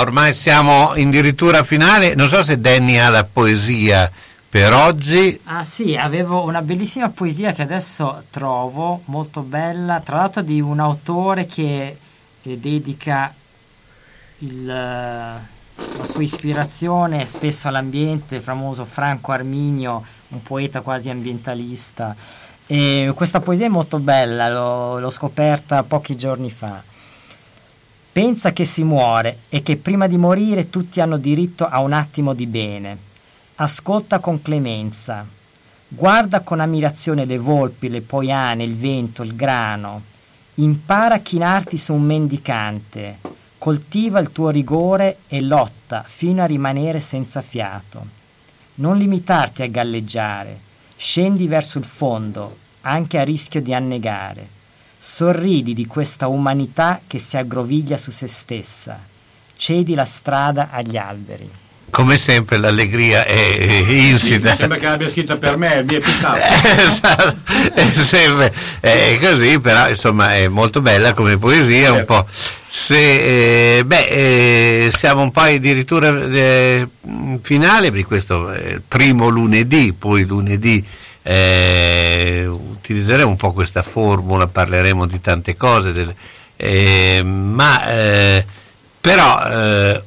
Ormai 0.00 0.32
siamo 0.32 0.94
in 0.96 1.10
dirittura 1.10 1.62
finale. 1.62 2.14
Non 2.14 2.28
so 2.28 2.42
se 2.42 2.60
Danny 2.60 2.96
ha 2.96 3.08
la 3.08 3.24
poesia 3.24 4.10
per 4.48 4.72
oggi. 4.72 5.38
Ah 5.44 5.64
sì, 5.64 5.96
avevo 5.96 6.44
una 6.44 6.62
bellissima 6.62 7.10
poesia 7.10 7.52
che 7.52 7.62
adesso 7.62 8.24
trovo, 8.30 9.02
molto 9.06 9.42
bella, 9.42 10.00
tra 10.00 10.16
l'altro 10.16 10.42
di 10.42 10.60
un 10.60 10.80
autore 10.80 11.46
che 11.46 11.96
dedica 12.42 13.34
il, 14.38 14.64
la 14.64 15.40
sua 16.04 16.22
ispirazione 16.22 17.26
spesso 17.26 17.68
all'ambiente, 17.68 18.36
il 18.36 18.42
famoso 18.42 18.84
Franco 18.84 19.32
Arminio, 19.32 20.04
un 20.28 20.42
poeta 20.42 20.80
quasi 20.80 21.10
ambientalista. 21.10 22.14
E 22.66 23.12
questa 23.14 23.40
poesia 23.40 23.66
è 23.66 23.68
molto 23.68 23.98
bella, 23.98 24.48
l'ho, 24.48 24.98
l'ho 24.98 25.10
scoperta 25.10 25.82
pochi 25.82 26.16
giorni 26.16 26.50
fa. 26.50 26.82
Pensa 28.16 28.54
che 28.54 28.64
si 28.64 28.82
muore 28.82 29.40
e 29.50 29.62
che 29.62 29.76
prima 29.76 30.06
di 30.06 30.16
morire 30.16 30.70
tutti 30.70 31.02
hanno 31.02 31.18
diritto 31.18 31.68
a 31.68 31.80
un 31.80 31.92
attimo 31.92 32.32
di 32.32 32.46
bene. 32.46 32.96
Ascolta 33.56 34.20
con 34.20 34.40
clemenza. 34.40 35.26
Guarda 35.86 36.40
con 36.40 36.60
ammirazione 36.60 37.26
le 37.26 37.36
volpi, 37.36 37.90
le 37.90 38.00
poiane, 38.00 38.64
il 38.64 38.74
vento, 38.74 39.22
il 39.22 39.36
grano. 39.36 40.00
Impara 40.54 41.16
a 41.16 41.18
chinarti 41.18 41.76
su 41.76 41.92
un 41.92 42.04
mendicante. 42.04 43.18
Coltiva 43.58 44.18
il 44.18 44.32
tuo 44.32 44.48
rigore 44.48 45.18
e 45.28 45.42
lotta 45.42 46.02
fino 46.02 46.42
a 46.42 46.46
rimanere 46.46 47.00
senza 47.00 47.42
fiato. 47.42 48.02
Non 48.76 48.96
limitarti 48.96 49.60
a 49.60 49.68
galleggiare. 49.68 50.58
Scendi 50.96 51.46
verso 51.46 51.76
il 51.76 51.84
fondo, 51.84 52.56
anche 52.80 53.18
a 53.18 53.24
rischio 53.24 53.60
di 53.60 53.74
annegare. 53.74 54.55
Sorridi 55.08 55.72
di 55.72 55.86
questa 55.86 56.26
umanità 56.26 57.00
che 57.06 57.20
si 57.20 57.36
aggroviglia 57.36 57.96
su 57.96 58.10
se 58.10 58.26
stessa. 58.26 58.98
Cedi 59.56 59.94
la 59.94 60.04
strada 60.04 60.68
agli 60.72 60.96
alberi. 60.96 61.48
Come 61.90 62.16
sempre 62.16 62.56
l'allegria 62.56 63.24
è 63.24 63.84
insita. 63.86 64.56
Sembra 64.56 64.78
che 64.78 64.84
l'abbia 64.86 65.08
scritta 65.08 65.36
per 65.36 65.56
me, 65.56 65.84
mi 65.84 65.94
è 65.94 66.00
piccato. 66.00 66.40
Esatto, 66.84 67.36
è 67.72 67.84
sempre 68.02 68.52
è 68.80 69.16
così, 69.22 69.60
però 69.60 69.88
insomma 69.88 70.34
è 70.34 70.48
molto 70.48 70.80
bella 70.80 71.14
come 71.14 71.38
poesia, 71.38 71.92
un 71.92 72.04
po'. 72.04 72.26
Se, 72.66 73.78
eh, 73.78 73.84
beh, 73.84 74.08
eh, 74.08 74.90
siamo 74.92 75.22
un 75.22 75.30
po' 75.30 75.42
addirittura 75.42 76.08
eh, 76.08 76.86
finale, 77.42 77.92
perché 77.92 78.06
questo 78.06 78.50
è 78.50 78.70
il 78.72 78.82
primo 78.86 79.28
lunedì, 79.28 79.94
poi 79.96 80.26
lunedì 80.26 80.84
eh, 81.28 82.46
utilizzeremo 82.46 83.28
un 83.28 83.36
po' 83.36 83.52
questa 83.52 83.82
formula, 83.82 84.46
parleremo 84.46 85.06
di 85.06 85.20
tante 85.20 85.56
cose, 85.56 85.92
del, 85.92 86.14
eh, 86.54 87.20
ma 87.24 87.88
eh, 87.88 88.46
però 89.00 89.40
eh, 89.44 90.02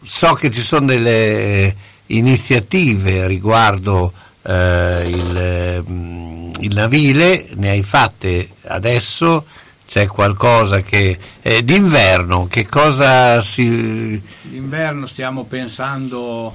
so 0.00 0.34
che 0.34 0.52
ci 0.52 0.62
sono 0.62 0.86
delle 0.86 1.74
iniziative 2.06 3.26
riguardo 3.26 4.12
eh, 4.42 5.08
il, 5.08 5.84
mm, 5.90 6.50
il 6.60 6.74
navile, 6.74 7.48
ne 7.54 7.70
hai 7.70 7.82
fatte 7.82 8.50
adesso? 8.66 9.44
C'è 9.88 10.06
qualcosa 10.06 10.82
che 10.82 11.18
eh, 11.42 11.64
d'inverno, 11.64 12.46
che 12.46 12.66
cosa 12.66 13.40
si 13.42 14.20
D'inverno 14.42 15.06
stiamo 15.06 15.44
pensando, 15.44 16.54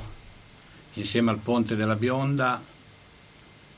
insieme 0.93 1.31
al 1.31 1.37
Ponte 1.37 1.75
della 1.75 1.95
Bionda, 1.95 2.61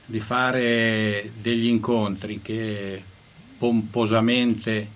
di 0.05 0.19
fare 0.19 1.31
degli 1.41 1.67
incontri 1.67 2.41
che 2.41 3.01
pomposamente 3.57 4.87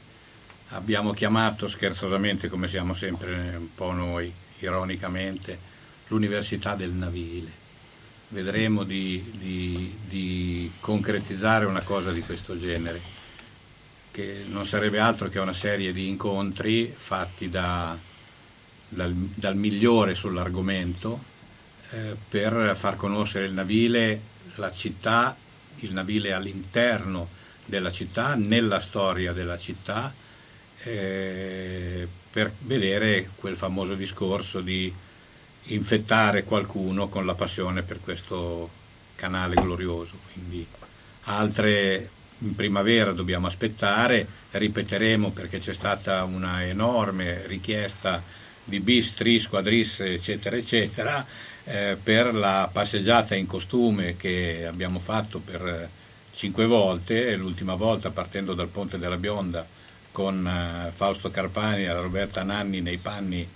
abbiamo 0.70 1.12
chiamato, 1.12 1.68
scherzosamente 1.68 2.50
come 2.50 2.68
siamo 2.68 2.94
sempre 2.94 3.56
un 3.58 3.74
po' 3.74 3.92
noi, 3.92 4.32
ironicamente, 4.60 5.58
l'Università 6.08 6.76
del 6.76 6.92
Navile. 6.92 7.66
Vedremo 8.30 8.84
di, 8.84 9.24
di- 9.38 9.96
di 10.08 10.72
concretizzare 10.82 11.66
una 11.66 11.82
cosa 11.82 12.12
di 12.12 12.22
questo 12.22 12.60
genere, 12.60 13.00
che 14.12 14.44
non 14.48 14.66
sarebbe 14.66 15.00
altro 15.00 15.30
che 15.30 15.40
una 15.40 15.54
serie 15.54 15.94
di 15.94 16.10
incontri 16.10 16.94
fatti 16.96 17.50
da- 17.50 17.98
dal, 18.90 19.14
dal 19.14 19.56
migliore 19.56 20.16
sull'argomento 20.16 21.24
eh, 21.92 22.16
per 22.28 22.76
far 22.76 22.98
conoscere 22.98 23.46
il 23.46 23.54
navile, 23.54 24.22
la 24.58 24.72
città, 24.72 25.36
il 25.78 25.94
navile 25.94 26.34
all'interno 26.34 27.30
della 27.66 27.92
città, 27.92 28.36
nella 28.36 28.80
storia 28.80 29.34
della 29.34 29.58
città, 29.58 30.14
eh, 30.84 32.08
per 32.30 32.52
vedere 32.60 33.30
quel 33.36 33.56
famoso 33.58 33.96
discorso 33.96 34.62
di 34.62 34.94
infettare 35.70 36.44
qualcuno 36.44 37.10
con 37.10 37.26
la 37.26 37.34
passione 37.34 37.82
per 37.82 38.00
questo 38.00 38.70
canale 39.16 39.56
glorioso. 39.56 40.14
Quindi 40.32 40.66
altre 41.24 42.10
in 42.40 42.56
primavera 42.56 43.12
dobbiamo 43.12 43.48
aspettare, 43.48 44.28
ripeteremo 44.52 45.32
perché 45.32 45.60
c'è 45.60 45.74
stata 45.74 46.24
una 46.24 46.64
enorme 46.64 47.46
richiesta 47.48 48.22
di 48.64 48.80
bis, 48.80 49.14
tris, 49.14 49.48
quadris, 49.48 50.02
eccetera, 50.02 50.56
eccetera, 50.56 51.26
eh, 51.68 51.98
per 52.02 52.34
la 52.34 52.70
passeggiata 52.72 53.36
in 53.36 53.46
costume 53.46 54.16
che 54.16 54.66
abbiamo 54.66 55.00
fatto 55.00 55.40
per 55.40 55.68
eh, 55.68 55.90
cinque 56.34 56.66
volte, 56.66 57.36
l'ultima 57.36 57.76
volta 57.76 58.10
partendo 58.12 58.54
dal 58.54 58.70
Ponte 58.70 58.98
della 58.98 59.18
Bionda 59.18 59.66
con 60.12 60.48
eh, 60.48 60.92
Fausto 60.92 61.30
Carpani 61.30 61.84
e 61.84 61.94
Roberta 61.94 62.44
Nanni 62.44 62.82
nei 62.82 62.98
panni 62.98 63.48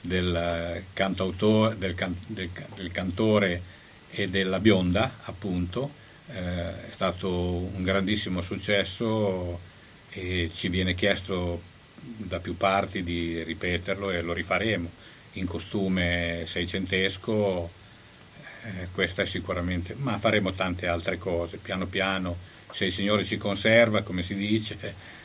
del, 0.00 0.34
eh, 0.34 0.84
cantautore, 0.92 1.76
del, 1.76 1.94
can- 1.94 2.16
del 2.26 2.50
del 2.74 2.92
cantore 2.92 3.62
e 4.10 4.28
della 4.28 4.60
bionda, 4.60 5.18
appunto. 5.24 6.04
Eh, 6.28 6.88
è 6.88 6.90
stato 6.90 7.30
un 7.30 7.82
grandissimo 7.82 8.42
successo 8.42 9.60
e 10.10 10.50
ci 10.54 10.68
viene 10.68 10.94
chiesto 10.94 11.60
da 11.98 12.38
più 12.40 12.56
parti 12.56 13.02
di 13.02 13.42
ripeterlo 13.42 14.10
e 14.10 14.22
lo 14.22 14.32
rifaremo 14.32 14.90
in 15.38 15.46
costume 15.46 16.44
seicentesco. 16.46 17.70
eh, 18.64 18.88
questa 18.92 19.22
è 19.22 19.26
sicuramente, 19.26 19.94
ma 19.98 20.18
faremo 20.18 20.52
tante 20.52 20.86
altre 20.88 21.18
cose, 21.18 21.58
piano 21.58 21.86
piano, 21.86 22.36
se 22.72 22.86
il 22.86 22.92
Signore 22.92 23.24
ci 23.24 23.36
conserva, 23.38 24.02
come 24.02 24.22
si 24.24 24.34
dice, 24.34 24.76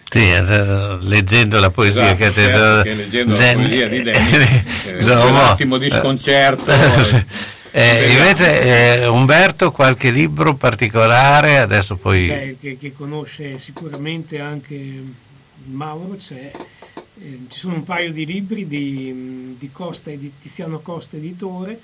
Sì, 0.10 0.30
eh, 0.30 0.98
leggendo 1.02 1.60
la 1.60 1.72
poesia 1.72 2.04
Esatto, 2.04 2.18
che 2.18 2.32
te 2.34 2.42
certo, 2.44 2.82
che 2.84 2.94
leggendo 2.94 3.34
la 3.36 3.40
Dan- 3.42 3.56
poesia 3.56 3.88
di 3.88 4.04
Danny, 4.04 4.32
eh, 4.86 5.04
No, 5.04 5.26
un 5.26 5.32
mo- 5.34 5.42
attimo 5.42 5.78
di 5.78 5.90
sconcerto. 5.90 6.72
Eh, 7.74 8.12
invece 8.12 9.00
eh, 9.00 9.08
Umberto 9.08 9.72
qualche 9.72 10.12
libro 10.12 10.56
particolare, 10.56 11.58
adesso 11.58 11.96
poi 11.96 12.28
Beh, 12.28 12.58
che, 12.60 12.78
che 12.78 12.92
conosce 12.94 13.60
sicuramente 13.60 14.42
anche 14.42 15.02
Mauro, 15.68 16.18
c'è, 16.20 16.52
eh, 17.22 17.40
ci 17.50 17.60
sono 17.60 17.76
un 17.76 17.84
paio 17.84 18.12
di 18.12 18.26
libri 18.26 18.68
di, 18.68 19.56
di 19.58 19.70
Costa, 19.72 20.10
di 20.10 20.32
Tiziano 20.40 20.80
Costa 20.80 21.18
editore, 21.18 21.80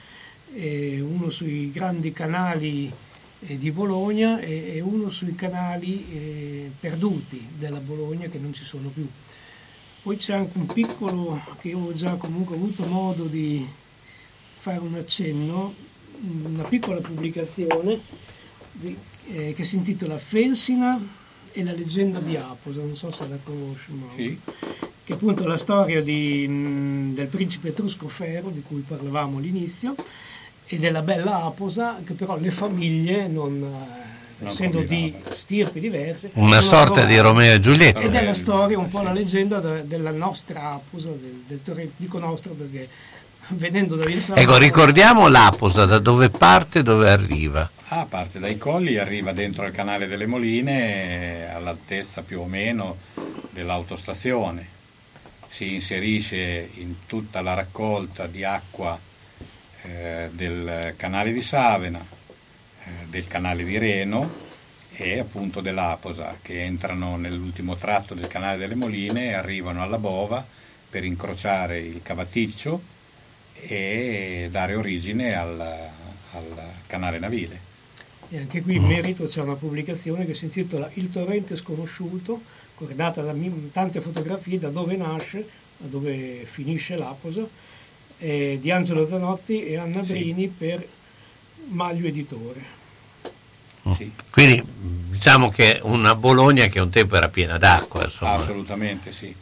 eh, 0.53 0.99
uno 1.01 1.29
sui 1.29 1.71
grandi 1.71 2.11
canali 2.11 2.91
eh, 3.39 3.57
di 3.57 3.71
Bologna 3.71 4.39
e, 4.39 4.73
e 4.75 4.81
uno 4.81 5.09
sui 5.09 5.35
canali 5.35 6.05
eh, 6.11 6.71
perduti 6.79 7.45
della 7.57 7.79
Bologna 7.79 8.27
che 8.27 8.39
non 8.39 8.53
ci 8.53 8.63
sono 8.63 8.89
più. 8.89 9.07
Poi 10.01 10.15
c'è 10.15 10.33
anche 10.33 10.57
un 10.57 10.65
piccolo 10.67 11.39
che 11.59 11.73
ho 11.73 11.93
già 11.93 12.13
comunque 12.15 12.55
avuto 12.55 12.85
modo 12.85 13.25
di 13.25 13.67
fare 14.59 14.79
un 14.79 14.95
accenno, 14.95 15.73
una 16.45 16.63
piccola 16.63 16.99
pubblicazione 16.99 17.99
di- 18.71 18.97
eh, 19.29 19.53
che 19.53 19.63
si 19.63 19.75
intitola 19.75 20.17
Felsina 20.17 20.99
e 21.51 21.63
la 21.63 21.73
leggenda 21.73 22.19
di 22.19 22.35
Aposa, 22.37 22.81
non 22.81 22.95
so 22.95 23.11
se 23.11 23.27
la 23.27 23.37
conosci, 23.43 23.91
Mauro. 23.91 24.15
Che 25.07 25.13
appunto 25.13 25.45
è 25.45 25.47
la 25.47 25.57
storia 25.57 26.01
di, 26.01 26.45
mh, 26.45 27.13
del 27.13 27.27
principe 27.27 27.69
etrusco 27.69 28.09
Fero, 28.09 28.49
di 28.49 28.61
cui 28.61 28.83
parlavamo 28.85 29.37
all'inizio, 29.37 29.95
e 30.65 30.75
della 30.75 31.01
bella 31.01 31.43
Aposa, 31.45 32.01
che 32.05 32.11
però 32.11 32.37
le 32.37 32.51
famiglie, 32.51 33.25
non, 33.29 33.53
eh, 33.53 34.43
Non 34.43 34.49
essendo 34.51 34.81
di 34.81 35.13
stirpi 35.31 35.79
diverse, 35.79 36.31
una 36.33 36.59
sorta 36.59 37.05
di. 37.05 37.17
Romeo 37.19 37.53
e 37.53 37.59
Giulietta. 37.61 38.01
Ed 38.01 38.15
è 38.15 38.25
la 38.25 38.33
storia, 38.33 38.77
un 38.77 38.89
po' 38.89 39.01
la 39.01 39.13
leggenda 39.13 39.59
de- 39.59 39.87
della 39.87 40.11
nostra 40.11 40.73
Aposa, 40.73 41.07
del, 41.07 41.43
del 41.47 41.61
Torre- 41.63 41.91
dico 41.95 42.19
nostra 42.19 42.51
perché 42.51 42.89
venendo 43.51 43.95
da 43.95 44.03
Vinsano... 44.03 44.37
Ecco, 44.37 44.57
ricordiamo 44.57 45.29
l'Aposa, 45.29 45.85
da 45.85 45.99
dove 45.99 46.29
parte 46.29 46.79
e 46.79 46.83
dove 46.83 47.09
arriva. 47.09 47.71
Ah, 47.87 48.05
parte 48.05 48.39
dai 48.39 48.57
colli, 48.57 48.97
arriva 48.97 49.31
dentro 49.31 49.65
il 49.65 49.71
canale 49.71 50.05
delle 50.05 50.25
Moline 50.25 51.47
all'altezza 51.49 52.23
più 52.23 52.41
o 52.41 52.45
meno 52.45 52.97
dell'autostazione. 53.51 54.75
Si 55.57 55.73
inserisce 55.73 56.69
in 56.75 57.07
tutta 57.07 57.41
la 57.41 57.55
raccolta 57.55 58.27
di 58.27 58.43
acqua 58.43 58.95
eh, 59.81 60.29
del 60.31 60.93
canale 60.95 61.31
di 61.31 61.41
Savena, 61.41 61.99
eh, 61.99 62.89
del 63.07 63.25
canale 63.25 63.63
di 63.63 63.75
Reno 63.79 64.31
e 64.93 65.17
appunto 65.17 65.59
dell'Aposa 65.59 66.37
che 66.43 66.63
entrano 66.63 67.17
nell'ultimo 67.17 67.75
tratto 67.75 68.13
del 68.13 68.27
canale 68.27 68.57
delle 68.57 68.75
Moline 68.75 69.29
e 69.29 69.33
arrivano 69.33 69.81
alla 69.81 69.97
Bova 69.97 70.45
per 70.91 71.03
incrociare 71.03 71.79
il 71.79 72.03
cavaticcio 72.03 72.79
e 73.55 74.49
dare 74.51 74.75
origine 74.75 75.33
al, 75.33 75.59
al 75.59 76.71
canale 76.85 77.17
navile. 77.17 77.59
E 78.29 78.37
anche 78.37 78.61
qui 78.61 78.75
in 78.75 78.83
merito 78.83 79.25
c'è 79.25 79.41
una 79.41 79.55
pubblicazione 79.55 80.23
che 80.23 80.35
si 80.35 80.45
intitola 80.45 80.87
Il 80.93 81.09
torrente 81.09 81.55
sconosciuto, 81.55 82.43
corredata 82.77 83.21
da 83.21 83.33
tante 83.71 84.01
fotografie 84.01 84.59
da 84.59 84.69
dove 84.69 84.95
nasce, 84.95 85.47
da 85.77 85.87
dove 85.87 86.45
finisce 86.49 86.95
l'Aposo, 86.95 87.49
eh, 88.19 88.59
di 88.61 88.69
Angelo 88.69 89.07
Zanotti 89.07 89.65
e 89.65 89.77
Anna 89.77 90.01
Brini 90.01 90.47
per 90.47 90.85
Maglio 91.69 92.07
Editore. 92.07 92.75
Quindi 94.31 94.61
diciamo 94.65 95.49
che 95.49 95.79
una 95.83 96.13
Bologna 96.13 96.67
che 96.67 96.79
un 96.79 96.89
tempo 96.89 97.15
era 97.15 97.29
piena 97.29 97.57
d'acqua, 97.57 98.03
insomma. 98.03 98.33
Assolutamente 98.35 99.11
sì. 99.11 99.33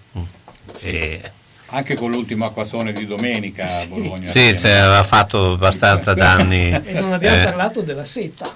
E- 0.79 1.31
Anche 1.69 1.95
con 1.95 2.11
l'ultimo 2.11 2.45
acquazzone 2.45 2.93
di 2.93 3.07
domenica 3.07 3.65
a 3.81 3.87
Bologna. 3.87 4.27
sì, 4.29 4.53
piena. 4.53 4.85
aveva 4.85 5.03
fatto 5.03 5.53
abbastanza 5.53 6.13
danni. 6.15 6.69
E 6.71 6.99
non 6.99 7.11
abbiamo 7.11 7.41
eh, 7.41 7.43
parlato 7.43 7.81
della 7.81 8.05
seta. 8.05 8.55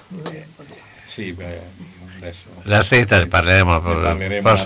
Sì, 1.06 1.32
beh, 1.32 1.60
adesso 2.20 2.42
La 2.62 2.82
seta 2.82 3.18
ne 3.18 3.26
parleremo, 3.26 3.76
un'altra 3.78 4.10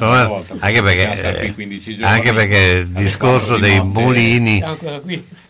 anno, 0.08 0.28
volta, 0.28 0.54
anche 0.58 0.82
perché 0.82 1.40
eh, 1.42 1.52
15 1.52 1.96
giorni 1.96 2.12
anche 2.14 2.32
perché 2.32 2.58
il 2.58 2.88
discorso 2.88 3.56
dei 3.56 3.76
notte. 3.76 3.88
mulini, 4.00 4.62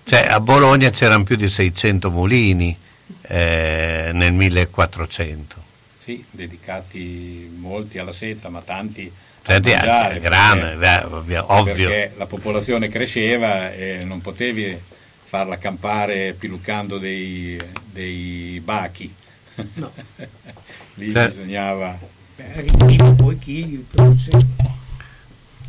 cioè 0.05 0.27
a 0.29 0.41
Bologna 0.41 0.91
c'erano 0.91 1.25
più 1.25 1.37
di 1.37 1.49
600 1.49 2.11
mulini 2.11 2.77
eh, 3.23 4.11
nel 4.13 4.33
1400. 4.33 5.63
Sì, 6.03 6.23
dedicati 6.31 7.51
molti 7.57 7.99
alla 7.99 8.13
seta, 8.13 8.51
ma 8.51 8.61
tanti 8.61 9.11
Senti, 9.47 9.73
a 9.73 9.77
mangiare. 9.77 10.21
grande, 10.21 10.77
perché- 10.77 11.39
ovvio. 11.47 11.89
Perché 11.89 12.13
la 12.17 12.27
popolazione 12.27 12.89
cresceva 12.89 13.73
e 13.73 14.03
non 14.05 14.21
potevi 14.21 14.79
farla 15.25 15.57
campare 15.59 16.35
piluccando 16.39 16.99
dei, 16.99 17.59
dei 17.91 18.61
bachi. 18.63 19.13
No. 19.75 19.91
Lì 20.95 21.11
Cioè- 21.11 21.29
bisognava... 21.31 21.99
Beh, 22.37 22.55
arriva 22.77 23.11
poi 23.11 23.39
chi 23.39 23.87
produce. 23.91 24.31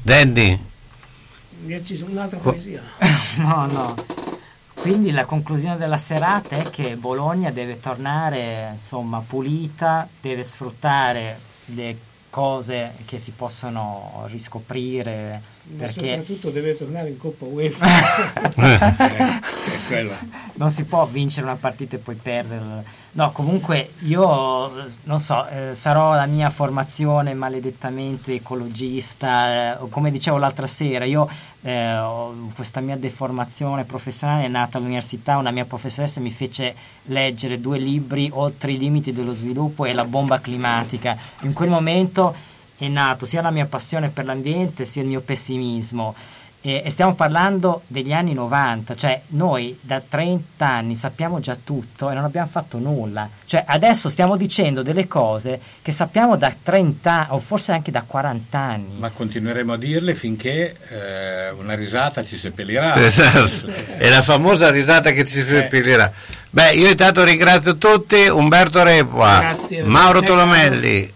Dandy, 0.02 0.60
Dirci 1.62 2.04
un'altra 2.08 2.38
Co- 2.40 2.52
poesia. 2.52 2.82
No, 3.38 3.66
no. 3.68 3.96
Quindi 4.74 5.12
la 5.12 5.26
conclusione 5.26 5.78
della 5.78 5.98
serata 5.98 6.58
è 6.58 6.70
che 6.70 6.96
Bologna 6.96 7.50
deve 7.52 7.80
tornare 7.80 8.72
insomma 8.74 9.20
pulita, 9.26 10.08
deve 10.22 10.44
sfruttare 10.44 11.40
le 11.66 11.98
cose 12.30 12.94
che 13.06 13.18
si 13.18 13.32
possono 13.32 14.26
riscoprire 14.28 15.42
Ma 15.64 15.78
perché 15.86 16.10
soprattutto 16.18 16.50
deve 16.50 16.78
tornare 16.78 17.10
in 17.10 17.18
Coppa 17.18 17.46
UEFA. 17.46 17.86
non 20.54 20.72
si 20.72 20.84
può 20.84 21.06
vincere 21.06 21.46
una 21.46 21.56
partita 21.56 21.96
e 21.96 22.00
poi 22.00 22.16
perderla. 22.16 22.84
No, 23.12 23.32
comunque 23.32 23.94
io 24.00 24.78
eh, 24.78 24.92
non 25.04 25.20
so, 25.20 25.48
eh, 25.48 25.74
sarò 25.74 26.16
la 26.16 26.26
mia 26.26 26.50
formazione 26.50 27.34
maledettamente 27.34 28.34
ecologista, 28.34 29.78
eh, 29.80 29.90
come 29.90 30.12
dicevo 30.12 30.38
l'altra 30.38 30.68
sera, 30.68 31.06
io 31.06 31.30
eh, 31.62 31.98
questa 32.54 32.82
mia 32.82 32.98
deformazione 32.98 33.86
professionale 33.86 34.44
è 34.44 34.48
nata 34.50 34.78
all'università, 34.78 35.38
una 35.38 35.52
mia 35.52 35.64
professoressa 35.64 36.20
mi 36.20 36.32
fece 36.32 36.76
leggere 37.04 37.62
due 37.62 37.78
libri, 37.78 38.30
Oltre 38.34 38.74
i 38.74 38.78
limiti 38.78 39.14
dello 39.14 39.34
sviluppo 39.34 39.86
e 39.86 39.94
La 39.94 40.04
bomba 40.04 40.40
climatica. 40.42 41.18
In 41.42 41.54
quel 41.54 41.70
momento 41.70 42.36
è 42.78 42.88
nato 42.90 43.26
sia 43.26 43.42
la 43.42 43.52
mia 43.52 43.66
passione 43.66 44.10
per 44.10 44.26
l'ambiente 44.26 44.84
sia 44.84 45.02
il 45.02 45.08
mio 45.08 45.22
pessimismo. 45.22 46.14
E, 46.66 46.82
e 46.84 46.90
stiamo 46.90 47.14
parlando 47.14 47.84
degli 47.86 48.12
anni 48.12 48.34
90, 48.34 48.96
cioè 48.96 49.22
noi 49.28 49.78
da 49.82 50.02
30 50.02 50.66
anni 50.66 50.96
sappiamo 50.96 51.40
già 51.40 51.56
tutto 51.64 52.10
e 52.10 52.16
non 52.16 52.24
abbiamo 52.24 52.48
fatto 52.48 52.80
nulla. 52.80 53.30
Cioè 53.46 53.64
adesso 53.68 54.10
stiamo 54.10 54.36
dicendo 54.36 54.82
delle 54.82 55.08
cose 55.08 55.60
che 55.84 55.92
sappiamo 55.92 56.36
da 56.38 56.52
30 56.64 57.12
anni 57.12 57.28
o 57.30 57.40
forse 57.40 57.72
anche 57.72 57.92
da 57.92 58.04
40 58.06 58.58
anni. 58.58 58.98
Ma 58.98 59.12
continueremo 59.12 59.74
a 59.74 59.78
dirle 59.78 60.16
finché 60.16 60.76
eh, 60.90 61.52
una 61.52 61.76
risata 61.76 62.26
ci 62.26 62.36
seppellirà. 62.36 62.96
Esatto. 62.96 63.68
è 63.98 64.10
la 64.10 64.24
famosa 64.24 64.72
risata 64.72 65.12
che 65.12 65.24
ci 65.24 65.46
seppellirà. 65.46 66.12
Beh, 66.50 66.72
io 66.72 66.90
intanto 66.90 67.24
ringrazio 67.24 67.78
tutti, 67.78 68.28
Umberto 68.28 68.82
Repua. 68.82 69.56
Mauro 69.84 70.22
Tolomelli, 70.22 71.14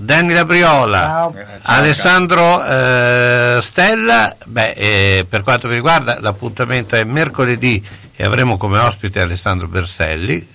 Danny 0.00 0.32
Labriola, 0.32 1.30
Alessandro 1.62 2.64
eh, 2.64 3.58
Stella. 3.62 4.36
Beh, 4.44 4.70
eh, 4.72 5.26
per 5.28 5.42
quanto 5.42 5.68
mi 5.68 5.74
riguarda 5.74 6.18
l'appuntamento 6.20 6.94
è 6.96 7.04
mercoledì 7.04 7.84
e 8.14 8.24
avremo 8.24 8.56
come 8.56 8.78
ospite 8.78 9.20
Alessandro 9.20 9.66
Berselli 9.68 10.46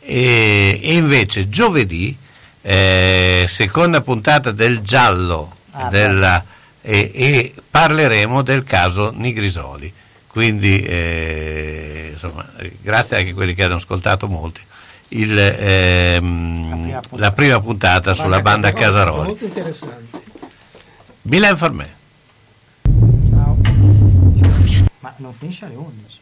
e, 0.00 0.80
e 0.82 0.94
invece 0.94 1.48
giovedì, 1.48 2.16
eh, 2.60 3.46
seconda 3.48 4.00
puntata 4.00 4.50
del 4.50 4.80
giallo 4.80 5.56
Ah, 5.74 5.88
della- 5.88 6.44
e, 6.82 7.10
e 7.14 7.54
parleremo 7.70 8.42
del 8.42 8.62
caso 8.64 9.10
Nigrisoli. 9.16 9.90
Quindi, 10.26 10.82
eh, 10.82 12.10
insomma, 12.12 12.46
eh, 12.58 12.76
grazie 12.82 13.16
anche 13.16 13.30
a 13.30 13.34
quelli 13.34 13.54
che 13.54 13.64
hanno 13.64 13.76
ascoltato 13.76 14.26
molti. 14.28 14.60
Il, 15.14 15.38
ehm, 15.38 16.98
la 17.16 17.32
prima 17.32 17.60
puntata 17.60 18.14
sulla 18.14 18.40
banda 18.40 18.72
Casaroli. 18.72 19.28
Molto 19.28 19.44
interessante. 19.44 20.22
Milan 21.22 21.56
for 21.56 21.72
me. 21.72 21.94
Ma 25.00 25.12
non 25.18 25.32
finisce 25.34 25.66
alle 25.66 25.74
11. 25.74 26.20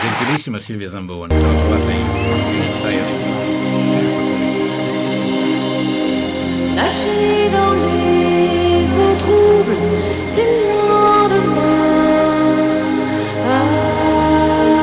Gentilissima 0.00 0.58
Silvia 0.58 0.88
Zamboni, 0.88 1.34
stai 1.34 1.44
dans 7.50 7.72
les 7.72 8.66
eaux 8.66 8.71
trouble 9.18 9.76
dès 10.36 10.54
lendemain 10.68 11.62
à 13.46 13.50
ah, 13.50 14.78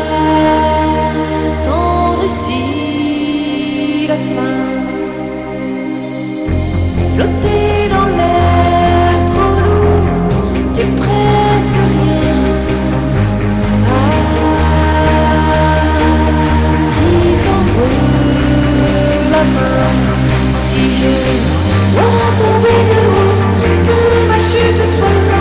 t'en 1.65 2.21
décider 2.21 4.07
la 4.07 4.15
fin. 4.15 4.67
Flotter 7.15 7.89
dans 7.89 8.09
l'air 8.17 9.15
trop 9.33 9.57
lourd 9.65 10.07
tu 10.73 10.83
presque 11.01 11.81
rien. 11.93 12.41
À 13.85 13.99
qui 16.95 17.15
t'envoie 17.45 18.07
ma 19.31 19.43
main 19.55 19.89
si 20.57 20.81
je 20.99 21.48
Yes. 25.01 25.38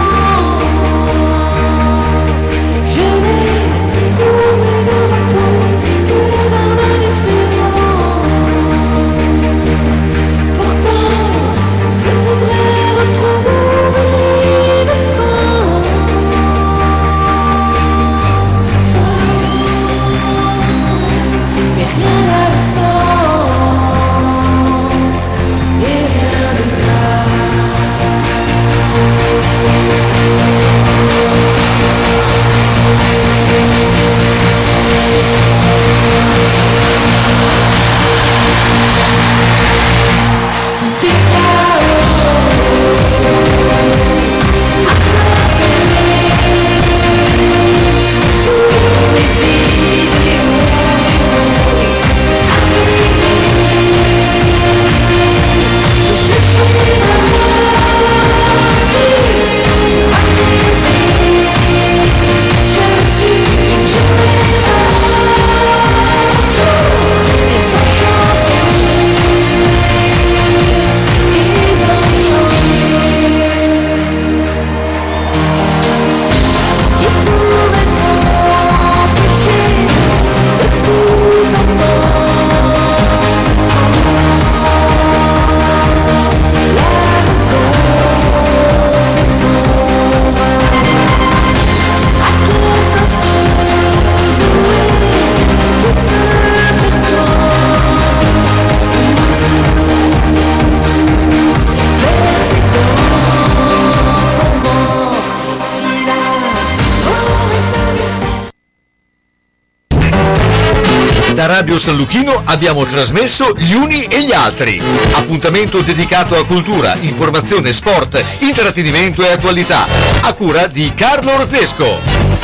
San 111.78 111.96
Luchino 111.96 112.42
abbiamo 112.44 112.84
trasmesso 112.84 113.54
Gli 113.56 113.72
Uni 113.72 114.04
e 114.04 114.22
gli 114.22 114.32
Altri. 114.32 114.80
Appuntamento 115.12 115.80
dedicato 115.80 116.36
a 116.36 116.44
cultura, 116.44 116.96
informazione, 117.00 117.72
sport, 117.72 118.22
intrattenimento 118.40 119.22
e 119.22 119.30
attualità. 119.30 119.86
A 120.22 120.32
cura 120.32 120.66
di 120.66 120.92
Carlo 120.94 121.34
Orzesco. 121.34 122.38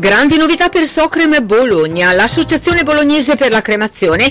Grandi 0.00 0.38
novità 0.38 0.70
per 0.70 0.86
Socrem 0.86 1.44
Bologna. 1.44 2.12
L'associazione 2.12 2.84
bolognese 2.84 3.36
per 3.36 3.50
la 3.50 3.60
cremazione 3.60 4.30